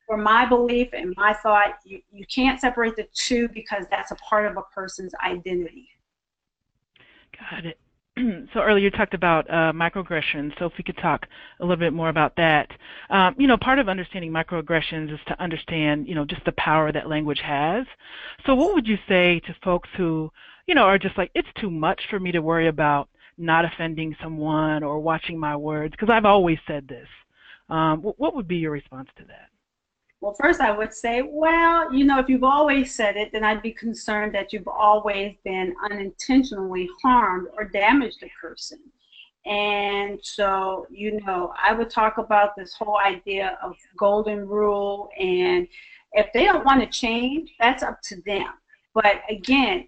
for 0.06 0.18
my 0.18 0.46
belief 0.46 0.90
and 0.92 1.14
my 1.16 1.34
thought, 1.34 1.80
you, 1.86 2.02
you 2.12 2.26
can't 2.26 2.60
separate 2.60 2.98
the 2.98 3.08
two 3.14 3.48
because 3.50 3.86
that's 3.90 4.12
a 4.12 4.16
part 4.16 4.46
of 4.46 4.58
a 4.58 4.64
person's 4.74 5.14
identity. 5.24 5.88
Got 7.40 7.66
it. 7.66 7.78
so 8.54 8.60
earlier 8.60 8.84
you 8.84 8.92
talked 8.92 9.14
about 9.14 9.50
uh, 9.50 9.72
microaggressions. 9.72 10.58
So 10.60 10.66
if 10.66 10.74
we 10.78 10.84
could 10.84 10.98
talk 10.98 11.26
a 11.60 11.64
little 11.64 11.78
bit 11.78 11.94
more 11.94 12.10
about 12.10 12.36
that. 12.36 12.70
Um, 13.10 13.36
you 13.38 13.48
know, 13.48 13.58
part 13.58 13.80
of 13.80 13.88
understanding 13.88 14.32
microaggressions 14.32 15.14
is 15.14 15.20
to 15.28 15.42
understand, 15.42 16.08
you 16.08 16.16
know, 16.16 16.26
just 16.26 16.44
the 16.46 16.52
power 16.54 16.92
that 16.92 17.08
language 17.08 17.40
has. 17.44 17.86
So 18.46 18.56
what 18.56 18.74
would 18.74 18.88
you 18.88 18.98
say 19.08 19.40
to 19.46 19.56
folks 19.64 19.90
who, 19.96 20.32
you 20.68 20.76
know, 20.76 20.84
are 20.84 20.98
just 20.98 21.18
like, 21.18 21.32
it's 21.36 21.48
too 21.60 21.72
much 21.72 22.02
for 22.10 22.20
me 22.20 22.32
to 22.34 22.42
worry 22.42 22.68
about 22.68 23.10
not 23.38 23.66
offending 23.66 24.16
someone 24.22 24.84
or 24.84 25.00
watching 25.00 25.40
my 25.40 25.56
words? 25.56 25.92
Because 25.92 26.10
I've 26.12 26.26
always 26.26 26.58
said 26.68 26.88
this. 26.88 27.08
Um, 27.70 28.02
what 28.02 28.36
would 28.36 28.50
be 28.50 28.58
your 28.58 28.72
response 28.72 29.08
to 29.18 29.24
that? 29.26 29.51
Well, 30.22 30.36
first 30.40 30.62
I 30.62 30.70
would 30.70 30.94
say, 30.94 31.24
well, 31.28 31.92
you 31.92 32.06
know, 32.06 32.20
if 32.20 32.30
you've 32.30 32.44
always 32.44 32.94
said 32.94 33.18
it, 33.18 33.32
then 33.34 33.44
I'd 33.44 33.64
be 33.64 33.72
concerned 33.72 34.36
that 34.36 34.54
you've 34.54 34.68
always 34.68 35.36
been 35.44 35.76
unintentionally 35.90 36.88
harmed 37.02 37.48
or 37.58 37.66
damaged 37.66 38.22
a 38.22 38.30
person. 38.40 38.80
And 39.48 40.20
so, 40.22 40.86
you 40.92 41.20
know, 41.22 41.52
I 41.60 41.74
would 41.74 41.90
talk 41.90 42.20
about 42.20 42.56
this 42.56 42.74
whole 42.74 43.00
idea 43.00 43.58
of 43.64 43.76
golden 43.98 44.48
rule. 44.48 45.10
And 45.20 45.68
if 46.14 46.32
they 46.34 46.44
don't 46.44 46.66
want 46.66 46.82
to 46.82 46.88
change, 46.88 47.50
that's 47.60 47.82
up 47.82 48.00
to 48.04 48.22
them. 48.22 48.54
But 48.94 49.24
again, 49.28 49.88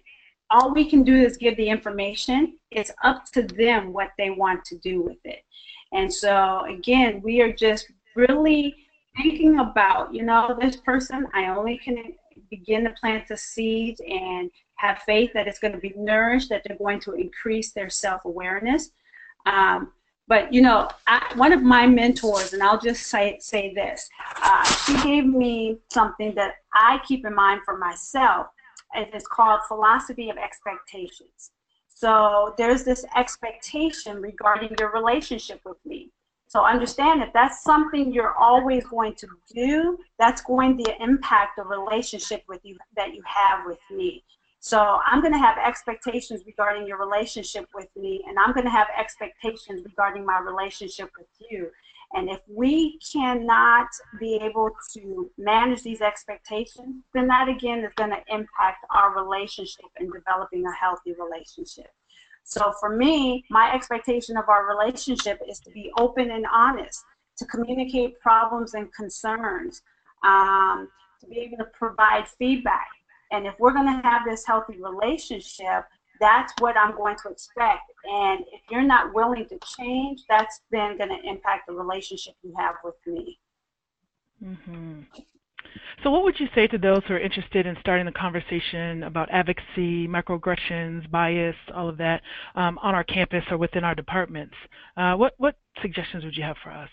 all 0.50 0.74
we 0.74 0.90
can 0.90 1.04
do 1.04 1.14
is 1.14 1.36
give 1.36 1.56
the 1.56 1.68
information. 1.68 2.58
It's 2.72 2.90
up 3.04 3.26
to 3.34 3.42
them 3.42 3.92
what 3.92 4.10
they 4.18 4.30
want 4.30 4.64
to 4.64 4.78
do 4.78 5.00
with 5.00 5.18
it. 5.24 5.44
And 5.92 6.12
so, 6.12 6.64
again, 6.68 7.22
we 7.22 7.40
are 7.40 7.52
just 7.52 7.86
really 8.16 8.74
thinking 9.16 9.58
about, 9.60 10.14
you 10.14 10.22
know, 10.22 10.56
this 10.60 10.76
person, 10.76 11.26
I 11.34 11.46
only 11.46 11.78
can 11.78 12.14
begin 12.50 12.84
to 12.84 12.90
plant 12.90 13.28
the 13.28 13.36
seeds 13.36 14.00
and 14.06 14.50
have 14.76 14.98
faith 15.00 15.30
that 15.34 15.46
it's 15.46 15.58
going 15.58 15.72
to 15.72 15.78
be 15.78 15.92
nourished, 15.96 16.48
that 16.48 16.62
they're 16.66 16.76
going 16.76 17.00
to 17.00 17.12
increase 17.12 17.72
their 17.72 17.90
self-awareness. 17.90 18.90
Um, 19.46 19.92
but 20.26 20.52
you 20.52 20.62
know, 20.62 20.88
I, 21.06 21.32
one 21.36 21.52
of 21.52 21.62
my 21.62 21.86
mentors, 21.86 22.54
and 22.54 22.62
I'll 22.62 22.80
just 22.80 23.06
say 23.08 23.36
say 23.40 23.74
this, 23.74 24.08
uh, 24.42 24.64
she 24.64 25.00
gave 25.02 25.26
me 25.26 25.78
something 25.90 26.34
that 26.34 26.54
I 26.72 27.00
keep 27.06 27.26
in 27.26 27.34
mind 27.34 27.60
for 27.64 27.76
myself. 27.76 28.46
And 28.94 29.06
it's 29.12 29.26
called 29.26 29.60
philosophy 29.66 30.30
of 30.30 30.36
expectations. 30.36 31.50
So 31.88 32.54
there's 32.56 32.84
this 32.84 33.04
expectation 33.16 34.22
regarding 34.22 34.74
your 34.78 34.92
relationship 34.92 35.60
with 35.64 35.78
me. 35.84 36.10
So 36.46 36.64
understand 36.64 37.22
if 37.22 37.32
that's 37.32 37.64
something 37.64 38.12
you're 38.12 38.34
always 38.34 38.84
going 38.86 39.14
to 39.16 39.26
do, 39.52 39.98
that's 40.18 40.42
going 40.42 40.78
to 40.84 41.02
impact 41.02 41.56
the 41.56 41.64
relationship 41.64 42.44
with 42.48 42.60
you 42.62 42.76
that 42.96 43.14
you 43.14 43.22
have 43.26 43.66
with 43.66 43.78
me. 43.90 44.22
So 44.60 45.00
I'm 45.04 45.20
going 45.20 45.32
to 45.32 45.38
have 45.38 45.58
expectations 45.58 46.42
regarding 46.46 46.86
your 46.86 46.98
relationship 46.98 47.66
with 47.74 47.88
me, 47.96 48.24
and 48.26 48.38
I'm 48.38 48.54
going 48.54 48.64
to 48.64 48.70
have 48.70 48.86
expectations 48.98 49.82
regarding 49.84 50.24
my 50.24 50.38
relationship 50.38 51.10
with 51.18 51.26
you. 51.50 51.70
And 52.14 52.30
if 52.30 52.40
we 52.48 52.98
cannot 53.12 53.88
be 54.20 54.36
able 54.36 54.70
to 54.94 55.30
manage 55.36 55.82
these 55.82 56.00
expectations, 56.00 57.02
then 57.12 57.26
that 57.26 57.48
again 57.48 57.80
is 57.80 57.92
going 57.96 58.10
to 58.10 58.22
impact 58.28 58.86
our 58.90 59.22
relationship 59.22 59.86
and 59.98 60.10
developing 60.12 60.64
a 60.64 60.72
healthy 60.72 61.12
relationship. 61.12 61.90
So 62.44 62.72
for 62.78 62.94
me, 62.94 63.44
my 63.50 63.74
expectation 63.74 64.36
of 64.36 64.48
our 64.48 64.68
relationship 64.68 65.40
is 65.48 65.58
to 65.60 65.70
be 65.70 65.90
open 65.98 66.30
and 66.30 66.46
honest, 66.52 67.02
to 67.38 67.46
communicate 67.46 68.20
problems 68.20 68.74
and 68.74 68.92
concerns, 68.92 69.82
um, 70.22 70.88
to 71.20 71.26
be 71.26 71.40
able 71.40 71.56
to 71.56 71.70
provide 71.76 72.28
feedback. 72.28 72.88
And 73.32 73.46
if 73.46 73.54
we're 73.58 73.72
going 73.72 73.86
to 73.86 74.06
have 74.06 74.22
this 74.24 74.46
healthy 74.46 74.78
relationship, 74.80 75.84
that's 76.20 76.52
what 76.60 76.76
I'm 76.76 76.94
going 76.96 77.16
to 77.24 77.30
expect. 77.30 77.90
And 78.04 78.44
if 78.52 78.60
you're 78.70 78.82
not 78.82 79.14
willing 79.14 79.46
to 79.48 79.58
change, 79.76 80.20
that's 80.28 80.60
then 80.70 80.96
going 80.96 81.10
to 81.10 81.28
impact 81.28 81.66
the 81.66 81.72
relationship 81.72 82.34
you 82.42 82.54
have 82.56 82.76
with 82.84 82.94
me. 83.06 83.38
Mm-hmm. 84.44 85.00
So, 86.02 86.10
what 86.10 86.22
would 86.24 86.38
you 86.38 86.48
say 86.54 86.66
to 86.66 86.78
those 86.78 87.02
who 87.06 87.14
are 87.14 87.18
interested 87.18 87.66
in 87.66 87.76
starting 87.80 88.06
the 88.06 88.12
conversation 88.12 89.04
about 89.04 89.30
advocacy, 89.30 90.06
microaggressions, 90.06 91.10
bias, 91.10 91.56
all 91.74 91.88
of 91.88 91.96
that 91.98 92.22
um, 92.54 92.78
on 92.82 92.94
our 92.94 93.04
campus 93.04 93.44
or 93.50 93.56
within 93.56 93.84
our 93.84 93.94
departments? 93.94 94.54
Uh, 94.96 95.14
what 95.14 95.34
what 95.38 95.56
suggestions 95.80 96.24
would 96.24 96.36
you 96.36 96.42
have 96.42 96.56
for 96.62 96.70
us? 96.70 96.90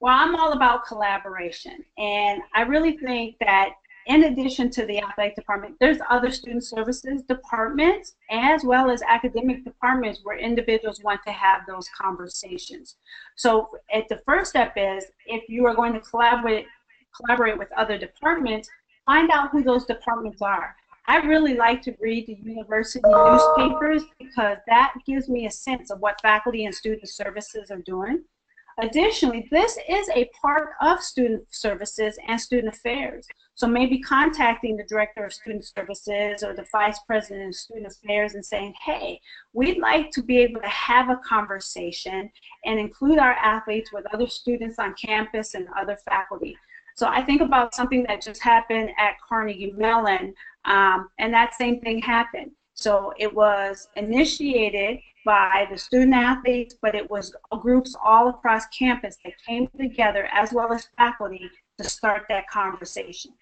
Well, 0.00 0.14
I'm 0.14 0.34
all 0.34 0.52
about 0.52 0.86
collaboration, 0.86 1.84
and 1.98 2.42
I 2.54 2.62
really 2.62 2.96
think 2.98 3.36
that 3.40 3.70
in 4.06 4.24
addition 4.24 4.70
to 4.70 4.86
the 4.86 5.00
athletic 5.00 5.36
department, 5.36 5.76
there's 5.78 5.98
other 6.10 6.30
student 6.30 6.64
services 6.64 7.22
departments 7.28 8.16
as 8.30 8.64
well 8.64 8.90
as 8.90 9.00
academic 9.02 9.64
departments 9.64 10.20
where 10.24 10.38
individuals 10.38 11.00
want 11.04 11.20
to 11.26 11.32
have 11.32 11.60
those 11.68 11.88
conversations. 12.00 12.96
So, 13.36 13.70
at 13.94 14.08
the 14.08 14.20
first 14.26 14.50
step 14.50 14.72
is 14.76 15.04
if 15.26 15.48
you 15.48 15.66
are 15.66 15.74
going 15.74 15.92
to 15.92 16.00
collaborate 16.00 16.66
collaborate 17.16 17.58
with 17.58 17.72
other 17.76 17.98
departments, 17.98 18.68
find 19.06 19.30
out 19.30 19.50
who 19.50 19.62
those 19.62 19.84
departments 19.84 20.42
are. 20.42 20.74
I 21.06 21.16
really 21.18 21.54
like 21.54 21.82
to 21.82 21.96
read 22.00 22.26
the 22.26 22.38
university 22.42 23.02
newspapers 23.04 24.04
because 24.18 24.58
that 24.68 24.94
gives 25.04 25.28
me 25.28 25.46
a 25.46 25.50
sense 25.50 25.90
of 25.90 25.98
what 26.00 26.20
faculty 26.20 26.64
and 26.64 26.74
student 26.74 27.08
services 27.08 27.70
are 27.70 27.82
doing. 27.82 28.22
Additionally, 28.80 29.48
this 29.50 29.76
is 29.88 30.08
a 30.14 30.30
part 30.40 30.70
of 30.80 31.02
student 31.02 31.44
services 31.50 32.16
and 32.26 32.40
student 32.40 32.74
affairs. 32.74 33.26
So 33.54 33.66
maybe 33.66 34.00
contacting 34.00 34.76
the 34.76 34.84
director 34.84 35.24
of 35.24 35.32
student 35.32 35.64
services 35.66 36.42
or 36.42 36.54
the 36.54 36.66
vice 36.72 36.98
president 37.06 37.50
of 37.50 37.54
student 37.54 37.86
affairs 37.86 38.34
and 38.34 38.44
saying, 38.44 38.74
hey, 38.82 39.20
we'd 39.52 39.78
like 39.78 40.10
to 40.12 40.22
be 40.22 40.38
able 40.38 40.60
to 40.62 40.68
have 40.68 41.10
a 41.10 41.20
conversation 41.26 42.30
and 42.64 42.78
include 42.78 43.18
our 43.18 43.32
athletes 43.32 43.92
with 43.92 44.06
other 44.14 44.26
students 44.26 44.78
on 44.78 44.94
campus 44.94 45.54
and 45.54 45.68
other 45.78 45.98
faculty. 46.08 46.56
So 46.94 47.06
I 47.08 47.22
think 47.22 47.40
about 47.40 47.74
something 47.74 48.04
that 48.08 48.22
just 48.22 48.42
happened 48.42 48.90
at 48.98 49.14
Carnegie 49.26 49.72
Mellon, 49.76 50.34
um, 50.64 51.08
and 51.18 51.32
that 51.32 51.54
same 51.54 51.80
thing 51.80 52.00
happened. 52.00 52.50
So 52.74 53.12
it 53.18 53.32
was 53.32 53.88
initiated 53.96 54.98
by 55.24 55.66
the 55.70 55.78
student 55.78 56.14
athletes, 56.14 56.74
but 56.80 56.94
it 56.94 57.08
was 57.10 57.34
groups 57.60 57.94
all 58.04 58.28
across 58.28 58.66
campus 58.66 59.16
that 59.24 59.34
came 59.46 59.68
together 59.78 60.28
as 60.32 60.52
well 60.52 60.72
as 60.72 60.88
faculty 60.96 61.48
to 61.78 61.84
start 61.84 62.24
that 62.28 62.48
conversation. 62.48 63.32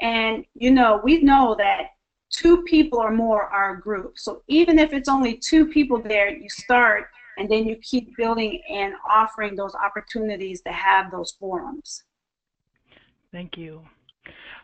And 0.00 0.44
you 0.54 0.70
know, 0.70 1.00
we 1.02 1.22
know 1.22 1.54
that 1.58 1.90
two 2.30 2.62
people 2.62 2.98
or 2.98 3.10
more 3.10 3.44
are 3.44 3.76
a 3.76 3.80
group. 3.80 4.18
So 4.18 4.42
even 4.48 4.78
if 4.78 4.92
it's 4.92 5.08
only 5.08 5.36
two 5.36 5.66
people 5.66 6.00
there, 6.00 6.28
you 6.30 6.48
start 6.48 7.06
and 7.38 7.48
then 7.48 7.66
you 7.66 7.76
keep 7.76 8.16
building 8.16 8.60
and 8.68 8.94
offering 9.08 9.54
those 9.54 9.74
opportunities 9.74 10.60
to 10.62 10.72
have 10.72 11.10
those 11.10 11.32
forums. 11.38 12.02
Thank 13.32 13.56
you. 13.56 13.82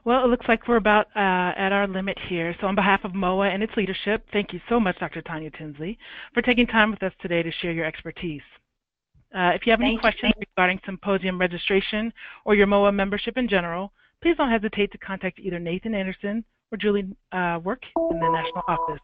Well, 0.04 0.24
it 0.24 0.28
looks 0.28 0.46
like 0.48 0.68
we're 0.68 0.76
about 0.76 1.06
uh, 1.16 1.56
at 1.56 1.72
our 1.72 1.86
limit 1.86 2.18
here. 2.28 2.54
So 2.60 2.66
on 2.66 2.74
behalf 2.74 3.04
of 3.04 3.14
MOA 3.14 3.48
and 3.48 3.62
its 3.62 3.72
leadership, 3.76 4.26
thank 4.32 4.52
you 4.52 4.60
so 4.68 4.78
much, 4.78 4.98
Dr. 4.98 5.22
Tanya 5.22 5.50
Tinsley, 5.50 5.98
for 6.34 6.42
taking 6.42 6.66
time 6.66 6.90
with 6.90 7.02
us 7.02 7.12
today 7.22 7.42
to 7.42 7.50
share 7.50 7.72
your 7.72 7.86
expertise. 7.86 8.42
Uh, 9.34 9.50
if 9.54 9.66
you 9.66 9.70
have 9.70 9.80
any 9.80 9.92
thank 9.92 10.00
questions 10.00 10.32
you. 10.36 10.46
regarding 10.56 10.78
symposium 10.84 11.40
registration 11.40 12.12
or 12.44 12.54
your 12.54 12.66
MOA 12.66 12.92
membership 12.92 13.36
in 13.36 13.48
general, 13.48 13.92
please 14.22 14.36
don't 14.36 14.50
hesitate 14.50 14.92
to 14.92 14.98
contact 14.98 15.38
either 15.38 15.58
Nathan 15.58 15.94
Anderson 15.94 16.44
or 16.70 16.78
Julie 16.78 17.08
uh, 17.32 17.58
Work 17.64 17.82
in 18.10 18.20
the 18.20 18.28
national 18.30 18.62
office. 18.68 19.00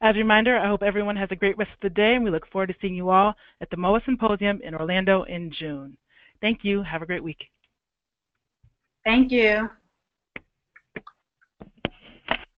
As 0.00 0.14
a 0.14 0.18
reminder, 0.18 0.56
I 0.58 0.68
hope 0.68 0.82
everyone 0.82 1.16
has 1.16 1.28
a 1.30 1.36
great 1.36 1.58
rest 1.58 1.72
of 1.72 1.80
the 1.82 1.90
day, 1.90 2.14
and 2.14 2.24
we 2.24 2.30
look 2.30 2.50
forward 2.50 2.68
to 2.68 2.74
seeing 2.80 2.94
you 2.94 3.10
all 3.10 3.34
at 3.60 3.70
the 3.70 3.76
MOA 3.76 4.00
Symposium 4.04 4.60
in 4.62 4.74
Orlando 4.74 5.24
in 5.24 5.52
June. 5.58 5.96
Thank 6.40 6.60
you. 6.62 6.82
Have 6.82 7.02
a 7.02 7.06
great 7.06 7.24
week. 7.24 7.48
Thank 9.06 9.30
you. 9.30 9.70